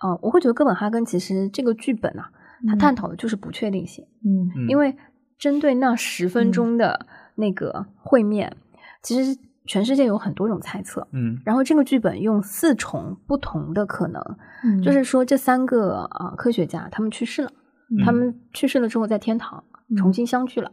[0.00, 2.30] 呃，我会觉得哥本哈根其实这个剧本啊，
[2.66, 2.78] 它嗯。
[2.78, 4.04] 探讨的就是不确定性。
[4.22, 4.52] 嗯。
[4.54, 4.68] 嗯。
[4.68, 4.94] 因为
[5.38, 6.52] 针对那十分嗯。
[6.52, 7.06] 钟的
[7.36, 8.54] 那个会面，
[9.02, 9.38] 其实
[9.68, 11.06] 全世界有很多种猜测。
[11.12, 11.38] 嗯。
[11.44, 14.20] 然后这个剧本用四重不同的可能，
[14.64, 17.52] 嗯，就是说这三个呃科学家他们去世了，
[17.90, 18.02] 嗯。
[18.04, 19.62] 他们去世了之后在天堂
[19.96, 20.72] 重新相聚了，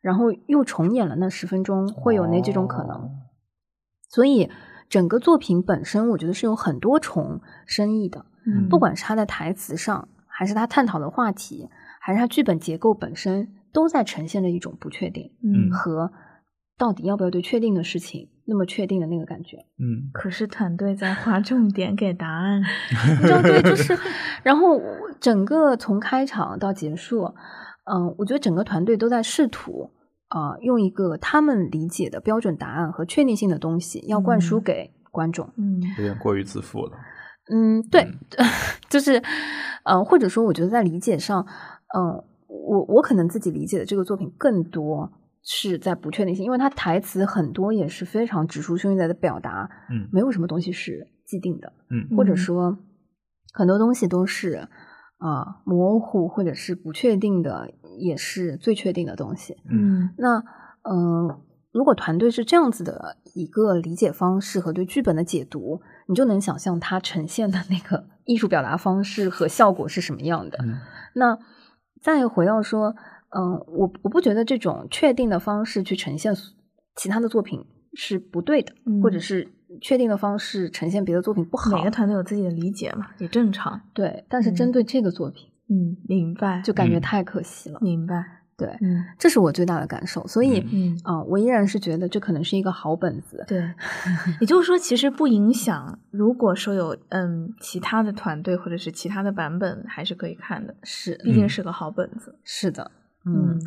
[0.00, 2.96] 然后又重演了那十分钟，会有那几种可能。
[2.96, 3.10] 哦。
[4.08, 4.48] 所以
[4.88, 8.24] 整个作品本身，我觉得是有很多重深意的。
[8.46, 8.68] 嗯。
[8.68, 11.68] 不管是他在台词上，还是他探讨的话题，
[12.00, 15.70] 还是他剧本结构本身，都在呈现着一种不确定嗯。
[15.72, 16.12] 和
[16.78, 19.56] 到底要不要对确定的事情那么确定的那个感觉。
[19.78, 22.60] 嗯 可是团队在划重点给答案。
[22.60, 23.96] 你知道，对，就是，
[24.42, 24.80] 然后
[25.20, 27.34] 整个从开场到结束，
[27.84, 29.90] 嗯、我觉得整个团队都在试图。
[30.28, 35.48] 啊、用一个他们理解的标准答案和确定性的东西，要灌输嗯给观众。
[35.56, 36.98] 嗯有点过于自负了。
[37.48, 38.02] 嗯，对，
[38.36, 38.46] 嗯
[38.90, 39.22] 就是，
[39.84, 41.46] 呃，或者说，我觉得在理解上，
[41.96, 45.12] 嗯、我我可能自己理解的这个作品更多
[45.48, 50.08] 是在不确定性，因为他台词很多也是非常直抒胸臆的表达，嗯。
[50.12, 52.16] 没有什么东西是既定的，嗯。
[52.16, 52.36] 或者嗯。
[52.36, 52.78] 说
[53.54, 54.68] 很多东西都是
[55.18, 59.56] 啊、模糊或者是不确定的，也是最确定的东西。
[59.70, 60.10] 嗯。
[60.18, 60.42] 那
[60.82, 61.40] 嗯、
[61.72, 70.58] 如果团队是这样子的一个理解方式和对剧本的解读，你就能想象它呈现的那个艺术表达方式和效果是什么样的。
[70.64, 70.80] 嗯。
[71.14, 71.38] 那
[72.02, 72.94] 再回到说，
[73.30, 76.34] 嗯、我我不觉得这种确定的方式去呈现
[76.94, 79.48] 其他的作品是不对的，嗯或者是
[79.80, 81.76] 确定的方式呈现别的作品不好。
[81.76, 83.80] 每个团队有自己的理解嘛，也正常。
[83.92, 87.78] 对，但是针嗯对这个作品，嗯，明白，就感觉嗯太可惜了。
[87.82, 88.24] 明白。
[88.58, 90.26] 对，嗯这是我最大的感受。
[90.26, 93.44] 所以，嗯，啊、我依然是觉得这可能是一个好本子。
[93.46, 93.60] 对。
[94.40, 100.74] 也就是说，其实不影响，如果说有嗯其他的团队或者是其他的版本，还是可以看的。
[100.84, 102.34] 是，毕竟是个好本子。
[102.44, 102.90] 是的，
[103.26, 103.58] 嗯，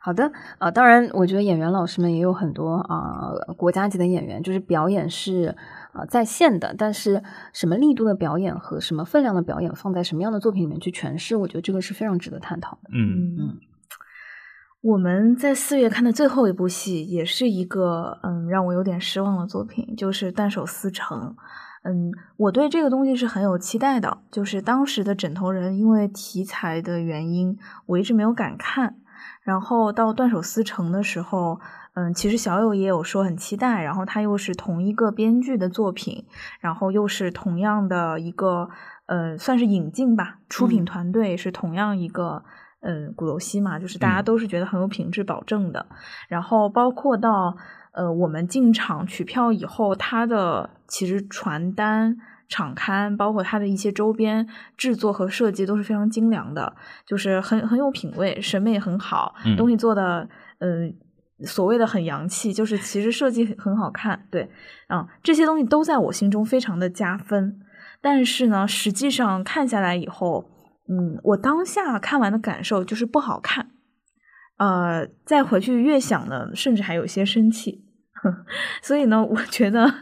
[0.00, 5.56] 好的，呃，当然，我觉得演员老师们也有很多啊、国家级的演员，就是表演是
[5.92, 7.22] 呃在线的，但是
[7.52, 12.90] 什么力度的表演和什么分量的表演放在什么样的作品里面去诠释，我觉得这个是非常值得探讨的。
[12.92, 13.58] 嗯嗯，
[14.82, 21.18] 我们在四月看的最后一部戏，也是一个嗯让我有点失望的作品，就是《断手思成》。
[21.82, 28.96] 嗯，我对这个东西是很有期待的，就是当时的枕头人因为题材的原因，我一直没有敢看。
[29.48, 31.58] 然后到《断手思成》的时候，
[31.94, 36.26] 嗯，其实小友也有说很期待，然后他又是同一个编剧的作品，
[36.60, 38.68] 然后又是同样的一个
[39.06, 42.44] 呃，算是引进吧，出品嗯团队是同样一个。
[42.80, 45.84] 嗯，鼓楼西嘛，就是大家嗯都是觉得很有品质保证的。
[46.28, 47.56] 然后包括到
[47.90, 52.16] 呃，我们进场取票以后，它的其实传单、
[52.48, 56.74] 场刊，包括它的一些周边制作和设计都是非常精良的，
[57.06, 60.94] 就是很很有品味，审美很好，嗯东西做的嗯。
[61.44, 64.50] 所谓的很洋气，就是其实设计很好看，对，
[64.88, 67.60] 啊、这些东西都在我心中非常的加分。
[68.02, 70.50] 但是呢，实际上看下来以后，
[70.88, 73.70] 嗯，我当下看完的感受就是不好看，
[74.56, 77.84] 呃，再回去越想呢，甚至还有些生气。
[78.82, 79.92] 所以呢，我觉得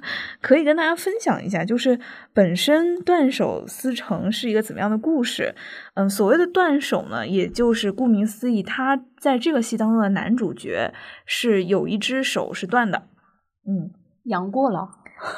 [0.40, 1.98] 可以跟大家分享一下，就是
[2.32, 5.54] 本身断手思成是一个怎么样的故事。
[5.94, 10.92] 嗯，所谓的断手呢，也就是顾名思义，他在这个戏当中的男主角
[11.24, 13.08] 是有一只手是断的。
[13.66, 13.90] 嗯，
[14.24, 14.88] 杨过了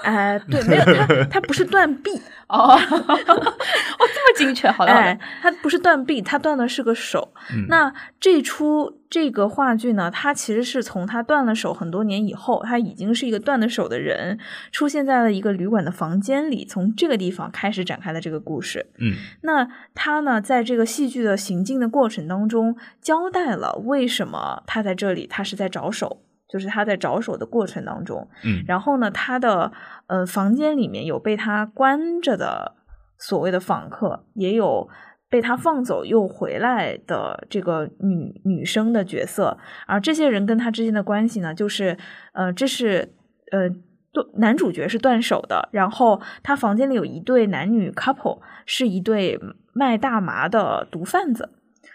[0.02, 2.10] 哎、对，没有他，他 不是断臂，
[2.48, 7.32] 哦， 哦，这么精确，好的，好的哎，他不是断臂，他断的是个手。
[7.54, 14.38] 嗯那这出这个话剧呢，它其实是从他断了手很多年以后，他已经是一个断了手的人，
[14.70, 18.86] 出现在了一个旅馆的房间里，从这个地方开始展开的这个故事。
[18.98, 28.64] 嗯那他呢，在这个戏剧的行进的过程当中，交代了为什么他在这里，他是在找手，就是他在找手的过程当中，嗯。
[28.66, 29.70] 然后呢，他的
[30.06, 32.74] 呃房间里面有被他关着的
[33.18, 34.88] 所谓的访客，也有
[35.28, 41.96] 被他放走又回来的这个女女生的角色，而这些人跟他之间的关系呢，就是
[42.32, 43.12] 呃，这是
[43.52, 43.70] 呃。
[44.10, 49.38] 断男主角是断手的，然后他房间里有一对男女 couple，是一对
[49.74, 51.50] 卖大麻的毒贩子，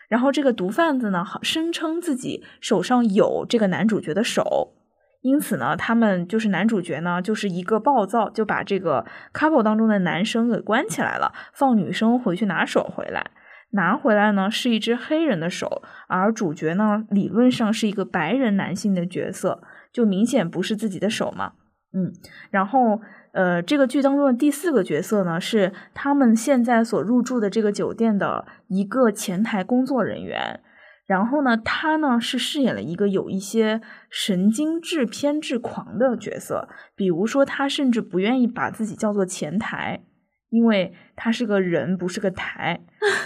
[0.07, 4.73] 然后这个毒贩子呢，好声称自己手上有这个男主角的手，
[5.21, 13.31] 因此呢，他们就是男主角呢，就是一个暴躁，就把这个 couple 当中的男生给关起来了，放女生回去拿手回来。
[13.75, 21.53] 拿回来呢是一只黑人的手，而主角呢理论上是一个白人男性的角色，就明显不是自己的手嘛。
[21.91, 22.13] 嗯，
[22.51, 23.01] 然后
[23.33, 30.61] 呃，这个剧当中的第四个角色呢，是他们现在所入住的这个酒店的一个前台工作人员。
[31.05, 40.01] 然后呢，他呢是饰演了一个有一些神经质偏执狂的角色，比如说他甚至不愿意把自己叫做前台，
[40.49, 42.79] 因为他是个人，不是个台，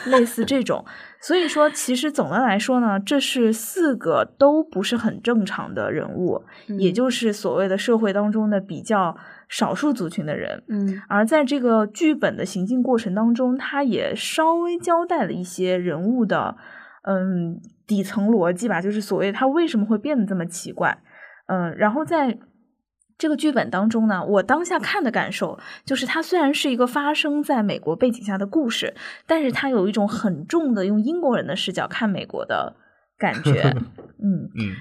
[0.07, 0.84] 类似这种。
[1.21, 6.43] 所以说，其实总的来说呢，这是四个都不是很正常的人物，
[6.79, 9.15] 也嗯就是所谓的社会当中的比较
[9.49, 10.64] 少数族群的人。
[10.68, 16.56] 嗯而在这个剧本的行进过程当中，他也稍微交代了一些人物的
[17.03, 20.98] 嗯底层逻辑吧，就是所谓他为什么会变得这么奇怪。
[21.48, 22.38] 嗯，然后在
[23.18, 28.94] 这个剧本当中呢，我当下看的感受就是，它虽然是一个发生在美国背景下的故事，
[29.26, 32.76] 但是它有一种很重的用英国人的视角看美国的
[33.18, 33.73] 感觉。
[34.19, 34.73] 嗯， 嗯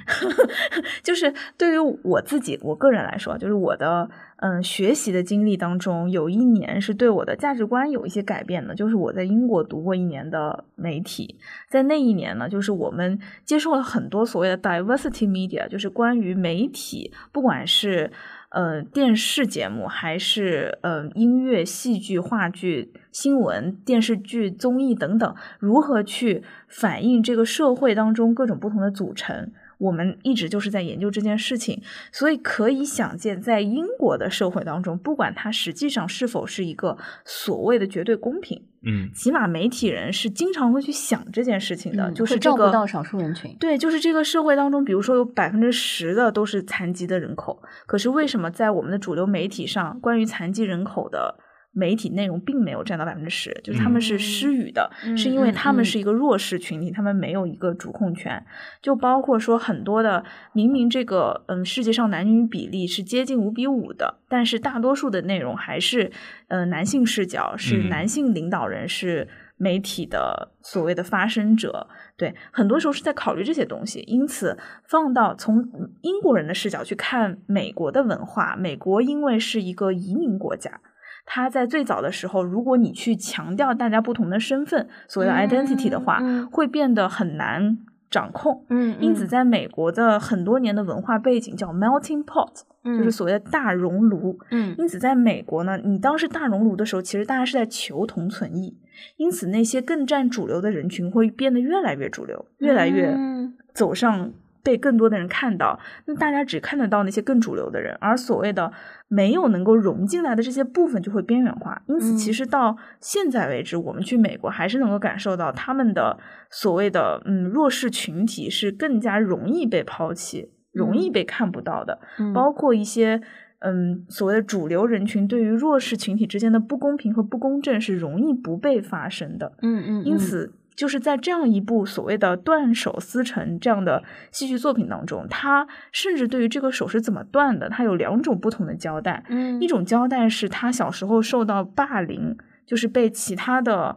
[1.04, 4.08] 就是对于我自己我个人来说，就是我的
[4.38, 11.38] 嗯学习的经历当中，有一年是对我的价值观有一些改变的，就是我在英国读过一年的媒体，
[11.68, 18.10] 在那一年呢，就是我们接受了很多所谓的 diversity media，就是关于媒体，不管是
[18.56, 29.52] 呃电视节目，还是呃音乐、戏剧、话剧、新闻、电视剧、综艺等等，如何去反映这个社会当中各种不同的组成。
[29.78, 43.54] 我们一直就是在研究这件事情，所以可以想见，在英国的社会当中，不管它实际上是否是一个所谓的绝对公平，嗯起码媒体人是经常会去想这件事情的，嗯就是这个照顾到少数人群。
[43.60, 51.38] 对，就是这个社会当中，比如说有百分之十的都是残疾的人口，可是为什么在我们的主流媒体上，关于残疾人口的
[51.76, 53.54] 媒体内容并没有占到百分之十？
[53.62, 58.42] 就是他们是失语的，嗯是因为嗯嗯他们是一个弱势群体，他们没有一个主控权。
[58.80, 60.24] 就包括说很多的，
[60.54, 66.10] 明明这个嗯世界上男女比例是接近五比五的，但是大多数的内容还是
[66.48, 69.28] 呃男性视角，是嗯男性领导人是
[69.58, 74.00] 媒体的所谓的发声者，对，很多时候是在考虑这些东西。
[74.06, 74.56] 因此，
[74.88, 75.62] 放到从
[76.00, 80.80] 英国人的视角去看美国的文化，美国因为是一个移民国家，
[81.26, 87.76] 它在最早的时候，如果你去强调大家不同的身份，所谓的 identity 的话，嗯嗯会变得很难
[88.08, 88.64] 掌控。
[88.70, 94.38] 嗯因此，在美国的很多年的文化背景叫 melting pot，、就是所谓的大熔炉。
[94.50, 98.78] 嗯因此，在美国呢，你当时大熔炉的时候，其实大家是在求同存异。
[99.16, 104.32] 因此，那些更占主流的人群会变得越来越主流，越来越嗯走上
[104.66, 105.78] 被更多的人看到。
[106.06, 108.72] 那大家只看得到那些更主流的人，而所谓的
[109.06, 111.80] 没有能够融进来的这些部分就会边缘化。
[111.86, 116.18] 因此，嗯其实到现在为止，我们去美国还是能够感受到他们的
[116.50, 122.00] 所谓的嗯弱势群体是更加容易被抛弃、容易被看不到的。
[122.18, 123.20] 嗯包括一些
[123.60, 129.52] 嗯所谓的主流人群对于弱势群体之间的不公平和不公正是容易不被发生的。
[129.62, 139.24] 嗯嗯，因此，就是在这样一部所谓的断手思成这样的戏剧作品当中，他甚至对于这个手是怎么断的，他有两种不同的交代。
[139.28, 142.36] 嗯一种交代是他小时候受到霸凌，
[142.66, 143.96] 就是被其他的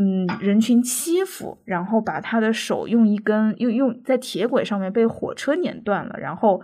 [0.00, 6.62] 嗯人群欺负，然后把他的手用一根用用在铁轨上面被火车碾断了，然后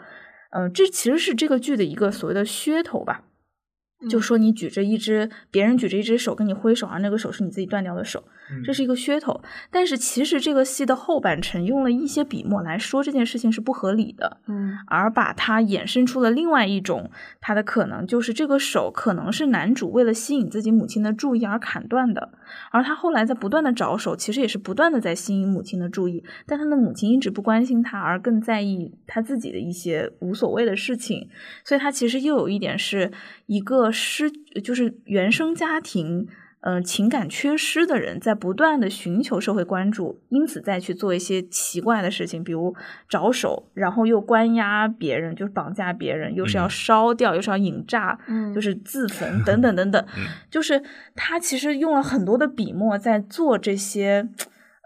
[0.53, 3.25] 嗯、呃这其实是这个剧的一个所谓的噱头吧。
[4.11, 8.25] 就说你举着一只别人举着一只手跟你挥手，而那个手是你自己断掉的手，
[8.65, 9.41] 这是一个噱头。
[9.71, 17.11] 但是其实这个戏的后半程用了一些笔墨来说这件事情是不合理的，嗯而把它衍生出了另外一种
[17.41, 22.31] 它的可能，就是这个手可能是男主为了吸引自己母亲的注意而砍断的，
[22.71, 31.29] 而他后来在不断的找手，其实也是不断的在吸引母亲的注意，但他的母亲一直不关心他，而更在意他自己的一些无所谓的事情，
[31.65, 33.11] 所以他其实又有一点是
[33.47, 34.31] 一个失，
[34.63, 36.29] 就是原生家庭。
[36.63, 42.73] 呃，情感缺失的人在不断的寻求社会关注，因此再去做一些奇怪的事情，比如
[43.09, 46.71] 着手，然后又关押别人，就是绑架别人，又是要嗯。
[46.71, 48.55] 烧掉，又是要引炸，嗯。
[48.55, 50.01] 就是自焚等等等等。
[50.17, 50.25] 嗯。
[50.49, 50.81] 就是
[51.17, 54.29] 他其实用了很多的笔墨在做这些，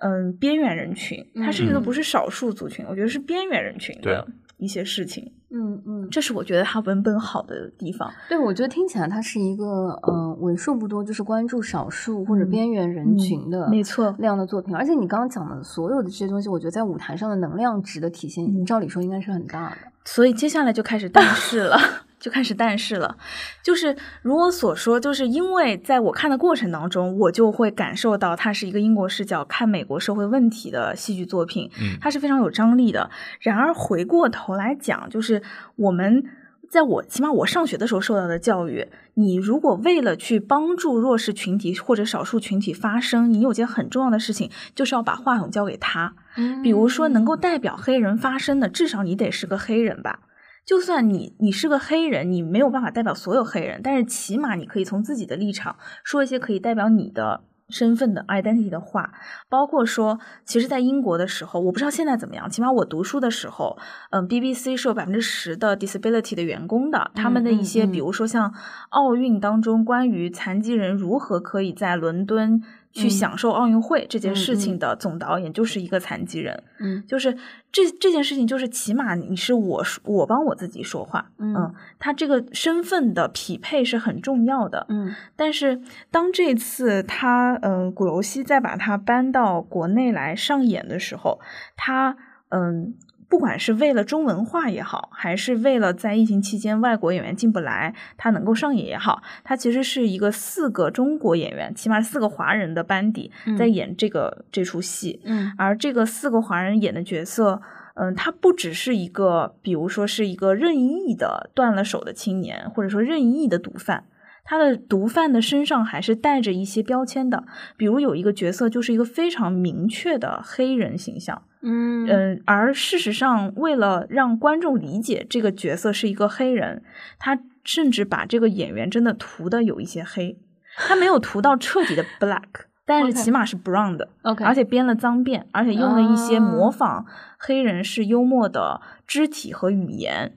[0.01, 4.27] 嗯，边缘人群，他甚至都不是少数族群，我觉得是边缘人群的
[4.57, 8.11] 一些事情，嗯嗯，这是我觉得他文本好的地方。
[8.29, 9.65] 对，我觉得听起来他是一个
[10.03, 18.65] 呃为数不多就是关注少数或者嗯边缘人嗯群的没错那样的作品，而且你刚刚讲的所有的这些东西，我觉得在舞台上的能量值的体现，嗯。
[18.67, 19.77] 照理说应该是很大的。
[20.05, 21.79] 所以接下来就开始但是了，
[22.19, 23.17] 就开始但是了，
[23.63, 33.11] 就是如我所说，就是因为在我看的过程当中，我就会感受到它是一个英国视角看美国社会问题的戏剧作品，嗯它是非常有张力的。
[33.41, 35.43] 然而回过头来讲，就是
[35.77, 36.25] 我们。
[36.69, 46.17] 在我起码我上学的时候受到的教育，你如果为了去帮助弱势群体或者少数群体发声，你有件很重要的事情，就是要把话筒交给他。
[46.65, 50.19] 比如说，能够代表黑人发声的，至少你得是个黑人吧。
[50.67, 59.13] 就算你你是个黑人，你没有办法代表所有黑人，但是起码你可以从自己的立场说一些可以代表你的身份的 identity 的话，
[59.49, 63.79] 包括说，其实，在英国的时候，我不知道现在怎么样，起码我读书的时候，
[64.11, 67.93] 嗯，BBC 是有百分之十的 disability 的员工的，他们的一些，嗯嗯。
[67.93, 68.53] 比如说像
[68.91, 72.61] 奥运当中关于残疾人如何可以在伦敦
[72.97, 76.65] 去嗯享受奥运会这件事嗯情的总导演就是一个残疾人。
[76.81, 77.37] 嗯就是
[77.71, 84.87] 这这件事情，就是起码你是我说我帮我自己说话，嗯他这个身份的匹配是很重要的。
[84.89, 91.39] 嗯但是当这次他嗯、呃古楼西再把它搬到国内来上演的时候，
[91.77, 92.17] 他
[92.49, 92.95] 嗯。
[93.29, 105.21] 不管是为了中文化也好，还是为了在疫情期间外国演员进不来，他能够上演也好，他其实是一个四个中国演员，起码四个华人的班底在嗯演这个、这出戏。
[105.25, 107.61] 嗯而这个四个华人演的角色，
[107.95, 114.05] 嗯，他不只是一个，比如说是一个任意的断了手的青年，或者说任意的毒贩，
[114.47, 117.45] 他的毒贩的身上还是带着一些标签的。
[117.77, 122.07] 比如有一个角色就是一个非常明确的黑人形象，嗯。
[122.07, 126.83] 嗯，而事实上，为了让观众理解这个角色是一个黑人，
[127.19, 130.39] 他甚至把这个演员真的涂的有一些黑，
[130.77, 132.45] 他没有涂到彻底的 black，
[132.87, 134.09] 但是起码是 brown 的。
[134.23, 137.05] OK，而且编了脏辫，而且用了一些啊模仿
[137.39, 140.37] 黑人是幽默的肢体和语言，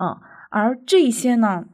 [0.00, 0.16] 嗯，
[0.50, 1.64] 而这些呢，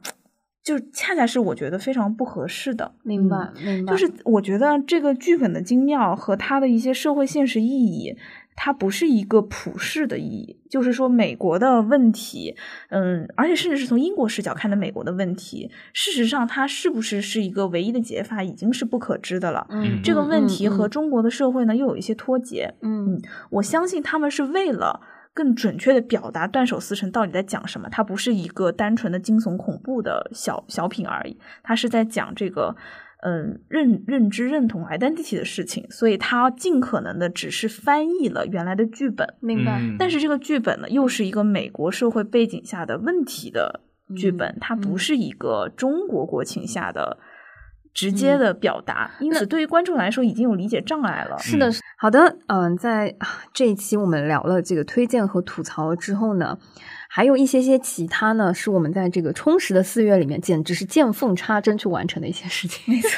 [0.67, 2.91] 就恰恰是我觉得非常不合适的。
[3.03, 8.17] 明白嗯明白，就是我觉得这个剧本的精妙和它的一些社会现实意义，
[8.53, 12.57] 它不是一个普世的意义，就是说美国的问题，
[12.89, 19.65] 嗯，而且甚至是从英国视角看的美国的问题，事实上它是不是是一个唯一的解法，已经是不可知的了。
[19.69, 22.73] 嗯这个问题和嗯中国的社会呢又有一些脱节。
[22.81, 23.21] 嗯
[23.51, 24.99] 我相信他们是为了
[25.37, 32.75] 更准确的表达断手思成到底在讲什么，它不是一个单纯的惊悚恐怖的小小品而已，它是在讲这个。
[33.21, 39.79] 嗯，认认知、认同、identity 的事情，所以它尽可能的只是翻译了原来的剧本，明白。
[39.81, 43.81] 嗯但是这个剧本呢，又是一个美国社会背景下的问题的
[44.15, 47.17] 剧本，嗯它不嗯是一个中国国情下的
[47.97, 51.35] 直接的表达，因此对于观众来说已经有理解障碍了。
[51.39, 56.59] 是的，是好的，嗯、在啊这一期我们聊了这个推荐和吐槽之后呢，
[57.09, 62.93] 还有一些些其他呢，是我们在这个充实的四月里面，简直是见缝插针去完成的一些事情。
[62.93, 63.09] 没错，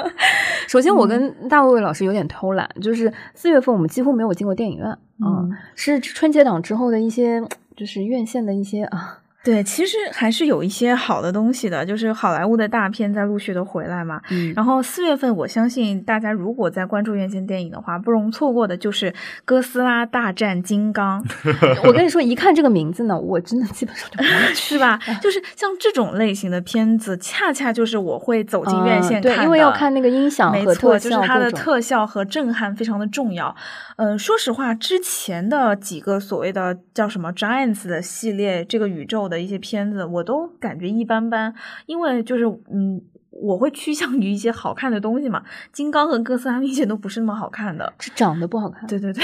[0.66, 7.42] 首先我跟大卫卫老师有点偷懒，就是四月份我们几乎没有进过电影院，嗯，是春节档之后的一些，
[7.76, 14.20] 就是院线的一些啊，对，其实还是有一些好的东西的，就是好莱坞的大片在陆续的回来嘛。
[14.30, 19.12] 嗯然后四月份，我相信大家如果在关注院线电影的话，不容错过的就是
[19.44, 21.22] 《哥斯拉大战金刚》，
[21.86, 24.98] 我跟你说，一看这个名字呢，我真的基本上就不会 去是吧？
[25.22, 33.54] 就是像这种类型的片子，恰恰就是我会走进院线看的、嗯对，因为要看那个音响和没错，就是它的特效和震撼非常的重要。
[33.96, 41.54] 嗯、说实话，之前的几个所谓的叫什么 Giants 的系列，这个宇宙的一些片子，我都感觉一般般，
[41.86, 43.00] 因为就是嗯。
[43.38, 47.92] 我会趋向于一些好看的东西嘛，金刚和哥斯拉明显都不是那么好看的。
[47.98, 48.86] 这长得不好看。
[48.86, 49.22] 对对对，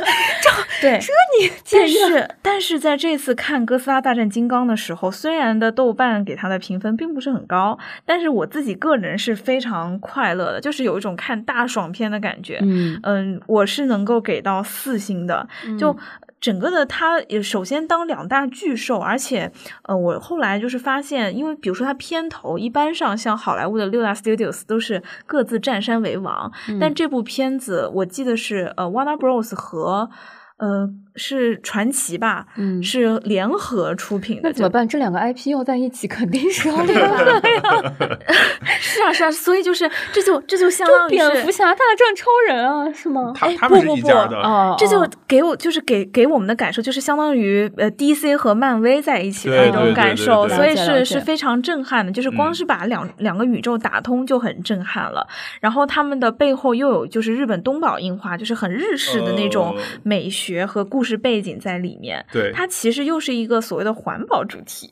[0.80, 12.60] 对，这你但是但是在这次看《哥斯拉大战金刚》的时候，虽然的豆瓣给它的评分并不是很高，但是我自己个人是非常快乐的，就是有一种看大爽片的感觉。
[12.62, 15.46] 嗯，嗯，我是能够给到四星的，
[15.78, 15.94] 就。
[16.40, 19.52] 整个的它也首先当两大巨兽，而且
[19.82, 26.50] 呃，我后来就是发现，因为比如说它片头一般上像好莱坞的六大 studios 都是各自占山为王，
[26.80, 30.08] 但这部片子我记得是呃 Warner Bros 和
[30.60, 34.86] 呃是传奇吧，嗯是联合出品的，那怎么办？
[34.86, 37.42] 这两个 IP 要在一起，肯定是要 联办
[38.80, 43.32] 是啊是啊，所以就是这就这就相当于蝙蝠侠大战超人啊，是吗？
[43.40, 52.12] 哎他他们是不不不一家的，哦，这就哦给我就是给给我们的感受，就是相当于呃 DC 和漫威在一起的那种对对对感受，所以是是非常震撼的。
[52.12, 55.26] 就是光嗯是把两、两个宇宙打通就很震撼了，
[55.60, 62.24] 然后他们的背后又有就是日本东宝映画，就是很日式的那种哦美学和故事背景在里面。
[62.32, 64.88] 对，它其实又是一个所谓的环保主题，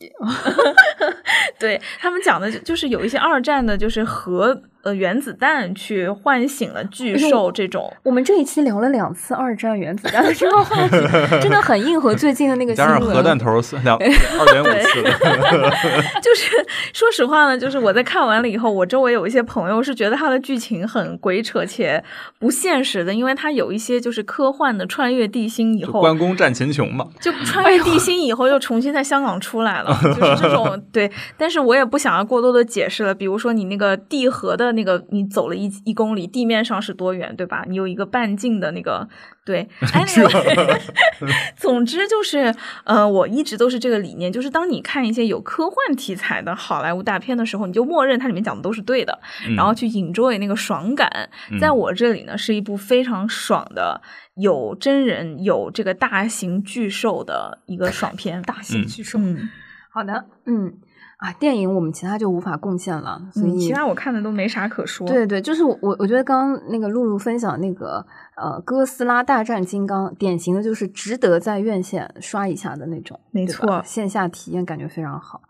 [1.59, 10.97] 对他们讲的就就是有一些二战的，就是核呃原子弹去唤醒了巨兽这种，我们这一期聊了两次二战原子弹的这个话题，
[11.41, 13.15] 真的很硬核最近的那个新加上闻。
[13.15, 15.03] 核弹头四两二点五次，
[16.23, 16.51] 就是
[16.95, 22.03] 说实话呢，就是我在看完了以后，我周围有一些朋友是觉得它的剧情很鬼扯且
[22.39, 27.07] 不现实的，因为它有一些就是科幻的穿越地心以后，关公战秦琼嘛。
[27.21, 31.11] 就穿越地心以后又重新在香港出来了，就是这种对。
[31.37, 37.65] 但是我也不想要过多的解释了，比如说你那个地核的那个，你走了一一公里，地面上是多远，对吧？
[37.67, 39.09] 你有一个半径的那个。
[39.45, 40.79] 对， anyway，
[41.57, 51.31] 总之就是，呃，我一直都是这个理念，就是当你看一些有科幻题材的好莱坞大片的时候，你就默认它里面讲的都是对的，嗯然后去 enjoy 那个爽感。
[51.59, 54.03] 在我这里呢，是一部非常爽的，
[54.37, 58.43] 有真人有这个大型巨兽的一个爽片。
[58.43, 59.19] 大型巨兽。
[59.19, 59.49] 嗯，
[59.91, 60.75] 好的，嗯
[61.19, 65.05] 啊，电影我们其他就无法贡献了，所以、嗯其他我看的都没啥可说。
[65.05, 75.41] 对对，就是我我我觉得刚刚那个露露分享那个呃哥斯拉大战金刚，典型的就是值得在院线刷一下的那种，没错线下体验感觉非常好。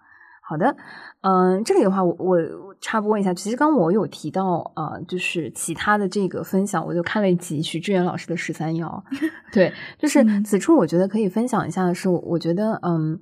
[0.41, 0.75] 好的，
[1.21, 9.05] 嗯、这里的话我我我插播一下，其实刚我有提到呃，就是其他的这个分享，我就看了一集许志远老师的十三幺，
[9.53, 13.21] 对，就是嗯此处我觉得可以分享一下的是，我我觉得嗯。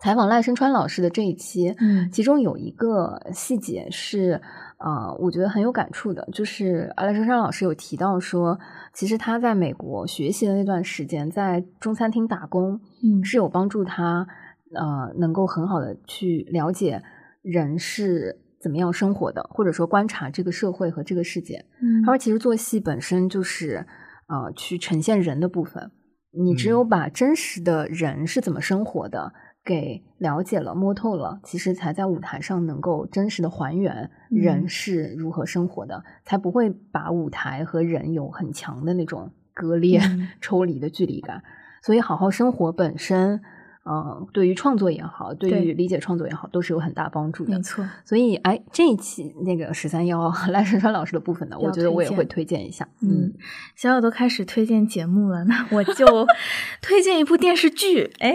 [0.00, 2.10] 采访赖声川老师的这一期，嗯。
[2.10, 4.40] 其中有一个细节是，
[4.78, 8.58] 呃，我觉得很有感触的，就是赖声川老师有提到说，
[8.94, 13.22] 其实他在美国学习的那段时间，在中餐厅打工，嗯。
[13.22, 14.26] 是有帮助他，
[14.74, 17.02] 呃，能够很好的去了解
[17.42, 21.66] 人是怎么样生活的，或者说观察这个社会和这个世界。
[21.82, 22.02] 嗯。
[22.02, 23.86] 他说，其实做戏本身就是
[24.28, 25.90] 呃去呈现人的部分，
[26.32, 26.70] 你只嗯。
[26.70, 41.42] 有把真实的人是怎么生活的给了解了、摸透了，其实才在舞台上能够真实的还原人嗯是如何生活的，才不会把舞台和人有很强的那种割裂、嗯 抽离的距离感。
[41.82, 43.40] 所以，好好生活本身，
[43.84, 47.62] 嗯、对于创作也好，对对于理解创作也好，都是有很大帮助的没。
[47.62, 52.86] 错，所以，哎，这一期那个十三幺赖声川老师的部分呢，我觉得我也会推荐一下。
[53.00, 53.32] 嗯，
[53.76, 56.26] 小小都开始推荐节目了，那我就
[56.82, 58.12] 推荐一部电视剧。
[58.18, 58.34] 哎，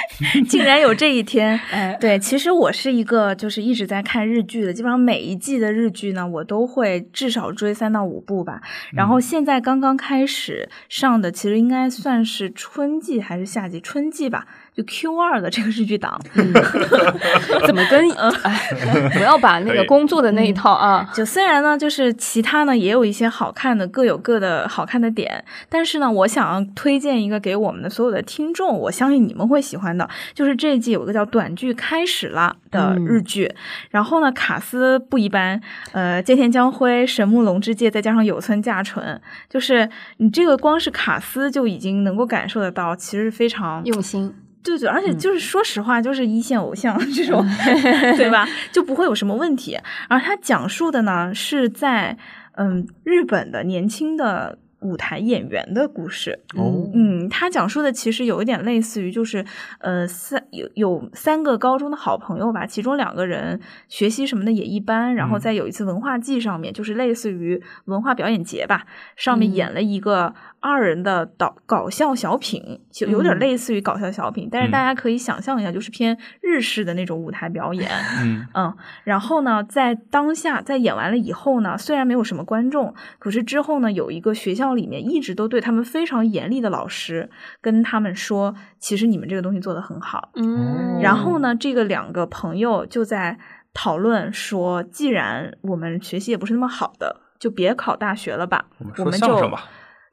[0.48, 1.58] 竟然有这一天！
[1.70, 8.60] 哎，对，其实我是一个就是一直在看日剧的，基本上每一季的日剧呢，我都会至少追三到五部吧。
[8.92, 13.80] 然后现在刚刚开始上的，其实应该算是春季还是夏季？
[13.80, 14.46] 春季吧，
[14.76, 16.20] 就 Q 二的这个日剧档。
[17.66, 18.10] 怎么跟
[18.42, 18.70] 哎，
[19.14, 33.50] 不要把那个工作的那一套啊，就虽然呢，就是其他呢也有一些好看的，各有各的好看的点，但是呢，我想要推荐一个给我们的所有的听众，我相信你们会喜欢的，就是这一季有一个叫《短剧开始了》的日剧，
[33.90, 35.60] 然后呢，卡斯不一般，
[35.92, 39.88] 呃，菅田将晖、神木隆之介，再加上有村架纯，就是
[40.18, 44.34] 你这个光是卡斯就已经能够感受得到，其实非常用心。
[44.66, 47.42] 对对，而且就是说实话，就是一线偶像这种，
[48.18, 48.46] 对吧？
[48.72, 49.78] 就不会有什么问题。
[50.08, 52.18] 而他讲述的呢，是在
[52.56, 56.40] 嗯日本的年轻的舞台演员的故事。
[56.56, 59.44] 哦嗯，他讲述的其实有一点类似于，就是
[59.78, 68.86] 呃三有有三个高中的好朋友吧，其中两个人学习什么的也一般，然后嗯在有一次文化季上面，就是类似于文化表演节吧，
[69.16, 70.34] 上面嗯演了一个
[70.66, 77.88] 二人的导搞笑小品，就有点嗯类似于搞笑小品，但是嗯大家可以想象一下，就是偏日式的那种舞台表演。
[78.20, 87.30] 嗯嗯，然后呢，在当下，在演完了以后呢，虽然没有什么观众，可是之后呢，有一个学校里面一直都对他们非常严厉的老师
[87.60, 90.30] 跟他们说，其实你们这个东西做得很好。
[90.34, 93.38] 嗯，然后呢，这个两个朋友就在
[93.72, 99.64] 讨论说，既然我们学习也不是那么好的，就别考大学了吧，我们说我们就相声吧。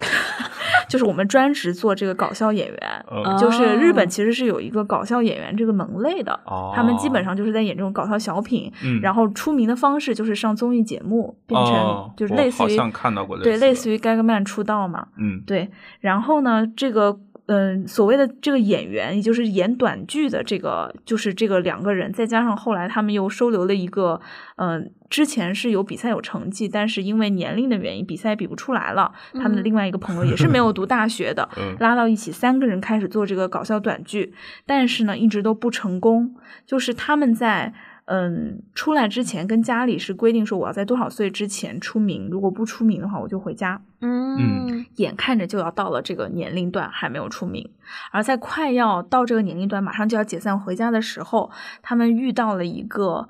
[0.90, 2.80] 就是我们专职做这个搞笑演员。
[3.12, 15.70] 嗯就是日本哦其实是有一个搞笑演员这个门类的，哦他们基本上就是在演这种搞笑小品，嗯然后出名的方式就是上综艺节目，变成哦就是类似于、看到过对类似于 Gagman 出道嘛，嗯对，
[16.00, 17.18] 然后呢，这个
[17.48, 24.22] 嗯、所谓的这个演员，也就是演短剧的这个，就是这个两个人，再加上后来他们又收留了一个，
[24.56, 29.12] 嗯、之前是有比赛有成绩，但是因为年龄的原因，比赛比不出来了。
[29.34, 34.34] 他们的嗯另外一个朋友也是没有读大学的， 嗯拉到一起，三个人开始做这个搞笑短剧，
[34.66, 36.36] 但是呢，一直都不成功。
[36.66, 37.74] 就是他们在
[38.06, 43.82] 嗯出来之前，跟家里是规定说，我要在多少岁之前出名，如果不出名的话，我就回家。
[44.02, 47.70] 嗯眼看着就要到了这个年龄段，还没有出名。
[48.12, 51.50] 而在快要到这个年龄段，马上就要解散回家的时候，
[51.82, 53.30] 他们遇到了一个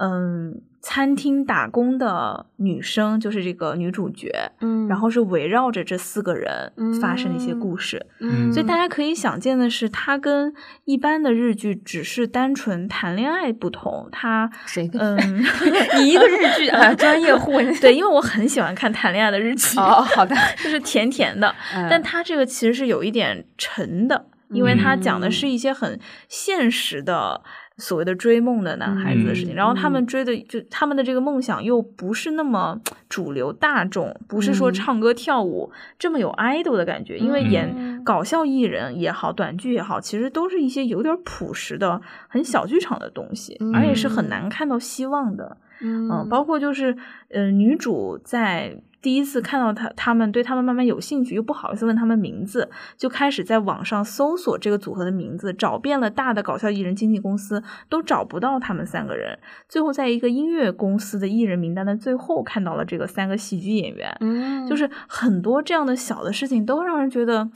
[0.00, 4.32] 嗯餐厅打工的女生，就是这个女主角。
[4.62, 10.50] 嗯，然后是围绕着这四个人发生的一些嗯故事，嗯，所以大家可以想见的是，它跟
[10.86, 15.44] 一般的日剧只是单纯谈恋爱不同，它谁跟嗯，
[16.00, 17.52] 你一个日剧啊， 专业户
[17.82, 21.86] 对，因为我很喜欢看谈恋爱的日剧，哦，好的， 就是甜甜的，嗯。
[21.90, 25.32] 但它这个其实是有一点沉的，因为它讲的嗯。
[25.32, 27.42] 是一些很现实的
[27.78, 32.78] 所谓的追梦的男孩子的事情，嗯然后他们追的就他们的这个梦想又不是那么
[33.08, 34.74] 主流大众，不是说嗯。
[34.74, 37.50] 唱歌跳舞这么有 idol 的感觉，因为嗯。
[37.50, 45.56] 演搞笑艺人也好，短剧也好，其实都是一些有点朴实的、很小剧场的东西，而且是很嗯难看到希望的。
[45.80, 46.10] 嗯。
[46.10, 46.96] 嗯，包括就是，
[47.30, 59.38] 呃，女主在第一次看到他，他们对他们慢慢有兴趣，又不好意思问他们名字，就开始在网上搜索这个组合的名字，找遍了大的搞笑艺人经纪公司，都找不到他们三个人。
[59.68, 64.16] 最后，在一个音乐公司的艺人名单的最后，看到了这个三个喜剧演员。
[64.20, 67.50] 嗯，就是很多这样的小的事情，都让人觉得。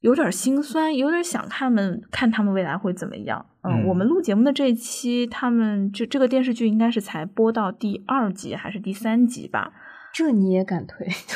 [0.00, 3.44] 有点心酸，有点想看们看他们未来会怎么样。
[3.62, 9.72] 嗯，嗯我们录节目的这一期，他们就这个电视剧应该是才播到第二集还是第三集吧？
[10.12, 11.06] 这你也敢推？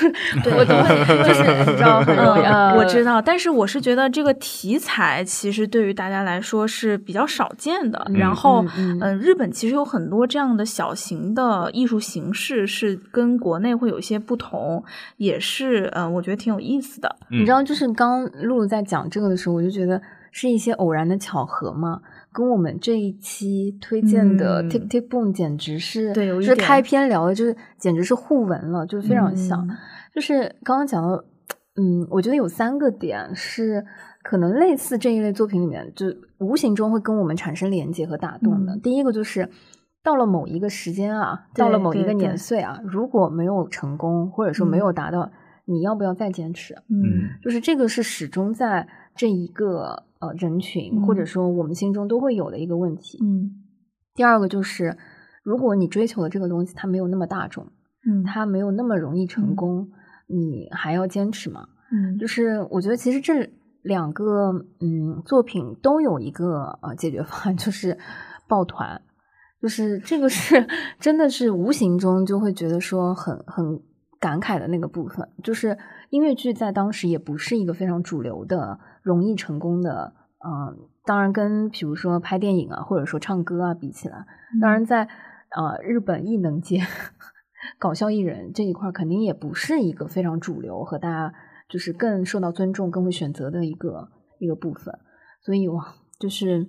[0.43, 8.03] 就是我都会，就是你知道很容易，嗯，呃我知道，但是我是觉得这个题材其实对于大家来说是比较少见的。
[8.09, 14.83] 嗯然后，嗯日本其实有很多这样的小型的艺术形式是跟国内会有一些不同，
[15.17, 17.15] 也是嗯、呃我觉得挺有意思的。
[17.31, 20.01] 嗯你知道，就是刚露露在讲这个的时候，我就觉得
[20.31, 22.01] 是一些偶然的巧合嘛，
[22.33, 29.67] 跟我们这一期推荐的嗯 Tick Tick Boom 简直是对有一点是开篇聊的，就是简直是互文了，就是非常像。
[29.69, 29.77] 嗯
[30.15, 31.25] 就是刚刚讲到，
[31.81, 33.83] 嗯，我觉得有三个点是
[34.23, 36.07] 可能类似这一类作品里面，就
[36.39, 38.75] 无形中会跟我们产生连接和打动的。
[38.75, 39.49] 嗯第一个就是
[40.03, 45.33] 到了某一个时间啊，到了某一个年岁啊，如果没有成功，或者说没嗯有达到
[45.65, 46.75] 你要不要再坚持？
[46.91, 53.19] 嗯就是这个是始终在这一个呃人群、嗯或者说我们心中都会有的一个问题。
[53.23, 53.63] 嗯。
[54.15, 54.97] 第二个就是，
[55.43, 57.67] 如果你追求的这个东西它没有那么大众，
[58.07, 58.23] 嗯。
[58.25, 59.57] 它没有那么容易成嗯。
[59.57, 59.91] 功，
[60.27, 61.69] 你还要坚持吗？
[61.91, 62.19] 嗯。
[62.19, 63.51] 就是我觉得其实这
[63.83, 67.99] 两个嗯作品都有一个呃解决方案，就是
[68.47, 69.03] 抱团，
[69.61, 70.67] 就是这个是
[71.01, 73.81] 真的是无形中就会觉得说很很
[74.21, 75.77] 感慨的那个部分，就是
[76.11, 80.15] 音乐剧在当时也不是一个非常主流的、容易成功的，
[80.45, 84.27] 嗯、当然跟比如说拍电影啊或者说唱歌啊比起来，
[84.61, 85.09] 当然在
[85.51, 86.81] 呃日本艺能界
[87.79, 91.35] 搞笑艺人这一块肯定也不是一个非常主流和大家
[91.69, 94.09] 就是更受到尊重、更会选择的一个
[94.39, 94.99] 一个部分，
[95.43, 96.69] 所以哇，就是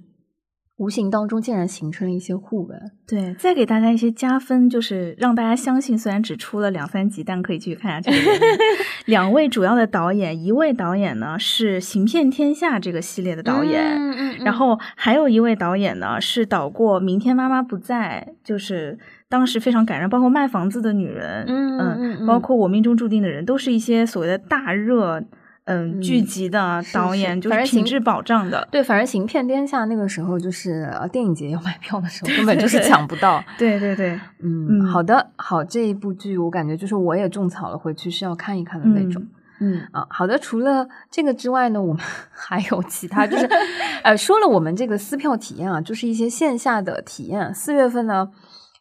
[0.77, 2.91] 无形当中竟然形成了一些互文。
[3.07, 8.17] 对，再给大家一些加分，就是让大家相信，虽然只出了两三集，但可以继续看下去。
[9.05, 18.97] 两位主要的导演，一位导演呢是《行骗天下》这个系列的导演，嗯嗯然后还有一位导演呢是导过《明天妈妈不在》，就是
[19.29, 25.23] 当时非常感人，包括卖房子的女人，嗯嗯包括我命中注定的人，都是一些所谓的大热。
[25.65, 33.43] 嗯，嗯剧集的导演就是品质保障的，对，反正行骗天下那个时候就是呃电影节要买票的时候，根本就是抢不到。
[33.57, 39.25] 对对对，嗯，嗯好的，好，这一部剧我感觉就是我也种草了，回去是要看一看的那种。
[39.59, 40.37] 嗯啊，好的。
[40.37, 42.03] 除了这个之外呢，我们
[42.33, 43.47] 还有其他，就是
[44.03, 47.53] 呃，说了我们这个撕票体验啊，就是一些线下的体验。
[47.53, 48.29] 四月份呢，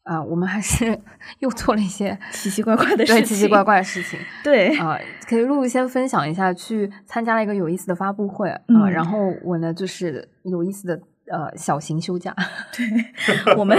[0.05, 0.99] 啊、我们还是
[1.41, 4.19] 又做了一些 奇奇怪怪的事情，对奇奇怪怪的事情。
[4.43, 4.99] 对，啊、
[5.29, 12.35] 可以露露先分享一下，去参加了一个有意思的发布会啊、嗯然后我呢就是有意思的呃小型休假。
[12.77, 13.79] 对我们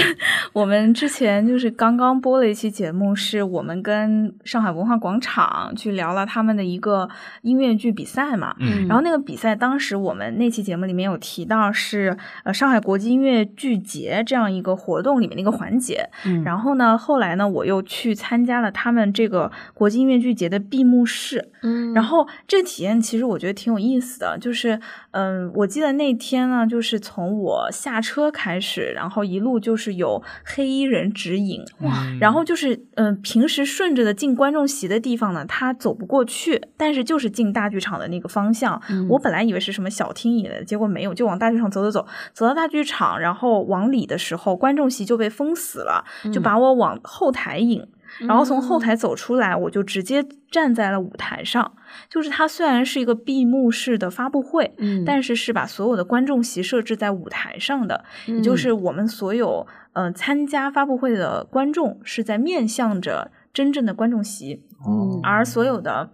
[0.54, 7.10] 我们之前就是刚刚播了一期节目，是我们跟上海文化广场去聊了他们的一个
[7.42, 8.56] 音乐剧比赛嘛。
[8.60, 16.10] 嗯然后那个比赛，当时我们那期节目里面有提到是呃上海国际音乐剧节这样一个活动里面的一个环节。
[16.26, 21.50] 嗯然后呢，后来呢，我又去参加了他们这个国际音乐剧节的闭幕式。
[21.62, 24.80] 嗯然后这个体验其实我觉得挺有意思的，就是
[25.12, 38.82] 嗯，我记得那天呢，就是从我下车开始，然后一路就是有黑衣人指引，哇然后就是嗯，平时顺着的进观众席的地方呢，他走不过去，但是就是进大剧场的那个方向。
[38.90, 47.86] 嗯我本来以为是什么小厅椅的，结果没有，就往大剧场走走走，走到大剧场，然后往里的时候，观众席就被封死了，就把我往后台引。
[48.20, 51.76] 然后从后台走出来，我就直接站在了舞台上。
[52.10, 66.12] 就是它虽然是一个闭幕式的发布会，嗯但是是把所有的观众席设置在舞台上的，也就是我们所有呃参加发布会的观众是在面向着真正的观众席，嗯而所有的。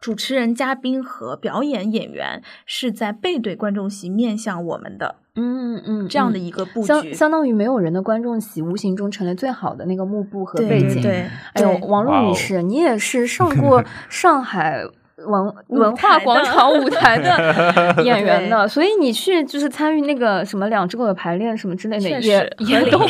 [0.00, 11.02] 主持人、嘉宾和表演演员是在背对观众席面向我们的嗯嗯这样的嗯一个布相局，相当于没有人的观众席，无形中成了最好的那个幕布和背景。
[11.02, 14.84] 对，哎呦，王璐女士，你也是上过上海
[15.16, 23.00] 文文化广场舞台的 演员的，所以你去就是参与那个什么两只狗的排练什么之类的，确也也都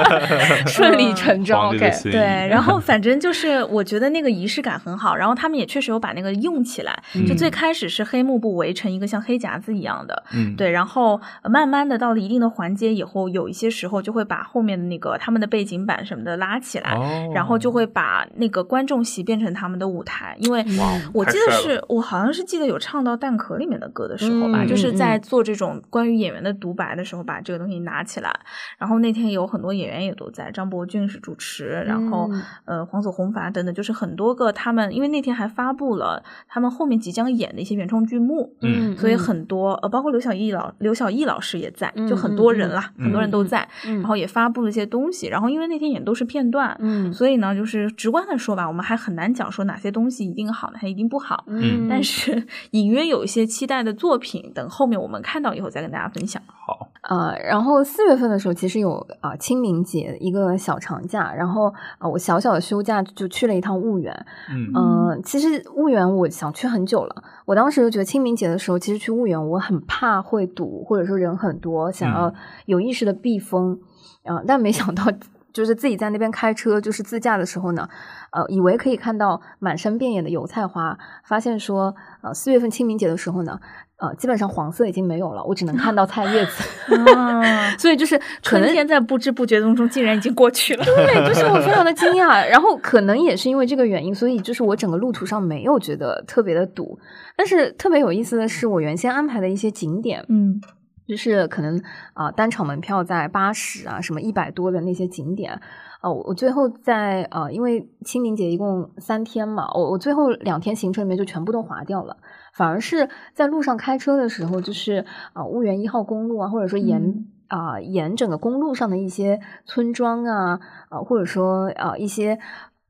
[0.68, 1.68] 顺理成章。
[1.68, 6.96] OK，对，然后 反正就是我觉得那个仪式感很好，然后他们也确实有把那个用起来。
[7.26, 20.64] 就最开始是黑幕布围成一个像黑夹子一样的，嗯，对，然后呃慢慢的到了一定的环节以后，有一些时候就会把后面的那个他们的背景板什么的拉起来，哦然后就会把那个观众席变成他们的舞台，因为
[21.12, 28.34] 我记得是我好像是记得有唱到蛋壳里面的歌的时候吧，嗯就是嗯在做这种关于演员的独白的时候，把这个东西拿起来。
[28.78, 45.28] 然后那天有很多演员也都在，张伯俊是主持，然后、嗯呃黄祖红发等等，就是很多个他们，因为那天还发布了他们后面即将演的一些原创剧目，嗯所以很多呃，包括刘晓毅老刘晓毅老师也在，嗯就很多人啦，嗯很多人都在，嗯然后也发布了一些东西。
[45.28, 51.27] 然后因为那天演都是片段，嗯所以呢，就是直观的说吧，我们还很难讲说哪些东西一定好，哪些一定不好。
[51.46, 56.42] 嗯但是 隐约有一些期待的作品，等后面我们看到以后再跟大家分享。
[56.46, 64.26] 好，呃，然后四月份的时候，其实有啊、清明节一个小长假，然后啊、我小小的休假就去了一趟婺源。
[64.50, 72.34] 嗯嗯、其实婺源我想去很久了，我当时就觉得清明节的时候，其实去婺源我很怕会堵，或者说人很多，想要嗯
[72.66, 73.78] 有意识的避风。
[74.24, 75.04] 啊、但没想到
[75.52, 77.88] 就是自己在那边开车，就是自驾的时候呢，
[78.32, 83.58] 呃，以为可以看到满山遍野的油菜花，发现说，呃，四月份清明节的时候呢，
[83.96, 90.84] 呃，基本上黄色已经没有了，我只能看到菜叶子， 啊， 所以就是可能春天在不知不觉当中竟然已经过去了。
[90.84, 92.46] 对，就是我非常的 惊讶。
[92.48, 96.98] 然后可能也是因为这个原因，所以就是我整个路途上没有觉得特别的堵。
[97.36, 100.60] 但是特别有意思的是，我原先安排的一些景点，嗯
[101.08, 101.82] 就是可能
[102.12, 105.60] 啊、单场门票在八十啊，什么一百多的那些景点。
[106.00, 112.18] 呃，我我最后在呃，因为清明节一共三天嘛，我我最后两天行程里面就全部都划掉了，
[112.54, 120.60] 反而是在路上开车的时候，就是啊、婺源一号公路啊，或者说沿嗯啊、沿整个公路上的一些村庄啊，
[120.90, 122.38] 啊、或者说啊、一些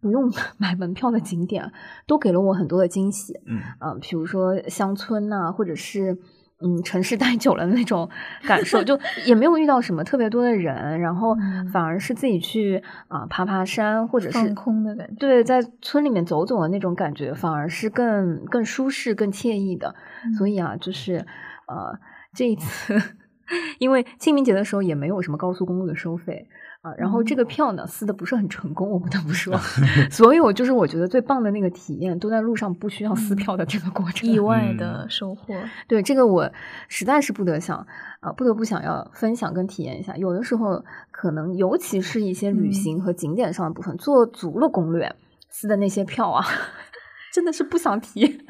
[0.02, 1.72] 不用 买门票的景点，
[2.06, 3.40] 都给了我很多的惊喜。
[3.46, 6.18] 嗯呃，比如说乡村呐、或者是
[6.60, 8.08] 嗯城市待久了的那种
[8.46, 15.14] 感受，就 也没有遇到什么特别多的人，然后嗯反而是自己去啊、爬爬山，或者是放空的感觉。
[15.18, 19.94] 对，在村里面走走的那种感觉，反而是更更舒适、更惬意的。
[20.36, 21.24] 所以啊，就是
[21.66, 21.98] 呃，
[22.34, 23.00] 这一次
[23.78, 26.48] 因为清明节的时候也没有什么高速公路的收费
[26.80, 29.58] 啊、然后这个票呢撕的不是很成功，我不得不说，
[30.10, 34.28] 所以我就是我觉得最棒的那个体验都在路上不需要撕票的这个过程。
[34.30, 35.54] 意 外的收获，
[35.88, 36.50] 对这个我
[36.88, 37.84] 实在是不得想
[38.20, 40.16] 啊、不得不想要分享跟体验一下。
[40.16, 45.14] 有的时候可能，尤其是一些旅嗯行和景点上的部分，做足了攻略，
[45.50, 46.44] 撕的那些票啊，
[47.34, 48.44] 真的是不想提。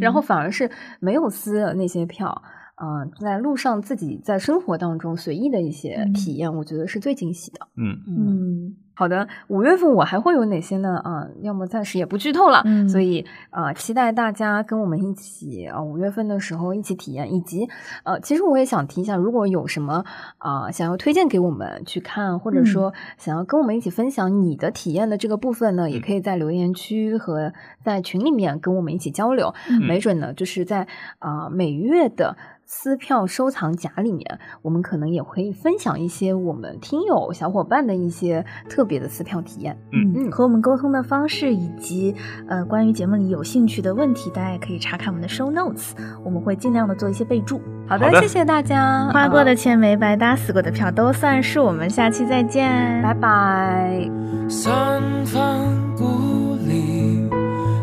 [0.00, 0.70] 然后反而是
[1.00, 2.42] 没有撕的那些票，
[2.76, 7.60] 嗯、在路上自己在生活当中随意的一些嗯体验，我觉得是最惊喜的。
[7.76, 10.96] 嗯嗯好的，五月份我还会有哪些呢？
[11.04, 17.68] 啊、要么暂时也不剧透了，嗯所以呃，期待大家跟我们一起啊，五、月份的时候一起体验，以及
[18.04, 20.02] 呃，其实我也想提一下，如果有什么
[20.38, 27.52] 啊、想要推荐给我们去看，或者嗯说想要跟我们一起分享你的体验的这个部分呢，也嗯可以在留言区和
[27.84, 29.54] 在群里面跟我们一起交流。
[29.68, 30.86] 嗯没准呢，就是在
[31.18, 32.36] 啊、每月的。
[32.68, 39.78] 撕票收藏夹里面，我们可能也会分享一些我们听友小伙伴的一些特别的撕票体验。
[39.92, 42.12] 嗯，嗯和我们沟通的方式以及
[42.48, 45.92] 呃关于节目里有兴趣的问题，大家也可以查看我们的 show notes，
[46.24, 47.60] 我们会尽量的做一些备注。
[47.88, 51.64] 好的，好的谢谢大家，花过的呃钱没白搭，死过的票都算数。
[51.64, 54.10] 我们下期再见，拜拜。
[54.48, 55.60] 三番
[55.96, 57.28] 故里，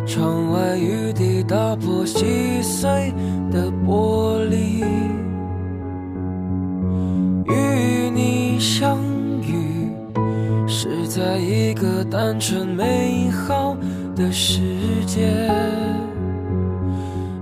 [0.05, 3.13] 窗外雨滴打破细碎
[3.49, 4.72] 的玻璃，
[7.53, 8.97] 与你相
[9.41, 9.91] 遇
[10.67, 13.77] 是在一个单纯美好
[14.15, 14.59] 的世
[15.05, 15.29] 界，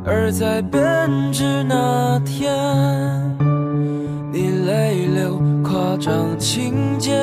[0.06, 0.82] 而在编
[1.32, 2.54] 织那天，
[4.34, 7.18] 你泪流夸张情节。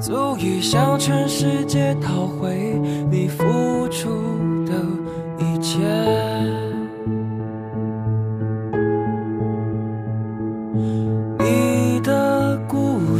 [0.00, 2.78] 足以向全世界讨回
[3.10, 4.10] 你付出
[4.66, 4.72] 的
[5.38, 5.80] 一切。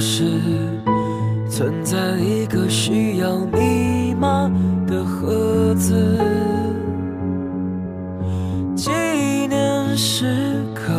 [0.06, 0.22] 是
[1.48, 4.51] 存在一个需要密码
[4.86, 5.94] 的盒子，
[8.76, 8.90] 纪
[9.48, 10.93] 念时刻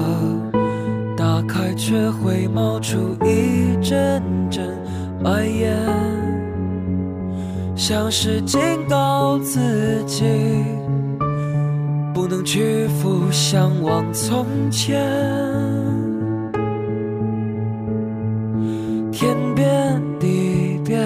[1.15, 4.76] 打开却会冒出一阵阵
[5.23, 5.77] 白烟，
[7.76, 8.60] 像是警
[8.90, 10.26] 告自己，
[12.11, 15.06] 不能屈服，向往从前。
[19.15, 19.65] 天变
[20.19, 21.01] 地变，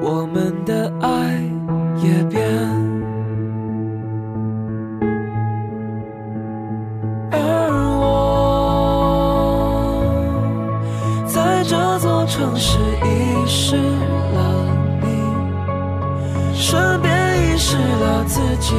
[0.00, 1.38] 我们的爱
[2.02, 2.42] 也变。
[7.30, 7.36] 而
[8.00, 8.08] 我
[11.26, 14.64] 在这座城市遗失了
[15.02, 15.06] 你，
[16.54, 18.74] 顺便遗失了自己，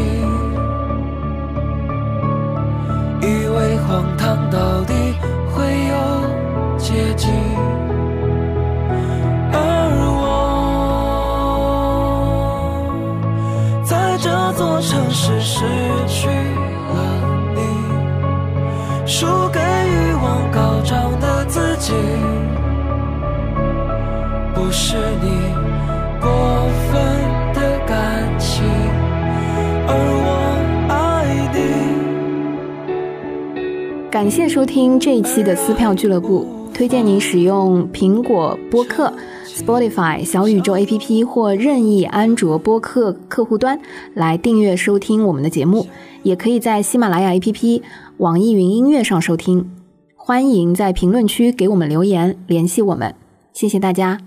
[3.21, 4.93] 以为荒唐到底
[5.53, 5.95] 会有
[6.79, 7.29] 结局。
[15.27, 15.65] 座城市失
[16.07, 16.31] 去了
[17.53, 17.59] 你，
[19.05, 21.91] 输给欲望高涨的自己，
[24.55, 25.27] 不是你
[26.21, 26.29] 过
[26.89, 26.95] 分
[27.53, 28.63] 的感情，
[29.85, 29.91] 而
[30.23, 30.29] 我
[30.87, 30.95] 爱
[31.53, 31.59] 你。
[34.09, 39.11] 感谢收听这一期的撕票俱乐部，推荐您使用苹果播客、
[39.47, 43.79] Spotify、小宇宙 APP 或任意安卓播客客户端
[44.13, 45.87] 来订阅收听我们的节目，
[46.21, 47.81] 也可以在喜马拉雅 APP、
[48.17, 49.71] 网易云音乐上收听。
[50.15, 53.15] 欢迎在评论区给我们留言，联系我们。
[53.53, 54.19] 谢谢大家。